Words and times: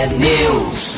T-News. 0.00 0.96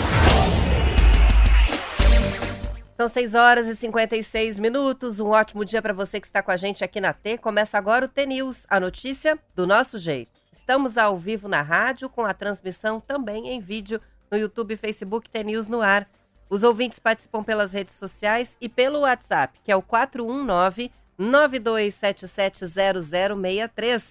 São 2.96 3.08
6 3.08 3.34
horas 3.34 3.66
e 3.66 3.74
56 3.74 4.60
minutos. 4.60 5.18
Um 5.18 5.30
ótimo 5.30 5.64
dia 5.64 5.82
para 5.82 5.92
você 5.92 6.20
que 6.20 6.28
está 6.28 6.40
com 6.40 6.52
a 6.52 6.56
gente 6.56 6.84
aqui 6.84 7.00
na 7.00 7.12
T. 7.12 7.36
Começa 7.36 7.76
agora 7.76 8.04
o 8.04 8.08
T-News, 8.08 8.64
a 8.70 8.78
notícia 8.78 9.36
do 9.56 9.66
nosso 9.66 9.98
jeito. 9.98 10.30
Estamos 10.52 10.96
ao 10.96 11.18
vivo 11.18 11.48
na 11.48 11.62
rádio, 11.62 12.08
com 12.08 12.24
a 12.24 12.32
transmissão 12.32 13.00
também 13.00 13.48
em 13.48 13.58
vídeo 13.58 14.00
no 14.30 14.38
YouTube 14.38 14.74
e 14.74 14.76
Facebook 14.76 15.28
T-News 15.28 15.66
no 15.66 15.82
ar. 15.82 16.08
Os 16.48 16.62
ouvintes 16.62 17.00
participam 17.00 17.42
pelas 17.42 17.72
redes 17.72 17.96
sociais 17.96 18.56
e 18.60 18.68
pelo 18.68 19.00
WhatsApp, 19.00 19.58
que 19.64 19.72
é 19.72 19.76
o 19.76 19.82
419 19.82 20.92
92770063. 21.18 24.04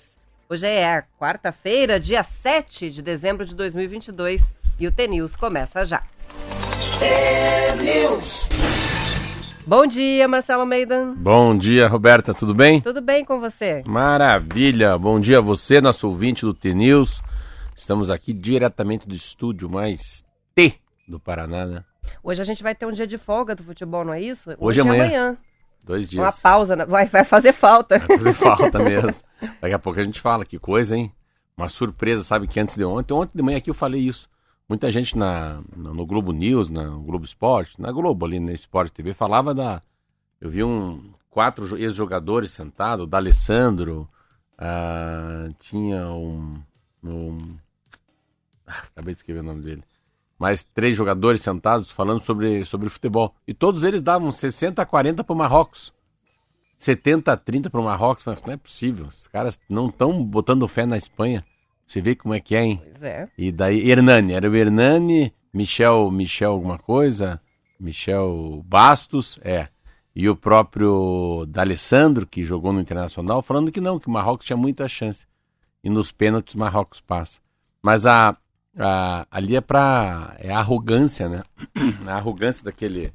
Hoje 0.49 0.67
é 0.67 1.01
quarta-feira, 1.17 1.97
dia 1.97 2.23
7 2.23 2.91
de 2.91 3.01
dezembro 3.01 3.45
de 3.45 3.55
2022 3.55 4.59
e 4.81 4.87
o 4.87 4.91
T-News 4.91 5.35
começa 5.35 5.85
já. 5.85 6.01
T-News. 6.97 8.49
Bom 9.67 9.85
dia, 9.85 10.27
Marcelo 10.27 10.61
Almeida. 10.61 11.13
Bom 11.17 11.55
dia, 11.55 11.87
Roberta, 11.87 12.33
tudo 12.33 12.55
bem? 12.55 12.81
Tudo 12.81 12.99
bem 12.99 13.23
com 13.23 13.39
você? 13.39 13.83
Maravilha! 13.85 14.97
Bom 14.97 15.19
dia 15.19 15.37
a 15.37 15.41
você, 15.41 15.79
nosso 15.79 16.07
ouvinte 16.07 16.43
do 16.43 16.51
T-News. 16.51 17.21
Estamos 17.75 18.09
aqui 18.09 18.33
diretamente 18.33 19.07
do 19.07 19.13
estúdio 19.13 19.69
mais 19.69 20.25
T 20.55 20.73
do 21.07 21.19
Paraná, 21.19 21.67
né? 21.67 21.83
Hoje 22.23 22.41
a 22.41 22.43
gente 22.43 22.63
vai 22.63 22.73
ter 22.73 22.87
um 22.87 22.91
dia 22.91 23.05
de 23.05 23.19
folga 23.19 23.53
do 23.53 23.63
futebol, 23.63 24.03
não 24.03 24.13
é 24.13 24.19
isso? 24.19 24.49
Hoje 24.57 24.79
é 24.79 24.81
amanhã. 24.81 25.03
amanhã. 25.03 25.37
Dois 25.83 26.09
dias. 26.09 26.23
Uma 26.23 26.31
pausa, 26.31 26.75
né? 26.75 26.85
vai, 26.85 27.05
vai 27.05 27.23
fazer 27.23 27.53
falta. 27.53 27.99
Vai 27.99 28.17
fazer 28.17 28.33
falta 28.33 28.79
mesmo. 28.79 29.11
Daqui 29.61 29.75
a 29.75 29.79
pouco 29.79 29.99
a 29.99 30.03
gente 30.03 30.19
fala, 30.19 30.43
que 30.43 30.57
coisa, 30.57 30.97
hein? 30.97 31.11
Uma 31.55 31.69
surpresa, 31.69 32.23
sabe, 32.23 32.47
que 32.47 32.59
antes 32.59 32.75
de 32.75 32.83
ontem, 32.83 33.13
ontem 33.13 33.33
de 33.35 33.43
manhã 33.43 33.59
aqui 33.59 33.69
eu 33.69 33.75
falei 33.75 34.01
isso. 34.01 34.30
Muita 34.71 34.89
gente 34.89 35.17
na, 35.17 35.61
no, 35.75 36.05
Globo 36.05 36.31
News, 36.31 36.69
na, 36.69 36.85
no 36.85 37.01
Globo 37.01 37.25
Esporte, 37.25 37.81
na 37.81 37.91
Globo 37.91 38.25
ali, 38.25 38.39
na 38.39 38.53
Esporte 38.53 38.93
TV, 38.93 39.13
falava 39.13 39.53
da... 39.53 39.81
Eu 40.39 40.49
vi 40.49 40.63
um 40.63 41.11
quatro 41.29 41.67
jo- 41.67 41.75
ex-jogadores 41.75 42.51
sentados, 42.51 43.03
o 43.03 43.05
D'Alessandro, 43.05 44.07
ah, 44.57 45.49
tinha 45.59 46.07
um... 46.07 46.55
um 47.03 47.57
acabei 48.65 49.13
de 49.13 49.19
escrever 49.19 49.41
o 49.41 49.43
nome 49.43 49.61
dele. 49.61 49.83
Mais 50.39 50.63
três 50.63 50.95
jogadores 50.95 51.41
sentados 51.41 51.91
falando 51.91 52.23
sobre, 52.23 52.63
sobre 52.63 52.87
futebol. 52.87 53.35
E 53.45 53.53
todos 53.53 53.83
eles 53.83 54.01
davam 54.01 54.31
60 54.31 54.81
a 54.81 54.85
40 54.85 55.21
para 55.21 55.33
o 55.33 55.37
Marrocos. 55.37 55.91
70 56.77 57.33
a 57.33 57.35
30 57.35 57.69
para 57.69 57.81
o 57.81 57.83
Marrocos. 57.83 58.23
Não 58.25 58.53
é 58.53 58.55
possível. 58.55 59.07
Os 59.07 59.27
caras 59.27 59.59
não 59.67 59.87
estão 59.87 60.23
botando 60.23 60.65
fé 60.65 60.85
na 60.85 60.95
Espanha. 60.95 61.45
Você 61.91 61.99
vê 61.99 62.15
como 62.15 62.33
é 62.33 62.39
que 62.39 62.55
é, 62.55 62.63
hein? 62.63 62.81
Pois 62.81 63.03
é. 63.03 63.27
E 63.37 63.51
daí, 63.51 63.89
Hernani, 63.91 64.31
era 64.31 64.49
o 64.49 64.55
Hernani, 64.55 65.33
Michel, 65.53 66.09
Michel 66.09 66.51
alguma 66.53 66.77
coisa, 66.77 67.41
Michel 67.77 68.63
Bastos, 68.65 69.37
é. 69.43 69.67
E 70.15 70.29
o 70.29 70.35
próprio 70.37 71.45
D'Alessandro, 71.49 72.25
que 72.25 72.45
jogou 72.45 72.71
no 72.71 72.79
Internacional, 72.79 73.41
falando 73.41 73.73
que 73.73 73.81
não, 73.81 73.99
que 73.99 74.07
o 74.07 74.11
Marrocos 74.11 74.45
tinha 74.45 74.55
muita 74.55 74.87
chance. 74.87 75.27
E 75.83 75.89
nos 75.89 76.13
pênaltis, 76.13 76.55
o 76.55 76.59
Marrocos 76.59 77.01
passa. 77.01 77.41
Mas 77.83 78.05
a, 78.05 78.37
a- 78.77 79.27
ali 79.29 79.57
é 79.57 79.61
pra. 79.61 80.37
É 80.39 80.49
a 80.49 80.59
arrogância, 80.59 81.27
né? 81.27 81.43
A 82.07 82.15
arrogância 82.15 82.63
daquele, 82.63 83.11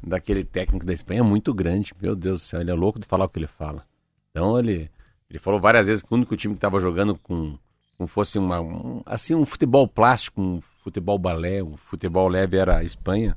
daquele 0.00 0.44
técnico 0.44 0.86
da 0.86 0.92
Espanha 0.92 1.18
é 1.18 1.24
muito 1.24 1.52
grande. 1.52 1.92
Meu 2.00 2.14
Deus 2.14 2.42
do 2.42 2.44
céu, 2.44 2.60
ele 2.60 2.70
é 2.70 2.74
louco 2.74 3.00
de 3.00 3.08
falar 3.08 3.24
o 3.24 3.28
que 3.28 3.40
ele 3.40 3.48
fala. 3.48 3.84
Então 4.30 4.56
ele, 4.56 4.88
ele 5.28 5.40
falou 5.40 5.58
várias 5.58 5.88
vezes 5.88 6.00
que 6.04 6.12
o 6.12 6.16
único 6.16 6.36
time 6.36 6.54
que 6.54 6.58
estava 6.58 6.78
jogando 6.78 7.16
com 7.16 7.58
como 7.98 8.06
fosse 8.06 8.38
uma, 8.38 8.60
um, 8.60 9.02
assim, 9.04 9.34
um 9.34 9.44
futebol 9.44 9.88
plástico, 9.88 10.40
um 10.40 10.60
futebol 10.60 11.18
balé, 11.18 11.60
um 11.64 11.76
futebol 11.76 12.28
leve 12.28 12.56
era 12.56 12.78
a 12.78 12.84
Espanha. 12.84 13.36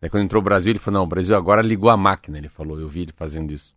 Daí 0.00 0.08
quando 0.08 0.24
entrou 0.24 0.40
o 0.40 0.44
Brasil, 0.44 0.72
ele 0.72 0.78
falou, 0.78 1.00
não, 1.00 1.04
o 1.04 1.08
Brasil 1.08 1.36
agora 1.36 1.60
ligou 1.60 1.90
a 1.90 1.96
máquina, 1.96 2.38
ele 2.38 2.48
falou, 2.48 2.80
eu 2.80 2.88
vi 2.88 3.02
ele 3.02 3.12
fazendo 3.14 3.52
isso. 3.52 3.76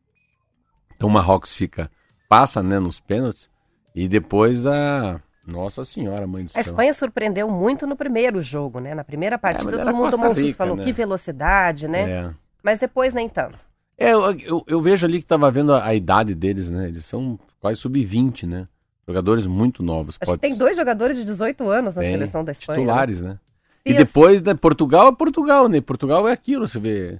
Então 0.95 1.09
o 1.09 1.11
Marrocos 1.11 1.53
fica, 1.53 1.91
passa, 2.29 2.63
né, 2.63 2.79
nos 2.79 3.01
pênaltis, 3.01 3.49
e 3.93 4.07
depois 4.07 4.61
da... 4.61 5.21
Nossa 5.45 5.85
Senhora, 5.85 6.25
mãe 6.25 6.45
do 6.45 6.47
A 6.47 6.49
céu. 6.53 6.61
Espanha 6.61 6.93
surpreendeu 6.93 7.47
muito 7.51 7.85
no 7.85 7.95
primeiro 7.95 8.41
jogo, 8.41 8.79
né? 8.79 8.95
Na 8.95 9.03
primeira 9.03 9.37
partida, 9.37 9.65
mas 9.65 9.73
era 9.75 9.85
todo 9.85 9.95
mundo 9.95 10.09
tomou 10.09 10.31
um 10.31 10.53
falou 10.53 10.75
né? 10.75 10.83
que 10.83 10.91
velocidade, 10.91 11.87
né? 11.87 12.09
É. 12.09 12.33
Mas 12.63 12.79
depois 12.79 13.13
nem 13.13 13.29
tanto. 13.29 13.59
É, 13.95 14.11
eu, 14.11 14.31
eu, 14.39 14.63
eu 14.65 14.81
vejo 14.81 15.05
ali 15.05 15.19
que 15.19 15.25
tava 15.25 15.51
vendo 15.51 15.71
a, 15.71 15.85
a 15.85 15.93
idade 15.93 16.33
deles, 16.33 16.69
né, 16.71 16.87
eles 16.87 17.05
são 17.05 17.39
quase 17.59 17.79
sub-20, 17.79 18.47
né, 18.47 18.67
jogadores 19.07 19.45
muito 19.45 19.83
novos. 19.83 20.17
Acho 20.19 20.33
que 20.33 20.37
tem 20.39 20.57
dois 20.57 20.75
jogadores 20.75 21.17
de 21.17 21.23
18 21.23 21.69
anos 21.69 21.95
na 21.95 22.01
Tem, 22.01 22.11
seleção 22.11 22.43
da 22.43 22.51
Espanha. 22.51 22.79
né? 22.79 22.83
Titulares, 22.85 23.21
né? 23.21 23.39
E 23.85 23.93
depois, 23.93 24.41
né, 24.41 24.55
Portugal 24.55 25.07
é 25.09 25.15
Portugal, 25.15 25.69
né? 25.69 25.79
Portugal 25.79 26.27
é 26.27 26.31
aquilo, 26.31 26.67
você 26.67 26.79
vê. 26.79 27.19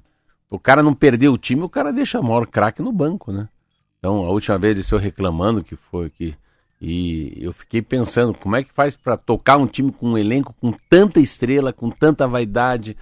O 0.50 0.58
cara 0.58 0.82
não 0.82 0.94
perdeu 0.96 1.34
o 1.34 1.38
time, 1.38 1.62
o 1.62 1.70
cara 1.70 1.94
deixa 1.94 2.20
o 2.20 2.24
maior 2.24 2.48
craque 2.48 2.82
no 2.82 2.92
banco, 2.92 3.32
né? 3.32 3.48
Então, 4.00 4.24
a 4.24 4.30
última 4.30 4.58
vez 4.58 4.72
eles 4.72 4.92
eu 4.92 4.98
reclamando 4.98 5.64
que 5.64 5.76
foi 5.76 6.10
que. 6.10 6.36
E 6.82 7.38
eu 7.40 7.54
fiquei 7.54 7.82
pensando, 7.82 8.34
como 8.34 8.56
é 8.56 8.64
que 8.64 8.74
faz 8.74 8.96
pra 8.98 9.16
tocar 9.16 9.58
um 9.58 9.66
time 9.66 9.92
com 9.92 10.10
um 10.10 10.18
elenco 10.18 10.54
com 10.60 10.74
tanta 10.90 11.20
estrela, 11.20 11.72
com 11.72 11.90
tanta 11.90 12.28
vaidade, 12.28 12.98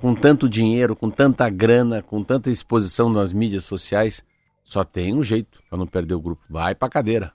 com 0.00 0.14
tanto 0.14 0.48
dinheiro, 0.48 0.94
com 0.94 1.10
tanta 1.10 1.48
grana, 1.50 2.02
com 2.02 2.22
tanta 2.22 2.50
exposição 2.50 3.10
nas 3.10 3.32
mídias 3.32 3.64
sociais? 3.64 4.22
Só 4.64 4.84
tem 4.84 5.14
um 5.14 5.22
jeito 5.22 5.60
pra 5.68 5.78
não 5.78 5.86
perder 5.86 6.14
o 6.14 6.20
grupo. 6.20 6.42
Vai 6.48 6.74
pra 6.74 6.88
cadeira. 6.88 7.32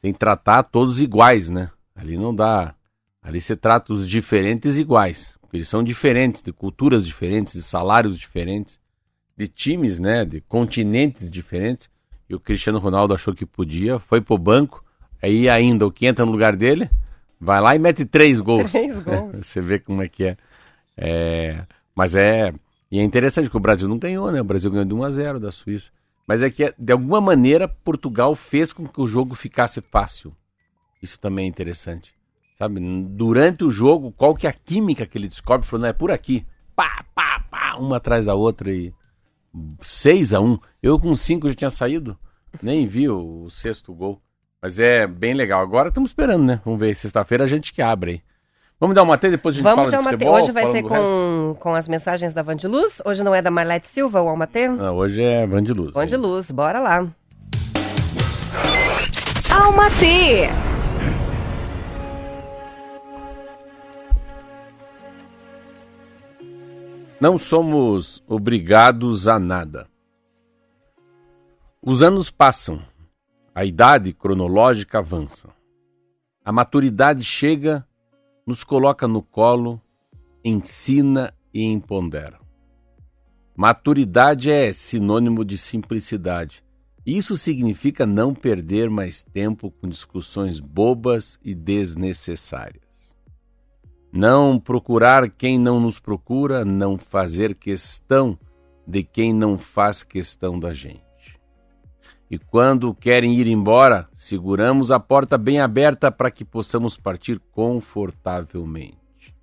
Tem 0.00 0.12
que 0.12 0.18
tratar 0.18 0.62
todos 0.62 1.00
iguais, 1.00 1.50
né? 1.50 1.70
Ali 1.94 2.16
não 2.16 2.34
dá. 2.34 2.74
Ali 3.22 3.40
você 3.40 3.54
trata 3.54 3.92
os 3.92 4.08
diferentes 4.08 4.78
iguais. 4.78 5.36
Porque 5.40 5.58
eles 5.58 5.68
são 5.68 5.82
diferentes, 5.82 6.42
de 6.42 6.52
culturas 6.52 7.06
diferentes, 7.06 7.54
de 7.54 7.62
salários 7.62 8.18
diferentes, 8.18 8.80
de 9.36 9.46
times, 9.46 9.98
né? 9.98 10.24
De 10.24 10.40
continentes 10.40 11.30
diferentes. 11.30 11.90
E 12.28 12.34
o 12.34 12.40
Cristiano 12.40 12.78
Ronaldo 12.78 13.12
achou 13.12 13.34
que 13.34 13.44
podia, 13.44 13.98
foi 13.98 14.20
pro 14.20 14.38
banco. 14.38 14.84
Aí 15.22 15.48
ainda 15.48 15.86
o 15.86 15.92
que 15.92 16.06
entra 16.06 16.24
no 16.24 16.32
lugar 16.32 16.56
dele, 16.56 16.88
vai 17.38 17.60
lá 17.60 17.74
e 17.74 17.78
mete 17.78 18.04
três 18.04 18.40
gols. 18.40 18.70
Três 18.70 19.02
gols. 19.02 19.44
você 19.46 19.60
vê 19.60 19.78
como 19.78 20.02
é 20.02 20.08
que 20.08 20.24
é. 20.24 20.36
É, 20.96 21.64
Mas 21.94 22.14
é. 22.16 22.52
E 22.90 22.98
é 22.98 23.02
interessante 23.02 23.50
que 23.50 23.56
o 23.56 23.60
Brasil 23.60 23.88
não 23.88 23.98
ganhou, 23.98 24.30
né? 24.32 24.40
O 24.40 24.44
Brasil 24.44 24.70
ganhou 24.70 24.84
de 24.84 24.94
1 24.94 25.04
a 25.04 25.10
0 25.10 25.40
da 25.40 25.52
Suíça. 25.52 25.90
Mas 26.26 26.42
é 26.42 26.50
que, 26.50 26.72
de 26.78 26.92
alguma 26.92 27.20
maneira, 27.20 27.66
Portugal 27.66 28.34
fez 28.34 28.72
com 28.72 28.86
que 28.86 29.00
o 29.00 29.06
jogo 29.06 29.34
ficasse 29.34 29.80
fácil. 29.80 30.34
Isso 31.02 31.18
também 31.18 31.46
é 31.46 31.48
interessante. 31.48 32.14
Sabe? 32.56 32.78
Durante 33.08 33.64
o 33.64 33.70
jogo, 33.70 34.12
qual 34.12 34.34
que 34.34 34.46
é 34.46 34.50
a 34.50 34.52
química 34.52 35.06
que 35.06 35.16
ele 35.16 35.28
descobre? 35.28 35.66
Falou, 35.66 35.82
não, 35.82 35.88
é 35.88 35.92
por 35.92 36.10
aqui. 36.10 36.46
Pá, 36.76 37.04
pá, 37.14 37.44
pá, 37.50 37.76
uma 37.76 37.96
atrás 37.96 38.26
da 38.26 38.34
outra 38.34 38.70
e 38.70 38.92
6 39.82 40.34
a 40.34 40.40
1 40.40 40.58
Eu 40.82 40.98
com 40.98 41.16
5 41.16 41.48
já 41.48 41.54
tinha 41.54 41.70
saído. 41.70 42.18
Nem 42.62 42.86
vi 42.86 43.08
o, 43.08 43.44
o 43.44 43.50
sexto 43.50 43.94
gol. 43.94 44.20
Mas 44.60 44.78
é 44.78 45.06
bem 45.06 45.32
legal. 45.34 45.62
Agora 45.62 45.88
estamos 45.88 46.10
esperando, 46.10 46.44
né? 46.44 46.60
Vamos 46.64 46.78
ver. 46.78 46.94
Sexta-feira 46.94 47.44
a 47.44 47.46
gente 47.46 47.72
que 47.72 47.80
abre 47.80 48.10
aí. 48.10 48.22
Vamos 48.80 48.94
dar 48.96 49.02
uma 49.02 49.18
T, 49.18 49.30
depois 49.30 49.54
a 49.54 49.56
gente 49.56 49.62
Vamos 49.64 49.76
fala 49.76 49.86
de 49.86 49.90
de 49.90 49.96
Almatê. 49.96 50.16
futebol. 50.16 50.42
Hoje 50.42 50.52
vai 50.52 50.72
ser 50.72 50.82
com, 50.82 51.54
com 51.60 51.74
as 51.74 51.86
mensagens 51.86 52.32
da 52.32 52.42
Vandiluz. 52.42 53.02
Hoje 53.04 53.22
não 53.22 53.34
é 53.34 53.42
da 53.42 53.50
Marlete 53.50 53.88
Silva, 53.88 54.22
o 54.22 54.28
Almatê? 54.28 54.68
Não, 54.68 54.96
hoje 54.96 55.22
é 55.22 55.46
Vandiluz. 55.46 55.92
Vandiluz, 55.92 56.50
bora 56.50 56.80
lá. 56.80 57.06
Alma 59.52 59.90
T. 59.90 60.48
Não 67.20 67.36
somos 67.36 68.22
obrigados 68.26 69.28
a 69.28 69.38
nada. 69.38 69.86
Os 71.82 72.02
anos 72.02 72.30
passam, 72.30 72.82
a 73.54 73.64
idade 73.64 74.12
cronológica 74.12 74.98
avança. 74.98 75.48
A 76.44 76.50
maturidade 76.50 77.22
chega, 77.22 77.86
nos 78.50 78.64
coloca 78.64 79.06
no 79.06 79.22
colo, 79.22 79.80
ensina 80.44 81.32
e 81.54 81.62
empodera. 81.62 82.40
Maturidade 83.56 84.50
é 84.50 84.72
sinônimo 84.72 85.44
de 85.44 85.56
simplicidade. 85.56 86.64
Isso 87.06 87.36
significa 87.36 88.04
não 88.04 88.34
perder 88.34 88.90
mais 88.90 89.22
tempo 89.22 89.70
com 89.70 89.88
discussões 89.88 90.58
bobas 90.58 91.38
e 91.44 91.54
desnecessárias. 91.54 93.14
Não 94.12 94.58
procurar 94.58 95.30
quem 95.30 95.56
não 95.56 95.78
nos 95.78 96.00
procura, 96.00 96.64
não 96.64 96.98
fazer 96.98 97.54
questão 97.54 98.36
de 98.84 99.04
quem 99.04 99.32
não 99.32 99.56
faz 99.56 100.02
questão 100.02 100.58
da 100.58 100.72
gente. 100.72 101.09
E 102.30 102.38
quando 102.38 102.94
querem 102.94 103.34
ir 103.34 103.48
embora, 103.48 104.08
seguramos 104.14 104.92
a 104.92 105.00
porta 105.00 105.36
bem 105.36 105.60
aberta 105.60 106.12
para 106.12 106.30
que 106.30 106.44
possamos 106.44 106.96
partir 106.96 107.40
confortavelmente. 107.50 109.34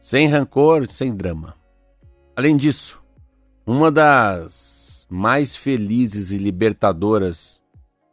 Sem 0.00 0.26
rancor, 0.28 0.86
sem 0.86 1.16
drama. 1.16 1.54
Além 2.36 2.56
disso, 2.56 3.02
uma 3.66 3.90
das 3.90 5.06
mais 5.08 5.56
felizes 5.56 6.30
e 6.30 6.36
libertadoras 6.36 7.62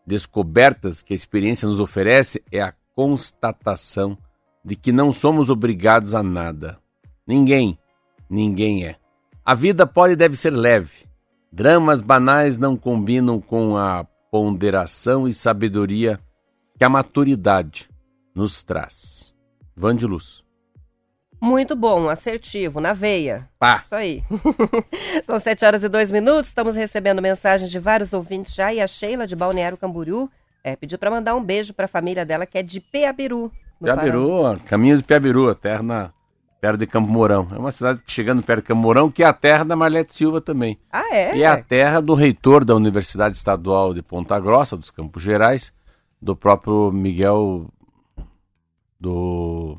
descobertas 0.05 1.01
que 1.01 1.13
a 1.13 1.15
experiência 1.15 1.67
nos 1.67 1.81
oferece 1.81 2.41
é 2.49 2.61
a 2.61 2.73
constatação 2.95 4.17
de 4.63 4.75
que 4.75 4.91
não 4.93 5.11
somos 5.11 5.49
obrigados 5.49 6.15
a 6.15 6.23
nada. 6.23 6.79
Ninguém, 7.25 7.77
ninguém 8.29 8.85
é. 8.85 8.95
A 9.45 9.53
vida 9.53 9.85
pode 9.85 10.13
e 10.13 10.17
deve 10.17 10.37
ser 10.37 10.51
leve. 10.51 11.06
Dramas 11.51 12.01
banais 12.01 12.57
não 12.57 12.75
combinam 12.75 13.39
com 13.39 13.77
a 13.77 14.05
ponderação 14.31 15.27
e 15.27 15.33
sabedoria 15.33 16.19
que 16.77 16.83
a 16.83 16.89
maturidade 16.89 17.89
nos 18.35 18.63
traz. 18.63 19.33
Van 19.75 19.95
de 19.95 20.05
Luz. 20.05 20.43
Muito 21.39 21.75
bom, 21.75 22.09
assertivo, 22.09 22.81
na 22.81 22.93
veia. 22.93 23.47
Pá. 23.59 23.81
Isso 23.85 23.95
aí. 23.95 24.23
São 25.23 25.39
sete 25.39 25.63
horas 25.65 25.83
e 25.83 25.89
dois 25.89 26.11
minutos, 26.11 26.47
estamos 26.47 26.75
recebendo 26.75 27.21
mensagens 27.21 27.69
de 27.69 27.79
vários 27.79 28.11
ouvintes 28.11 28.53
já 28.53 28.73
e 28.73 28.81
a 28.81 28.87
Sheila 28.87 29.27
de 29.27 29.35
Balneário 29.35 29.77
Camboriú 29.77 30.29
é, 30.63 30.75
pediu 30.75 30.97
para 30.97 31.11
mandar 31.11 31.35
um 31.35 31.43
beijo 31.43 31.73
para 31.73 31.85
a 31.85 31.87
família 31.87 32.25
dela 32.25 32.45
que 32.45 32.57
é 32.57 32.63
de 32.63 32.81
Peabiru. 32.81 33.51
Peabiru, 33.81 34.59
caminhos 34.65 34.99
de 34.99 35.05
Peabiru, 35.05 35.53
terra 35.55 36.13
perto 36.67 36.79
de 36.79 36.87
Campo 36.87 37.09
Mourão. 37.09 37.47
É 37.51 37.57
uma 37.57 37.71
cidade 37.71 38.01
chegando 38.05 38.43
perto 38.43 38.61
de 38.63 38.67
Campo 38.67 38.81
Mourão, 38.81 39.09
que 39.09 39.23
é 39.23 39.25
a 39.25 39.31
terra 39.31 39.63
da 39.63 39.73
Marlete 39.73 40.13
Silva 40.13 40.41
também. 40.41 40.77
Ah, 40.91 41.15
é? 41.15 41.37
E 41.37 41.41
é 41.43 41.47
a 41.47 41.61
terra 41.63 42.01
do 42.01 42.13
reitor 42.13 42.65
da 42.65 42.75
Universidade 42.75 43.37
Estadual 43.37 43.93
de 43.93 44.01
Ponta 44.01 44.37
Grossa, 44.37 44.75
dos 44.75 44.91
Campos 44.91 45.23
Gerais, 45.23 45.71
do 46.21 46.35
próprio 46.35 46.91
Miguel 46.91 47.67
do 48.99 49.77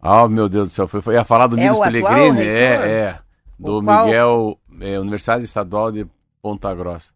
Oh, 0.00 0.28
meu 0.28 0.48
Deus 0.48 0.68
do 0.68 0.72
céu, 0.72 0.86
foi, 0.86 1.00
foi 1.02 1.14
ia 1.14 1.24
falar 1.24 1.48
do 1.48 1.58
É 1.58 1.62
Milos 1.64 1.80
Pellegrini, 1.80 2.42
é, 2.42 2.74
é, 2.74 3.18
do 3.58 3.82
qual- 3.82 4.04
Miguel, 4.06 4.58
é, 4.80 5.00
Universidade 5.00 5.42
Estadual 5.42 5.90
de 5.90 6.06
Ponta 6.40 6.72
Grossa. 6.76 7.12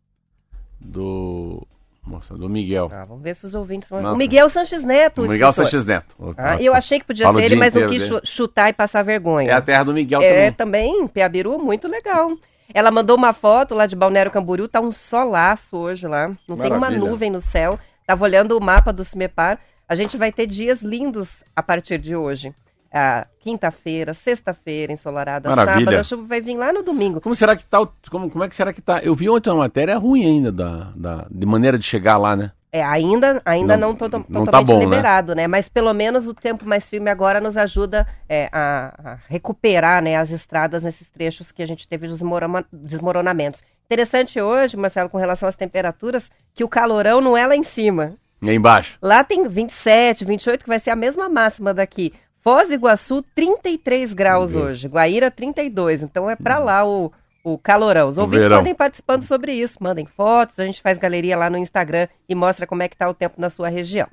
Do 0.81 1.65
Nossa, 2.07 2.35
do 2.37 2.49
Miguel. 2.49 2.91
Ah, 2.93 3.05
vamos 3.05 3.23
ver 3.23 3.35
se 3.37 3.47
os 3.47 3.55
ouvintes 3.55 3.89
vão. 3.89 4.15
O 4.15 4.17
Miguel 4.17 4.49
Sanches 4.49 4.83
Neto. 4.83 5.19
o 5.23 5.29
Miguel 5.29 5.51
escritor. 5.51 5.53
Sanches 5.71 5.85
Neto. 5.85 6.17
Ah, 6.37 6.61
eu 6.61 6.75
achei 6.75 6.99
que 6.99 7.05
podia 7.07 7.31
ser 7.33 7.43
ele, 7.43 7.57
mas 7.57 7.75
não 7.75 7.87
quis 7.89 8.03
dele. 8.03 8.21
chu- 8.21 8.27
chutar 8.27 8.69
e 8.71 8.73
passar 8.73 9.03
vergonha. 9.03 9.51
É 9.51 9.53
a 9.55 9.61
terra 9.61 9.85
do 9.85 9.93
Miguel 9.93 10.21
É, 10.23 10.51
também. 10.51 10.95
também, 10.97 11.09
Piabiru, 11.09 11.59
muito 11.59 11.87
legal. 11.87 12.31
Ela 12.73 12.91
mandou 12.91 13.17
uma 13.17 13.33
foto 13.33 13.75
lá 13.75 13.85
de 13.87 13.95
Balneário 13.97 14.31
Camboriú, 14.31 14.67
tá 14.69 14.81
um 14.81 14.93
solaço 14.93 15.77
hoje 15.77 16.07
lá. 16.07 16.29
Não 16.49 16.57
tem 16.57 16.71
uma 16.71 16.79
Maravilha. 16.81 17.09
nuvem 17.11 17.31
no 17.31 17.41
céu. 17.41 17.79
Tava 18.07 18.25
olhando 18.25 18.57
o 18.57 18.61
mapa 18.61 18.93
do 18.93 19.05
Cimepar. 19.05 19.59
A 19.89 19.95
gente 19.95 20.17
vai 20.17 20.33
ter 20.33 20.47
dias 20.47 20.81
lindos 20.83 21.29
a 21.55 21.63
partir 21.63 21.99
de 21.99 22.15
hoje. 22.17 22.55
Ah, 22.93 23.27
Quinta-feira, 23.41 24.13
sexta-feira, 24.13 24.93
ensolarada, 24.93 25.49
Maravilha. 25.49 25.85
sábado. 25.87 26.01
A 26.01 26.03
chuva 26.05 26.25
vai 26.27 26.41
vir 26.41 26.57
lá 26.57 26.73
no 26.73 26.83
domingo. 26.83 27.21
Como 27.21 27.35
será 27.35 27.57
que 27.57 27.65
tá? 27.65 27.79
Como, 28.11 28.29
como 28.31 28.45
é 28.45 28.49
que 28.49 28.55
será 28.55 28.73
que 28.73 28.83
tá? 28.83 28.99
Eu 29.03 29.15
vi 29.15 29.31
ontem 29.31 29.49
uma 29.51 29.61
matéria 29.61 29.97
ruim 29.97 30.25
ainda 30.27 30.53
da, 30.53 30.93
da 30.95 31.27
de 31.31 31.47
maneira 31.47 31.79
de 31.79 31.85
chegar 31.85 32.19
lá, 32.19 32.37
né? 32.37 32.53
É, 32.73 32.85
ainda, 32.85 33.41
ainda 33.45 33.77
Não- 33.77 33.89
não, 33.89 33.97
toto- 33.97 34.25
não 34.29 34.45
totalmente 34.45 34.51
tá 34.51 34.63
bom, 34.75 34.79
né? 34.79 34.85
liberado, 34.85 35.35
né? 35.35 35.47
Mas 35.49 35.69
pelo 35.69 35.93
menos 35.93 36.29
o 36.29 36.35
tempo 36.35 36.65
mais 36.69 36.89
firme 36.89 37.11
agora 37.11 37.41
nos 37.41 37.57
ajuda 37.57 38.07
é, 38.29 38.49
a, 38.53 38.93
a 39.13 39.19
recuperar 39.29 40.03
né, 40.03 40.17
as 40.17 40.31
estradas 40.31 40.83
nesses 40.83 41.09
trechos 41.11 41.51
que 41.51 41.63
a 41.63 41.67
gente 41.67 41.89
teve 41.89 42.07
desmorona- 42.07 42.65
desmoronamentos. 42.73 43.63
Interessante 43.87 44.41
hoje, 44.41 44.77
Marcelo, 44.77 45.09
com 45.09 45.19
relação 45.19 45.49
às 45.49 45.57
temperaturas, 45.57 46.31
que 46.55 46.63
o 46.63 46.69
calorão 46.69 47.21
não 47.21 47.37
é 47.37 47.45
lá 47.47 47.57
em 47.57 47.65
cima. 47.65 48.13
Aí 48.43 48.55
embaixo. 48.55 48.99
Lá 49.03 49.25
tem 49.25 49.49
27, 49.49 50.25
28, 50.25 50.63
que 50.63 50.69
vai 50.69 50.79
ser 50.79 50.91
a 50.91 50.97
mesma 50.97 51.29
máxima 51.29 51.75
daqui. 51.75 52.13
Foz 52.43 52.69
do 52.69 52.75
Iguaçu, 52.75 53.23
33 53.35 54.13
graus 54.15 54.55
hoje. 54.57 54.89
Guaíra, 54.89 55.31
32. 55.31 56.03
Então 56.03 56.29
é 56.29 56.35
pra 56.37 56.59
lá 56.59 56.87
o, 56.87 57.13
o 57.45 57.59
calorão. 57.59 58.09
Os 58.09 58.19
O 58.19 58.23
ouvintes 58.23 58.45
verão. 58.45 58.59
podem 58.59 58.75
participando 58.75 59.23
sobre 59.23 59.53
isso. 59.53 59.77
Mandem 59.83 60.07
fotos, 60.07 60.59
a 60.59 60.65
gente 60.65 60.81
faz 60.81 60.97
galeria 60.99 61.37
lá 61.37 61.51
no 61.51 61.59
Instagram 61.59 62.09
e 62.29 62.35
mostra 62.35 62.67
como 62.67 62.83
é 62.83 62.89
que 62.89 62.97
tá 62.97 63.09
o 63.09 63.15
tempo 63.15 63.41
na 63.41 63.51
sua 63.51 63.69
região. 63.69 64.09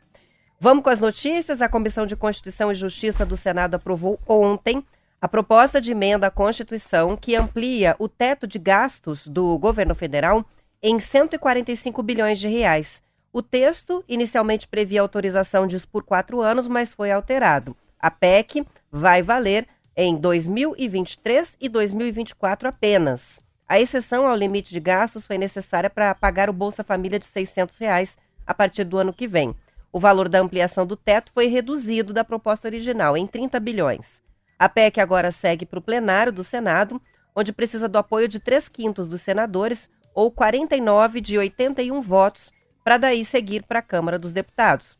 Vamos 0.60 0.84
com 0.84 0.90
as 0.90 1.00
notícias. 1.00 1.62
A 1.62 1.70
Comissão 1.70 2.06
de 2.06 2.16
Constituição 2.16 2.72
e 2.72 2.76
Justiça 2.76 3.26
do 3.26 3.38
Senado 3.38 3.76
aprovou 3.76 4.20
ontem 4.28 4.84
a 5.22 5.28
proposta 5.28 5.80
de 5.80 5.92
emenda 5.92 6.28
à 6.28 6.32
Constituição 6.32 7.16
que 7.16 7.36
amplia 7.36 7.96
o 7.98 8.10
teto 8.10 8.46
de 8.46 8.60
gastos 8.60 9.26
do 9.28 9.58
governo 9.58 9.96
federal 9.96 10.44
em 10.84 11.00
145 11.00 12.04
bilhões 12.04 12.40
de 12.40 12.48
reais. 12.48 13.02
O 13.32 13.42
texto 13.42 14.04
inicialmente 14.08 14.68
previa 14.68 15.02
autorização 15.02 15.66
disso 15.66 15.88
por 15.88 16.04
quatro 16.04 16.42
anos, 16.42 16.68
mas 16.68 16.92
foi 16.94 17.12
alterado. 17.12 17.76
A 18.00 18.12
PEC 18.12 18.66
vai 18.92 19.24
valer 19.24 19.68
em 19.96 20.16
2023 20.16 21.58
e 21.60 21.68
2024 21.68 22.70
apenas. 22.70 23.40
A 23.68 23.80
exceção 23.80 24.28
ao 24.28 24.36
limite 24.36 24.72
de 24.72 24.80
gastos 24.80 25.26
foi 25.26 25.38
necessária 25.38 25.90
para 25.90 26.14
pagar 26.14 26.50
o 26.50 26.54
Bolsa 26.54 26.84
Família 26.84 27.18
de 27.18 27.26
600 27.26 27.78
reais 27.80 28.18
a 28.46 28.54
partir 28.54 28.84
do 28.84 28.98
ano 28.98 29.12
que 29.12 29.28
vem. 29.28 29.56
O 29.92 30.00
valor 30.00 30.30
da 30.30 30.40
ampliação 30.40 30.86
do 30.86 30.96
teto 30.96 31.32
foi 31.34 31.48
reduzido 31.48 32.14
da 32.14 32.24
proposta 32.24 32.68
original, 32.68 33.18
em 33.18 33.26
30 33.26 33.60
bilhões. 33.60 34.22
A 34.60 34.70
PEC 34.70 35.00
agora 35.00 35.32
segue 35.32 35.66
para 35.66 35.80
o 35.80 35.82
plenário 35.82 36.32
do 36.32 36.44
Senado, 36.44 37.02
onde 37.36 37.52
precisa 37.52 37.90
do 37.90 37.98
apoio 37.98 38.28
de 38.28 38.40
3 38.40 38.70
quintos 38.70 39.08
dos 39.08 39.22
senadores, 39.22 39.90
ou 40.14 40.32
49 40.32 41.20
de 41.20 41.38
81 41.38 42.00
votos, 42.02 42.54
para 42.84 42.98
daí 42.98 43.26
seguir 43.26 43.64
para 43.64 43.80
a 43.80 43.84
Câmara 43.84 44.20
dos 44.20 44.32
Deputados. 44.32 44.98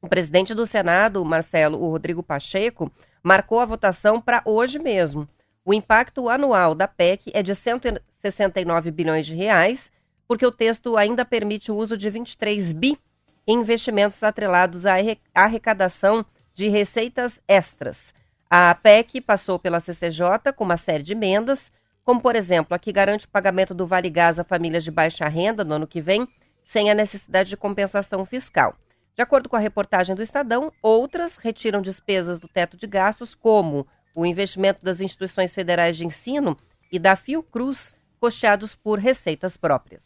O 0.00 0.08
presidente 0.08 0.54
do 0.54 0.64
Senado, 0.66 1.24
Marcelo 1.24 1.78
o 1.82 1.90
Rodrigo 1.90 2.22
Pacheco, 2.22 2.90
marcou 3.22 3.60
a 3.60 3.64
votação 3.66 4.20
para 4.20 4.42
hoje 4.44 4.78
mesmo. 4.78 5.28
O 5.64 5.74
impacto 5.74 6.28
anual 6.28 6.74
da 6.74 6.86
PEC 6.86 7.30
é 7.34 7.42
de 7.42 7.54
169 7.54 8.90
bilhões 8.90 9.26
de 9.26 9.34
reais, 9.34 9.92
porque 10.26 10.46
o 10.46 10.52
texto 10.52 10.96
ainda 10.96 11.24
permite 11.24 11.72
o 11.72 11.76
uso 11.76 11.96
de 11.96 12.08
23 12.08 12.72
bi 12.72 12.98
em 13.46 13.58
investimentos 13.60 14.22
atrelados 14.22 14.86
à 14.86 14.94
arre- 14.94 15.18
arrecadação 15.34 16.24
de 16.54 16.68
receitas 16.68 17.42
extras. 17.48 18.14
A 18.48 18.74
PEC 18.74 19.20
passou 19.20 19.58
pela 19.58 19.80
CCJ 19.80 20.52
com 20.54 20.64
uma 20.64 20.76
série 20.76 21.02
de 21.02 21.12
emendas, 21.12 21.72
como 22.04 22.20
por 22.20 22.36
exemplo 22.36 22.74
a 22.74 22.78
que 22.78 22.92
garante 22.92 23.26
o 23.26 23.28
pagamento 23.28 23.74
do 23.74 23.86
Vale 23.86 24.08
Gás 24.08 24.38
a 24.38 24.44
famílias 24.44 24.84
de 24.84 24.90
baixa 24.90 25.26
renda 25.28 25.64
no 25.64 25.74
ano 25.74 25.86
que 25.86 26.00
vem, 26.00 26.26
sem 26.64 26.90
a 26.90 26.94
necessidade 26.94 27.50
de 27.50 27.56
compensação 27.56 28.24
fiscal. 28.24 28.74
De 29.18 29.22
acordo 29.22 29.48
com 29.48 29.56
a 29.56 29.58
reportagem 29.58 30.14
do 30.14 30.22
Estadão, 30.22 30.70
outras 30.80 31.36
retiram 31.38 31.82
despesas 31.82 32.38
do 32.38 32.46
teto 32.46 32.76
de 32.76 32.86
gastos, 32.86 33.34
como 33.34 33.84
o 34.14 34.24
investimento 34.24 34.80
das 34.80 35.00
instituições 35.00 35.52
federais 35.52 35.96
de 35.96 36.06
ensino 36.06 36.56
e 36.92 37.00
da 37.00 37.16
Fiocruz, 37.16 37.96
custeados 38.20 38.76
por 38.76 38.96
receitas 39.00 39.56
próprias. 39.56 40.04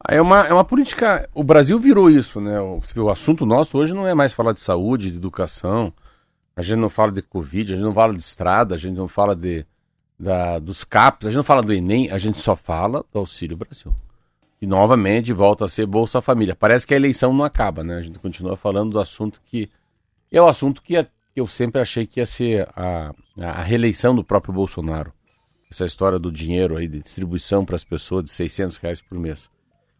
Ah, 0.00 0.14
É 0.14 0.22
uma, 0.22 0.46
é 0.46 0.54
uma 0.54 0.64
política. 0.64 1.28
O 1.34 1.44
Brasil 1.44 1.78
virou 1.78 2.08
isso, 2.08 2.40
né? 2.40 2.58
O, 2.58 2.80
o 2.96 3.10
assunto 3.10 3.44
nosso 3.44 3.76
hoje 3.76 3.92
não 3.92 4.08
é 4.08 4.14
mais 4.14 4.32
falar 4.32 4.54
de 4.54 4.60
saúde, 4.60 5.10
de 5.10 5.18
educação. 5.18 5.92
A 6.56 6.62
gente 6.62 6.78
não 6.78 6.88
fala 6.88 7.12
de 7.12 7.20
Covid, 7.20 7.74
a 7.74 7.76
gente 7.76 7.84
não 7.84 7.92
fala 7.92 8.14
de 8.14 8.20
estrada, 8.20 8.74
a 8.74 8.78
gente 8.78 8.96
não 8.96 9.06
fala 9.06 9.36
de, 9.36 9.66
da, 10.18 10.58
dos 10.58 10.82
CAPs, 10.82 11.26
a 11.26 11.30
gente 11.30 11.36
não 11.36 11.44
fala 11.44 11.62
do 11.62 11.74
Enem, 11.74 12.10
a 12.10 12.16
gente 12.16 12.38
só 12.38 12.56
fala 12.56 13.04
do 13.12 13.18
Auxílio 13.18 13.54
Brasil. 13.54 13.94
E 14.60 14.66
novamente 14.66 15.32
volta 15.32 15.64
a 15.64 15.68
ser 15.68 15.86
Bolsa 15.86 16.20
Família. 16.20 16.56
Parece 16.56 16.86
que 16.86 16.92
a 16.92 16.96
eleição 16.96 17.32
não 17.32 17.44
acaba, 17.44 17.84
né? 17.84 17.96
A 17.96 18.00
gente 18.00 18.18
continua 18.18 18.56
falando 18.56 18.92
do 18.92 19.00
assunto 19.00 19.40
que. 19.44 19.70
É 20.30 20.42
o 20.42 20.46
assunto 20.46 20.82
que, 20.82 21.02
que 21.02 21.40
eu 21.40 21.46
sempre 21.46 21.80
achei 21.80 22.06
que 22.06 22.20
ia 22.20 22.26
ser 22.26 22.68
a, 22.76 23.12
a 23.40 23.62
reeleição 23.62 24.14
do 24.14 24.24
próprio 24.24 24.52
Bolsonaro. 24.52 25.12
Essa 25.70 25.84
história 25.84 26.18
do 26.18 26.32
dinheiro 26.32 26.76
aí, 26.76 26.88
de 26.88 27.00
distribuição 27.00 27.64
para 27.64 27.76
as 27.76 27.84
pessoas 27.84 28.24
de 28.24 28.30
600 28.30 28.76
reais 28.78 29.00
por 29.00 29.18
mês. 29.18 29.50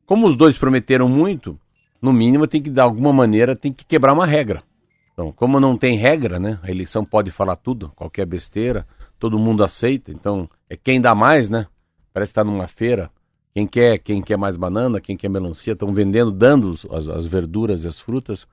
Como 0.04 0.26
os 0.26 0.36
dois 0.36 0.58
prometeram 0.58 1.08
muito, 1.08 1.58
no 2.00 2.12
mínimo 2.12 2.46
tem 2.46 2.62
que, 2.62 2.70
de 2.70 2.80
alguma 2.80 3.12
maneira, 3.12 3.54
tem 3.54 3.72
que 3.72 3.84
quebrar 3.84 4.12
uma 4.12 4.26
regra. 4.26 4.62
Então, 5.12 5.32
como 5.32 5.58
não 5.58 5.76
tem 5.76 5.96
regra, 5.96 6.38
né? 6.38 6.58
A 6.62 6.70
eleição 6.70 7.04
pode 7.04 7.30
falar 7.30 7.56
tudo, 7.56 7.90
qualquer 7.96 8.24
besteira, 8.24 8.86
todo 9.18 9.38
mundo 9.38 9.64
aceita. 9.64 10.12
Então, 10.12 10.48
é 10.70 10.76
quem 10.76 11.00
dá 11.00 11.14
mais, 11.14 11.50
né? 11.50 11.66
Parece 12.12 12.30
estar 12.30 12.44
numa 12.44 12.68
feira. 12.68 13.10
Quem 13.58 13.66
quer, 13.66 13.98
quem 13.98 14.22
quer 14.22 14.36
mais 14.38 14.56
banana, 14.56 15.00
quem 15.00 15.16
quer 15.16 15.28
melancia, 15.28 15.72
estão 15.72 15.92
vendendo, 15.92 16.30
dando 16.30 16.70
as, 16.92 17.08
as 17.08 17.26
verduras 17.26 17.82
e 17.82 17.88
as 17.88 17.98
frutas. 17.98 18.46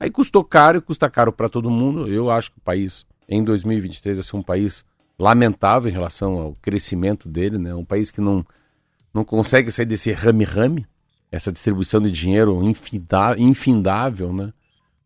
Aí 0.00 0.10
custou 0.10 0.42
caro 0.42 0.78
e 0.78 0.80
custa 0.80 1.08
caro 1.08 1.32
para 1.32 1.48
todo 1.48 1.70
mundo. 1.70 2.08
Eu 2.08 2.28
acho 2.28 2.50
que 2.50 2.58
o 2.58 2.60
país, 2.60 3.06
em 3.28 3.44
2023, 3.44 4.16
vai 4.16 4.24
ser 4.24 4.36
um 4.36 4.42
país 4.42 4.84
lamentável 5.16 5.88
em 5.88 5.92
relação 5.92 6.40
ao 6.40 6.54
crescimento 6.60 7.28
dele, 7.28 7.56
né? 7.56 7.72
Um 7.72 7.84
país 7.84 8.10
que 8.10 8.20
não, 8.20 8.44
não 9.14 9.22
consegue 9.22 9.70
sair 9.70 9.86
desse 9.86 10.10
rame-rame, 10.10 10.84
essa 11.30 11.52
distribuição 11.52 12.00
de 12.00 12.10
dinheiro 12.10 12.60
infindável, 13.38 14.32
né? 14.32 14.52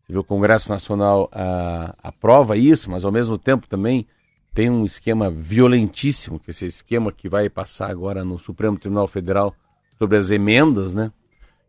Você 0.01 0.13
vê 0.13 0.17
o 0.17 0.23
Congresso 0.23 0.67
Nacional 0.67 1.29
ah, 1.31 1.93
aprova 2.01 2.57
isso, 2.57 2.89
mas 2.89 3.05
ao 3.05 3.11
mesmo 3.11 3.37
tempo 3.37 3.67
também 3.67 4.07
tem 4.53 4.69
um 4.69 4.85
esquema 4.85 5.31
violentíssimo, 5.31 6.39
que 6.39 6.49
é 6.49 6.51
esse 6.51 6.65
esquema 6.65 7.11
que 7.11 7.27
vai 7.27 7.49
passar 7.49 7.89
agora 7.89 8.23
no 8.23 8.37
Supremo 8.37 8.77
Tribunal 8.77 9.07
Federal 9.07 9.55
sobre 9.97 10.17
as 10.17 10.29
emendas, 10.29 10.93
né? 10.93 11.11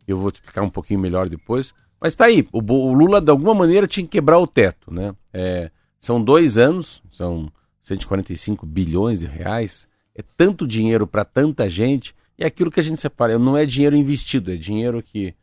Eu 0.06 0.18
vou 0.18 0.30
te 0.30 0.36
explicar 0.36 0.62
um 0.62 0.68
pouquinho 0.68 1.00
melhor 1.00 1.28
depois. 1.28 1.72
Mas 2.00 2.14
tá 2.14 2.26
aí, 2.26 2.46
o, 2.52 2.58
o 2.60 2.92
Lula 2.92 3.20
de 3.20 3.30
alguma 3.30 3.54
maneira 3.54 3.86
tinha 3.86 4.04
que 4.04 4.12
quebrar 4.12 4.38
o 4.38 4.46
teto, 4.46 4.92
né? 4.92 5.14
É, 5.32 5.70
são 5.98 6.22
dois 6.22 6.58
anos, 6.58 7.02
são 7.10 7.50
145 7.82 8.66
bilhões 8.66 9.20
de 9.20 9.26
reais, 9.26 9.88
é 10.14 10.22
tanto 10.36 10.66
dinheiro 10.66 11.06
para 11.06 11.24
tanta 11.24 11.68
gente, 11.68 12.14
e 12.38 12.44
é 12.44 12.46
aquilo 12.46 12.70
que 12.70 12.80
a 12.80 12.82
gente 12.82 13.00
separa, 13.00 13.38
não 13.38 13.56
é 13.56 13.64
dinheiro 13.64 13.96
investido, 13.96 14.52
é 14.52 14.56
dinheiro 14.56 15.02
que 15.02 15.34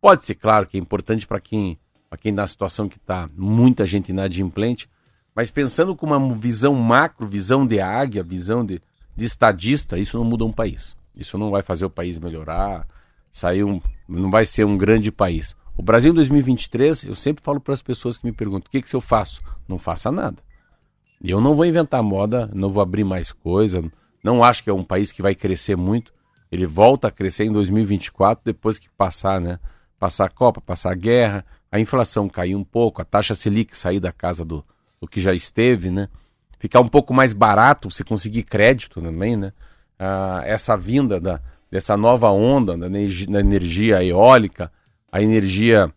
pode 0.00 0.24
ser, 0.24 0.36
claro, 0.36 0.66
que 0.66 0.78
é 0.78 0.80
importante 0.80 1.26
para 1.26 1.40
quem 1.40 1.78
para 2.08 2.18
quem 2.18 2.30
na 2.32 2.46
situação 2.46 2.88
que 2.88 2.98
está, 2.98 3.28
muita 3.36 3.84
gente 3.84 4.10
inadimplente, 4.10 4.88
mas 5.36 5.50
pensando 5.50 5.94
com 5.94 6.06
uma 6.06 6.34
visão 6.34 6.72
macro, 6.74 7.26
visão 7.26 7.66
de 7.66 7.78
águia, 7.78 8.22
visão 8.22 8.64
de, 8.64 8.80
de 9.14 9.26
estadista, 9.26 9.98
isso 9.98 10.16
não 10.16 10.24
muda 10.24 10.46
um 10.46 10.52
país. 10.52 10.96
Isso 11.14 11.36
não 11.36 11.50
vai 11.50 11.62
fazer 11.62 11.84
o 11.84 11.90
país 11.90 12.18
melhorar, 12.18 12.88
sair 13.30 13.62
um, 13.62 13.78
não 14.08 14.30
vai 14.30 14.46
ser 14.46 14.64
um 14.64 14.78
grande 14.78 15.12
país. 15.12 15.54
O 15.76 15.82
Brasil 15.82 16.10
em 16.10 16.14
2023, 16.14 17.04
eu 17.04 17.14
sempre 17.14 17.44
falo 17.44 17.60
para 17.60 17.74
as 17.74 17.82
pessoas 17.82 18.16
que 18.16 18.24
me 18.24 18.32
perguntam: 18.32 18.66
o 18.66 18.70
que, 18.70 18.80
que 18.80 18.96
eu 18.96 19.00
faço? 19.02 19.42
Não 19.68 19.78
faça 19.78 20.10
nada. 20.10 20.38
Eu 21.22 21.38
não 21.38 21.54
vou 21.54 21.66
inventar 21.66 22.02
moda, 22.02 22.50
não 22.54 22.70
vou 22.70 22.82
abrir 22.82 23.04
mais 23.04 23.30
coisa, 23.30 23.84
não 24.24 24.42
acho 24.42 24.64
que 24.64 24.70
é 24.70 24.72
um 24.72 24.84
país 24.84 25.12
que 25.12 25.20
vai 25.20 25.34
crescer 25.34 25.76
muito. 25.76 26.14
Ele 26.50 26.64
volta 26.64 27.08
a 27.08 27.10
crescer 27.10 27.44
em 27.44 27.52
2024 27.52 28.42
depois 28.42 28.78
que 28.78 28.88
passar, 28.88 29.38
né? 29.38 29.58
Passar 29.98 30.26
a 30.26 30.30
Copa, 30.30 30.62
passar 30.62 30.92
a 30.92 30.94
guerra, 30.94 31.44
a 31.70 31.78
inflação 31.78 32.26
cair 32.26 32.54
um 32.54 32.64
pouco, 32.64 33.02
a 33.02 33.04
taxa 33.04 33.34
Selic 33.34 33.76
sair 33.76 34.00
da 34.00 34.12
casa 34.12 34.44
do, 34.44 34.64
do 35.00 35.08
que 35.08 35.20
já 35.20 35.32
esteve, 35.32 35.90
né? 35.90 36.08
Ficar 36.58 36.80
um 36.80 36.88
pouco 36.88 37.12
mais 37.12 37.32
barato, 37.32 37.90
você 37.90 38.02
conseguir 38.02 38.42
crédito 38.42 39.00
também, 39.00 39.36
né? 39.36 39.52
Ah, 39.98 40.42
essa 40.44 40.76
vinda 40.76 41.20
da, 41.20 41.40
dessa 41.70 41.96
nova 41.96 42.30
onda 42.30 42.76
da 42.76 42.88
da 42.88 43.40
energia 43.40 44.02
eólica, 44.04 44.70
a 45.10 45.22
energia 45.22 45.92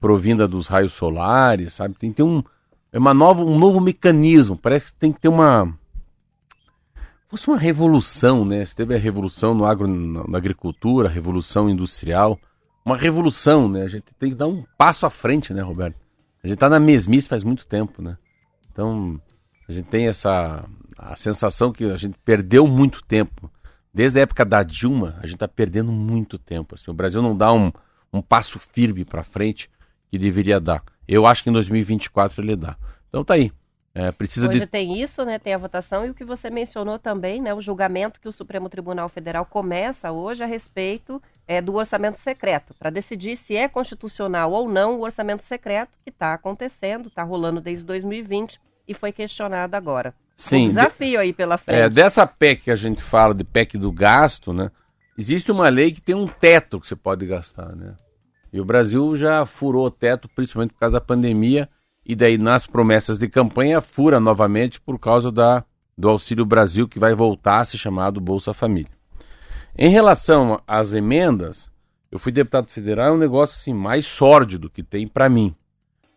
provinda 0.00 0.46
dos 0.46 0.68
raios 0.68 0.92
solares, 0.92 1.72
sabe? 1.72 1.94
Tem 1.94 2.10
que 2.10 2.16
ter 2.16 2.22
um, 2.22 2.42
é 2.94 2.98
uma 2.98 3.12
nova, 3.12 3.42
um 3.42 3.58
novo 3.58 3.80
mecanismo. 3.80 4.56
Parece 4.56 4.92
que 4.92 4.98
tem 4.98 5.12
que 5.12 5.20
ter 5.20 5.28
uma. 5.28 5.76
Fosse 7.26 7.48
uma 7.48 7.58
revolução, 7.58 8.44
né? 8.44 8.62
Teve 8.76 8.94
a 8.94 8.98
revolução 8.98 9.52
no 9.52 9.64
agro, 9.64 9.88
na 9.88 10.38
agricultura, 10.38 11.08
a 11.08 11.10
revolução 11.10 11.68
industrial. 11.68 12.38
Uma 12.84 12.96
revolução, 12.96 13.68
né? 13.68 13.82
A 13.82 13.88
gente 13.88 14.14
tem 14.14 14.30
que 14.30 14.36
dar 14.36 14.46
um 14.46 14.62
passo 14.78 15.06
à 15.06 15.10
frente, 15.10 15.52
né, 15.52 15.60
Roberto? 15.60 15.96
A 16.44 16.46
gente 16.46 16.54
está 16.54 16.68
na 16.68 16.78
mesmice 16.78 17.28
faz 17.28 17.42
muito 17.42 17.66
tempo, 17.66 18.00
né? 18.00 18.16
Então, 18.74 19.20
a 19.68 19.72
gente 19.72 19.86
tem 19.86 20.08
essa 20.08 20.68
a 20.98 21.14
sensação 21.16 21.72
que 21.72 21.84
a 21.84 21.96
gente 21.96 22.18
perdeu 22.24 22.66
muito 22.66 23.02
tempo. 23.04 23.50
Desde 23.92 24.18
a 24.18 24.22
época 24.22 24.44
da 24.44 24.62
Dilma, 24.64 25.14
a 25.18 25.26
gente 25.26 25.36
está 25.36 25.46
perdendo 25.46 25.92
muito 25.92 26.38
tempo. 26.38 26.74
Assim. 26.74 26.90
O 26.90 26.94
Brasil 26.94 27.22
não 27.22 27.36
dá 27.36 27.52
um, 27.52 27.72
um 28.12 28.20
passo 28.20 28.58
firme 28.58 29.04
para 29.04 29.22
frente 29.22 29.70
que 30.10 30.18
deveria 30.18 30.60
dar. 30.60 30.82
Eu 31.06 31.24
acho 31.24 31.44
que 31.44 31.50
em 31.50 31.52
2024 31.52 32.42
ele 32.42 32.56
dá. 32.56 32.76
Então 33.08 33.24
tá 33.24 33.34
aí. 33.34 33.52
É, 33.94 34.10
precisa 34.10 34.48
Hoje 34.48 34.60
de... 34.60 34.66
tem 34.66 35.00
isso, 35.00 35.24
né? 35.24 35.38
Tem 35.38 35.54
a 35.54 35.58
votação 35.58 36.04
e 36.04 36.10
o 36.10 36.14
que 36.14 36.24
você 36.24 36.50
mencionou 36.50 36.98
também, 36.98 37.40
né? 37.40 37.54
O 37.54 37.60
julgamento 37.60 38.20
que 38.20 38.26
o 38.26 38.32
Supremo 38.32 38.68
Tribunal 38.68 39.08
Federal 39.08 39.46
começa 39.46 40.10
hoje 40.10 40.42
a 40.42 40.46
respeito 40.46 41.22
é, 41.46 41.60
do 41.60 41.74
orçamento 41.74 42.18
secreto, 42.18 42.74
para 42.78 42.90
decidir 42.90 43.36
se 43.36 43.56
é 43.56 43.68
constitucional 43.68 44.52
ou 44.52 44.68
não 44.68 44.98
o 44.98 45.02
orçamento 45.02 45.42
secreto 45.42 45.98
que 46.02 46.10
está 46.10 46.34
acontecendo, 46.34 47.08
está 47.08 47.22
rolando 47.22 47.60
desde 47.60 47.84
2020 47.84 48.60
e 48.88 48.94
foi 48.94 49.12
questionado 49.12 49.74
agora. 49.74 50.14
Sim. 50.36 50.62
Um 50.62 50.64
desafio 50.64 51.20
aí 51.20 51.32
pela 51.32 51.56
frente. 51.56 51.80
É, 51.80 51.88
dessa 51.88 52.26
PEC 52.26 52.64
que 52.64 52.70
a 52.70 52.76
gente 52.76 53.02
fala, 53.02 53.34
de 53.34 53.44
PEC 53.44 53.78
do 53.78 53.92
gasto, 53.92 54.52
né? 54.52 54.70
Existe 55.16 55.52
uma 55.52 55.68
lei 55.68 55.92
que 55.92 56.00
tem 56.00 56.14
um 56.14 56.26
teto 56.26 56.80
que 56.80 56.88
você 56.88 56.96
pode 56.96 57.24
gastar, 57.24 57.74
né? 57.76 57.94
E 58.52 58.60
o 58.60 58.64
Brasil 58.64 59.14
já 59.14 59.44
furou 59.44 59.86
o 59.86 59.90
teto, 59.90 60.28
principalmente 60.34 60.72
por 60.72 60.80
causa 60.80 60.94
da 60.94 61.04
pandemia, 61.04 61.68
e 62.04 62.14
daí 62.14 62.36
nas 62.36 62.66
promessas 62.66 63.18
de 63.18 63.28
campanha 63.28 63.80
fura 63.80 64.20
novamente 64.20 64.80
por 64.80 64.98
causa 64.98 65.30
da, 65.30 65.64
do 65.96 66.08
Auxílio 66.08 66.44
Brasil, 66.44 66.88
que 66.88 66.98
vai 66.98 67.14
voltar 67.14 67.60
a 67.60 67.64
ser 67.64 67.78
chamado 67.78 68.20
Bolsa 68.20 68.52
Família. 68.52 68.93
Em 69.76 69.88
relação 69.88 70.60
às 70.68 70.92
emendas, 70.92 71.68
eu 72.08 72.16
fui 72.16 72.30
deputado 72.30 72.68
federal, 72.68 73.08
é 73.08 73.12
um 73.12 73.18
negócio 73.18 73.56
assim, 73.56 73.74
mais 73.74 74.06
sórdido 74.06 74.70
que 74.70 74.84
tem 74.84 75.08
para 75.08 75.28
mim. 75.28 75.52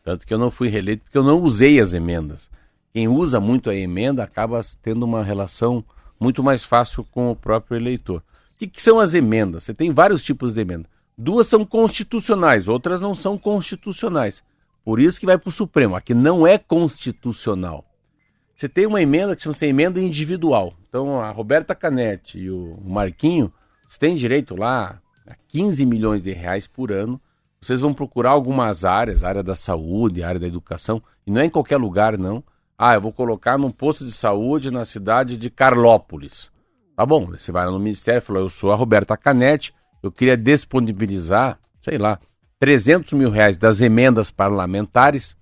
Tanto 0.03 0.27
que 0.27 0.33
eu 0.33 0.37
não 0.37 0.51
fui 0.51 0.67
reeleito 0.67 1.03
porque 1.03 1.17
eu 1.17 1.23
não 1.23 1.41
usei 1.41 1.79
as 1.79 1.91
emendas. 1.91 2.51
Quem 2.93 3.07
usa 3.07 3.39
muito 3.39 3.71
a 3.71 3.75
emenda 3.75 4.23
acaba 4.23 4.61
tendo 4.83 5.03
uma 5.03 5.23
relação 5.23 5.83
muito 6.19 6.43
mais 6.43 6.63
fácil 6.63 7.03
com 7.05 7.31
o 7.31 7.35
próprio 7.35 7.77
eleitor. 7.77 8.21
O 8.53 8.57
que, 8.59 8.67
que 8.67 8.81
são 8.81 8.99
as 8.99 9.15
emendas? 9.15 9.63
Você 9.63 9.73
tem 9.73 9.91
vários 9.91 10.23
tipos 10.23 10.53
de 10.53 10.61
emenda. 10.61 10.87
Duas 11.17 11.47
são 11.47 11.65
constitucionais, 11.65 12.67
outras 12.67 13.01
não 13.01 13.15
são 13.15 13.39
constitucionais. 13.39 14.43
Por 14.85 14.99
isso 14.99 15.19
que 15.19 15.25
vai 15.25 15.37
para 15.39 15.49
o 15.49 15.51
Supremo. 15.51 15.95
Aqui 15.95 16.13
não 16.13 16.45
é 16.45 16.59
constitucional. 16.59 17.86
Você 18.57 18.67
tem 18.67 18.87
uma 18.87 18.99
emenda 18.99 19.35
que 19.35 19.43
chama-se 19.43 19.67
emenda 19.67 20.01
individual. 20.01 20.73
Então 20.89 21.21
a 21.21 21.29
Roberta 21.29 21.75
Canetti 21.75 22.39
e 22.39 22.49
o 22.49 22.75
Marquinho, 22.83 23.53
vocês 23.85 23.99
têm 23.99 24.15
direito 24.15 24.55
lá 24.55 24.99
a 25.27 25.35
15 25.47 25.85
milhões 25.85 26.23
de 26.23 26.31
reais 26.31 26.65
por 26.65 26.91
ano. 26.91 27.21
Vocês 27.61 27.81
vão 27.81 27.93
procurar 27.93 28.31
algumas 28.31 28.83
áreas, 28.83 29.23
área 29.23 29.43
da 29.43 29.55
saúde, 29.55 30.23
área 30.23 30.39
da 30.39 30.47
educação, 30.47 31.03
e 31.25 31.29
não 31.29 31.39
é 31.39 31.45
em 31.45 31.51
qualquer 31.51 31.77
lugar, 31.77 32.17
não. 32.17 32.43
Ah, 32.75 32.95
eu 32.95 33.01
vou 33.01 33.13
colocar 33.13 33.59
num 33.59 33.69
posto 33.69 34.03
de 34.03 34.11
saúde 34.11 34.71
na 34.71 34.85
cidade 34.85 35.37
de 35.37 35.51
Carlópolis. 35.51 36.49
Tá 36.95 37.05
bom, 37.05 37.27
você 37.27 37.51
vai 37.51 37.63
lá 37.63 37.71
no 37.71 37.79
ministério 37.79 38.17
e 38.17 38.21
fala, 38.21 38.39
eu 38.39 38.49
sou 38.49 38.71
a 38.71 38.75
Roberta 38.75 39.15
Canetti, 39.15 39.71
eu 40.01 40.11
queria 40.11 40.35
disponibilizar, 40.35 41.59
sei 41.79 41.99
lá, 41.99 42.17
300 42.59 43.13
mil 43.13 43.29
reais 43.29 43.55
das 43.55 43.81
emendas 43.81 44.31
parlamentares, 44.31 45.36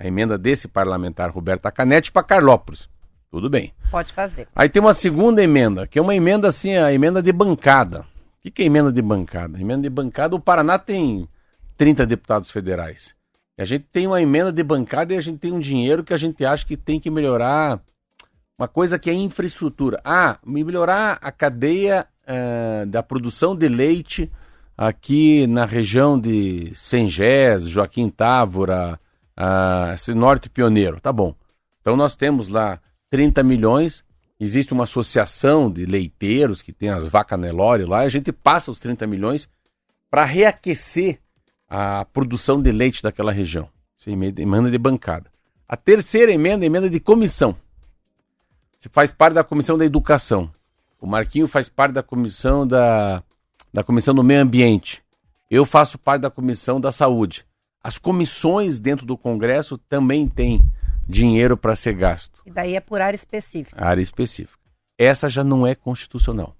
a 0.00 0.06
emenda 0.06 0.38
desse 0.38 0.66
parlamentar 0.66 1.30
Roberta 1.30 1.70
Canetti 1.70 2.10
para 2.10 2.22
Carlópolis. 2.22 2.88
Tudo 3.30 3.50
bem. 3.50 3.74
Pode 3.90 4.14
fazer. 4.14 4.48
Aí 4.56 4.66
tem 4.66 4.80
uma 4.80 4.94
segunda 4.94 5.42
emenda, 5.42 5.86
que 5.86 5.98
é 5.98 6.02
uma 6.02 6.14
emenda 6.14 6.48
assim, 6.48 6.74
a 6.74 6.90
emenda 6.90 7.22
de 7.22 7.30
bancada. 7.30 8.06
O 8.44 8.50
que 8.50 8.62
é 8.62 8.64
emenda 8.64 8.90
de 8.90 9.02
bancada? 9.02 9.60
Emenda 9.60 9.82
de 9.82 9.90
bancada, 9.90 10.34
o 10.34 10.40
Paraná 10.40 10.78
tem 10.78 11.28
30 11.76 12.06
deputados 12.06 12.50
federais. 12.50 13.14
A 13.58 13.64
gente 13.66 13.84
tem 13.92 14.06
uma 14.06 14.22
emenda 14.22 14.50
de 14.50 14.62
bancada 14.62 15.12
e 15.12 15.18
a 15.18 15.20
gente 15.20 15.38
tem 15.38 15.52
um 15.52 15.60
dinheiro 15.60 16.02
que 16.02 16.14
a 16.14 16.16
gente 16.16 16.42
acha 16.46 16.64
que 16.64 16.78
tem 16.78 16.98
que 16.98 17.10
melhorar 17.10 17.78
uma 18.58 18.66
coisa 18.66 18.98
que 18.98 19.10
é 19.10 19.12
infraestrutura. 19.12 20.00
Ah, 20.02 20.38
melhorar 20.44 21.18
a 21.20 21.30
cadeia 21.30 22.06
uh, 22.24 22.86
da 22.86 23.02
produção 23.02 23.54
de 23.54 23.68
leite 23.68 24.32
aqui 24.76 25.46
na 25.46 25.66
região 25.66 26.18
de 26.18 26.72
Sengés, 26.74 27.64
Joaquim 27.64 28.08
Távora, 28.08 28.98
uh, 29.40 29.94
esse 29.94 30.14
norte 30.14 30.50
pioneiro. 30.50 31.00
Tá 31.00 31.12
bom. 31.12 31.34
Então 31.80 31.96
nós 31.96 32.14
temos 32.14 32.48
lá 32.48 32.78
30 33.08 33.42
milhões, 33.42 34.04
existe 34.38 34.72
uma 34.72 34.84
associação 34.84 35.70
de 35.70 35.86
leiteiros 35.86 36.60
que 36.60 36.72
tem 36.72 36.90
as 36.90 37.08
vacas 37.08 37.40
Nelore 37.40 37.84
lá, 37.84 38.00
a 38.00 38.08
gente 38.08 38.30
passa 38.30 38.70
os 38.70 38.78
30 38.78 39.06
milhões 39.06 39.48
para 40.10 40.24
reaquecer 40.24 41.18
a 41.68 42.04
produção 42.04 42.60
de 42.60 42.70
leite 42.70 43.02
daquela 43.02 43.32
região. 43.32 43.68
Isso 43.96 44.10
emenda 44.10 44.70
de 44.70 44.78
bancada. 44.78 45.30
A 45.68 45.76
terceira 45.76 46.32
emenda 46.32 46.64
é 46.64 46.66
emenda 46.66 46.90
de 46.90 46.98
comissão. 46.98 47.56
Você 48.78 48.88
faz 48.88 49.12
parte 49.12 49.34
da 49.34 49.44
comissão 49.44 49.78
da 49.78 49.84
educação. 49.84 50.50
O 51.00 51.06
Marquinho 51.06 51.46
faz 51.46 51.68
parte 51.68 51.92
da 51.92 52.02
comissão 52.02 52.66
da, 52.66 53.22
da 53.72 53.84
comissão 53.84 54.14
do 54.14 54.24
meio 54.24 54.40
ambiente. 54.40 55.02
Eu 55.50 55.64
faço 55.64 55.98
parte 55.98 56.22
da 56.22 56.30
comissão 56.30 56.80
da 56.80 56.90
saúde. 56.90 57.44
As 57.82 57.98
comissões 57.98 58.78
dentro 58.78 59.06
do 59.06 59.16
Congresso 59.16 59.78
também 59.78 60.28
têm 60.28 60.60
dinheiro 61.08 61.56
para 61.56 61.74
ser 61.74 61.94
gasto. 61.94 62.40
E 62.46 62.50
daí 62.50 62.76
é 62.76 62.80
por 62.80 63.00
área 63.00 63.16
específica. 63.16 63.82
Área 63.82 64.02
específica. 64.02 64.58
Essa 64.98 65.28
já 65.28 65.42
não 65.42 65.66
é 65.66 65.74
constitucional. 65.74 66.54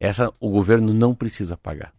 Essa 0.00 0.32
o 0.40 0.50
governo 0.50 0.92
não 0.92 1.14
precisa 1.14 1.56
pagar. 1.56 1.92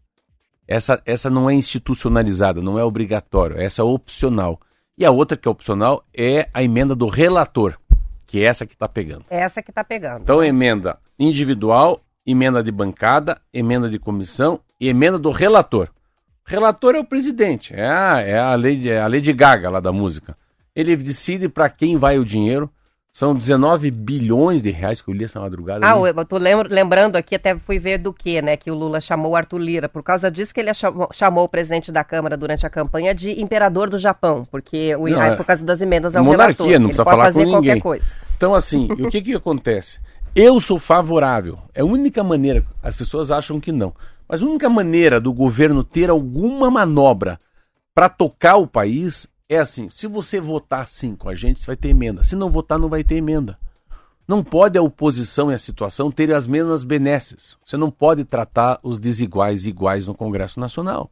Essa, 0.67 1.01
essa 1.05 1.29
não 1.29 1.49
é 1.49 1.53
institucionalizada, 1.53 2.61
não 2.61 2.79
é 2.79 2.83
obrigatório, 2.83 3.59
essa 3.59 3.81
é 3.81 3.85
opcional. 3.85 4.59
E 4.97 5.05
a 5.05 5.11
outra 5.11 5.37
que 5.37 5.47
é 5.47 5.51
opcional 5.51 6.03
é 6.13 6.49
a 6.53 6.63
emenda 6.63 6.95
do 6.95 7.07
relator 7.07 7.77
que 8.33 8.43
é 8.43 8.47
essa 8.47 8.65
que 8.65 8.73
está 8.73 8.89
pegando. 8.89 9.25
É 9.29 9.41
essa 9.41 9.61
que 9.61 9.69
está 9.69 9.83
pegando. 9.83 10.23
Então, 10.23 10.43
emenda 10.43 10.97
individual, 11.19 12.01
emenda 12.25 12.63
de 12.63 12.71
bancada, 12.71 13.39
emenda 13.53 13.87
de 13.87 13.99
comissão 13.99 14.59
e 14.79 14.89
emenda 14.89 15.19
do 15.19 15.29
relator. 15.29 15.89
Relator 16.45 16.95
é 16.95 16.99
o 16.99 17.05
presidente, 17.05 17.73
é 17.73 17.87
a, 17.87 18.21
é 18.21 18.37
a, 18.37 18.55
lei, 18.55 18.89
é 18.89 18.99
a 18.99 19.07
Lady 19.07 19.31
Gaga 19.33 19.69
lá 19.69 19.79
da 19.79 19.91
música. 19.91 20.35
Ele 20.75 20.95
decide 20.95 21.47
para 21.47 21.69
quem 21.69 21.97
vai 21.97 22.17
o 22.17 22.25
dinheiro 22.25 22.69
são 23.13 23.35
19 23.35 23.91
bilhões 23.91 24.63
de 24.63 24.71
reais 24.71 24.99
que 24.99 25.07
eu 25.07 25.13
li 25.13 25.23
essa 25.23 25.39
madrugada. 25.39 25.85
Ah, 25.85 25.95
eu 25.99 26.25
tô 26.25 26.37
lembrando 26.37 27.15
aqui, 27.15 27.35
até 27.35 27.55
fui 27.55 27.77
ver 27.77 27.99
do 27.99 28.11
que, 28.11 28.41
né, 28.41 28.57
que 28.57 28.71
o 28.71 28.73
Lula 28.73 28.99
chamou 28.99 29.33
o 29.33 29.35
Arthur 29.35 29.59
Lira. 29.59 29.87
Por 29.87 30.01
causa 30.01 30.31
disso 30.31 30.51
que 30.51 30.59
ele 30.59 30.73
chamou, 30.73 31.07
chamou, 31.13 31.43
o 31.43 31.47
presidente 31.47 31.91
da 31.91 32.03
Câmara 32.03 32.35
durante 32.35 32.65
a 32.65 32.71
campanha 32.71 33.13
de 33.13 33.39
imperador 33.39 33.87
do 33.87 33.99
Japão, 33.99 34.47
porque 34.49 34.95
o, 34.95 35.07
não, 35.07 35.21
é, 35.21 35.35
por 35.35 35.45
causa 35.45 35.63
das 35.63 35.79
emendas 35.79 36.15
ao 36.15 36.23
monarquia, 36.23 36.65
relator. 36.65 36.79
não 36.79 36.87
precisa 36.87 37.05
falar 37.05 37.31
com 37.31 37.43
ninguém. 37.43 37.79
Coisa. 37.79 38.05
Então, 38.35 38.55
assim, 38.55 38.87
o 38.99 39.07
que 39.07 39.21
que 39.21 39.35
acontece? 39.35 39.99
Eu 40.35 40.59
sou 40.59 40.79
favorável. 40.79 41.59
É 41.75 41.81
a 41.81 41.85
única 41.85 42.23
maneira, 42.23 42.65
as 42.81 42.95
pessoas 42.95 43.29
acham 43.29 43.59
que 43.59 43.71
não, 43.71 43.93
mas 44.33 44.41
a 44.41 44.47
única 44.47 44.67
maneira 44.67 45.21
do 45.21 45.31
governo 45.31 45.83
ter 45.83 46.09
alguma 46.09 46.71
manobra 46.71 47.39
para 47.93 48.09
tocar 48.09 48.55
o 48.55 48.65
país 48.65 49.27
é 49.47 49.59
assim: 49.59 49.91
se 49.91 50.07
você 50.07 50.41
votar 50.41 50.87
sim 50.87 51.15
com 51.15 51.29
a 51.29 51.35
gente, 51.35 51.59
você 51.59 51.67
vai 51.67 51.75
ter 51.75 51.89
emenda. 51.89 52.23
Se 52.23 52.35
não 52.35 52.49
votar, 52.49 52.79
não 52.79 52.89
vai 52.89 53.03
ter 53.03 53.13
emenda. 53.17 53.59
Não 54.27 54.43
pode 54.43 54.75
a 54.75 54.81
oposição 54.81 55.51
e 55.51 55.53
a 55.53 55.59
situação 55.59 56.09
terem 56.09 56.35
as 56.35 56.47
mesmas 56.47 56.83
benesses. 56.83 57.55
Você 57.63 57.77
não 57.77 57.91
pode 57.91 58.25
tratar 58.25 58.79
os 58.81 58.97
desiguais 58.97 59.67
iguais 59.67 60.07
no 60.07 60.15
Congresso 60.15 60.59
Nacional. 60.59 61.11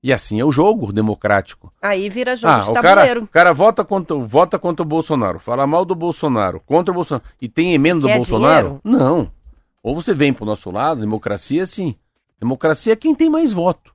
E 0.00 0.12
assim 0.12 0.38
é 0.38 0.44
o 0.44 0.52
jogo 0.52 0.92
democrático. 0.92 1.72
Aí 1.82 2.08
vira 2.08 2.36
jogo 2.36 2.52
Ah, 2.52 2.58
de 2.60 2.70
o 2.70 2.72
tabuleiro. 2.74 3.04
cara, 3.04 3.20
o 3.24 3.26
cara 3.26 3.52
vota, 3.52 3.84
contra, 3.84 4.16
vota 4.16 4.60
contra 4.60 4.84
o 4.84 4.88
Bolsonaro, 4.88 5.40
fala 5.40 5.66
mal 5.66 5.84
do 5.84 5.96
Bolsonaro, 5.96 6.60
contra 6.60 6.92
o 6.92 6.94
Bolsonaro, 6.94 7.24
e 7.42 7.48
tem 7.48 7.74
emenda 7.74 8.02
do 8.02 8.08
Bolsonaro? 8.14 8.80
Não. 8.84 9.28
Ou 9.82 9.92
você 10.00 10.14
vem 10.14 10.32
pro 10.32 10.44
nosso 10.46 10.70
lado, 10.70 11.00
democracia 11.00 11.66
sim. 11.66 11.96
Democracia 12.38 12.92
é 12.92 12.96
quem 12.96 13.14
tem 13.14 13.30
mais 13.30 13.52
voto. 13.52 13.94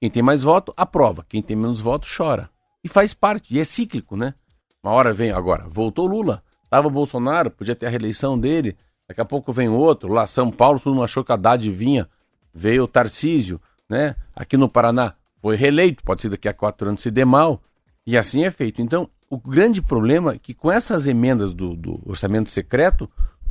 Quem 0.00 0.10
tem 0.10 0.22
mais 0.22 0.42
voto, 0.42 0.72
aprova. 0.76 1.24
Quem 1.28 1.42
tem 1.42 1.56
menos 1.56 1.80
voto, 1.80 2.06
chora. 2.14 2.50
E 2.84 2.88
faz 2.88 3.14
parte, 3.14 3.54
e 3.54 3.58
é 3.58 3.64
cíclico, 3.64 4.16
né? 4.16 4.34
Uma 4.82 4.92
hora 4.92 5.12
vem, 5.12 5.32
agora, 5.32 5.66
voltou 5.68 6.06
Lula, 6.06 6.42
tava 6.70 6.88
Bolsonaro, 6.88 7.50
podia 7.50 7.74
ter 7.74 7.86
a 7.86 7.90
reeleição 7.90 8.38
dele, 8.38 8.76
daqui 9.08 9.20
a 9.20 9.24
pouco 9.24 9.52
vem 9.52 9.68
outro, 9.68 10.12
lá 10.12 10.26
São 10.26 10.50
Paulo, 10.52 10.78
todo 10.78 10.94
mundo 10.94 11.02
achou 11.02 11.24
que 11.24 11.32
a 11.32 11.34
Haddad 11.34 11.68
vinha, 11.72 12.08
veio 12.54 12.84
o 12.84 12.88
Tarcísio, 12.88 13.60
né? 13.88 14.14
Aqui 14.34 14.56
no 14.56 14.68
Paraná 14.68 15.14
foi 15.40 15.56
reeleito, 15.56 16.04
pode 16.04 16.22
ser 16.22 16.28
daqui 16.28 16.48
a 16.48 16.54
quatro 16.54 16.88
anos 16.88 17.00
se 17.00 17.10
dê 17.10 17.24
mal, 17.24 17.60
e 18.06 18.16
assim 18.16 18.44
é 18.44 18.50
feito. 18.50 18.80
Então, 18.80 19.08
o 19.28 19.36
grande 19.36 19.82
problema 19.82 20.34
é 20.34 20.38
que 20.38 20.54
com 20.54 20.70
essas 20.70 21.06
emendas 21.06 21.52
do, 21.52 21.74
do 21.74 22.00
orçamento 22.06 22.50
secreto, 22.50 23.10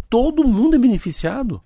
todo 0.10 0.48
mundo 0.48 0.75
é 0.75 0.80
beneficiado. 0.80 1.62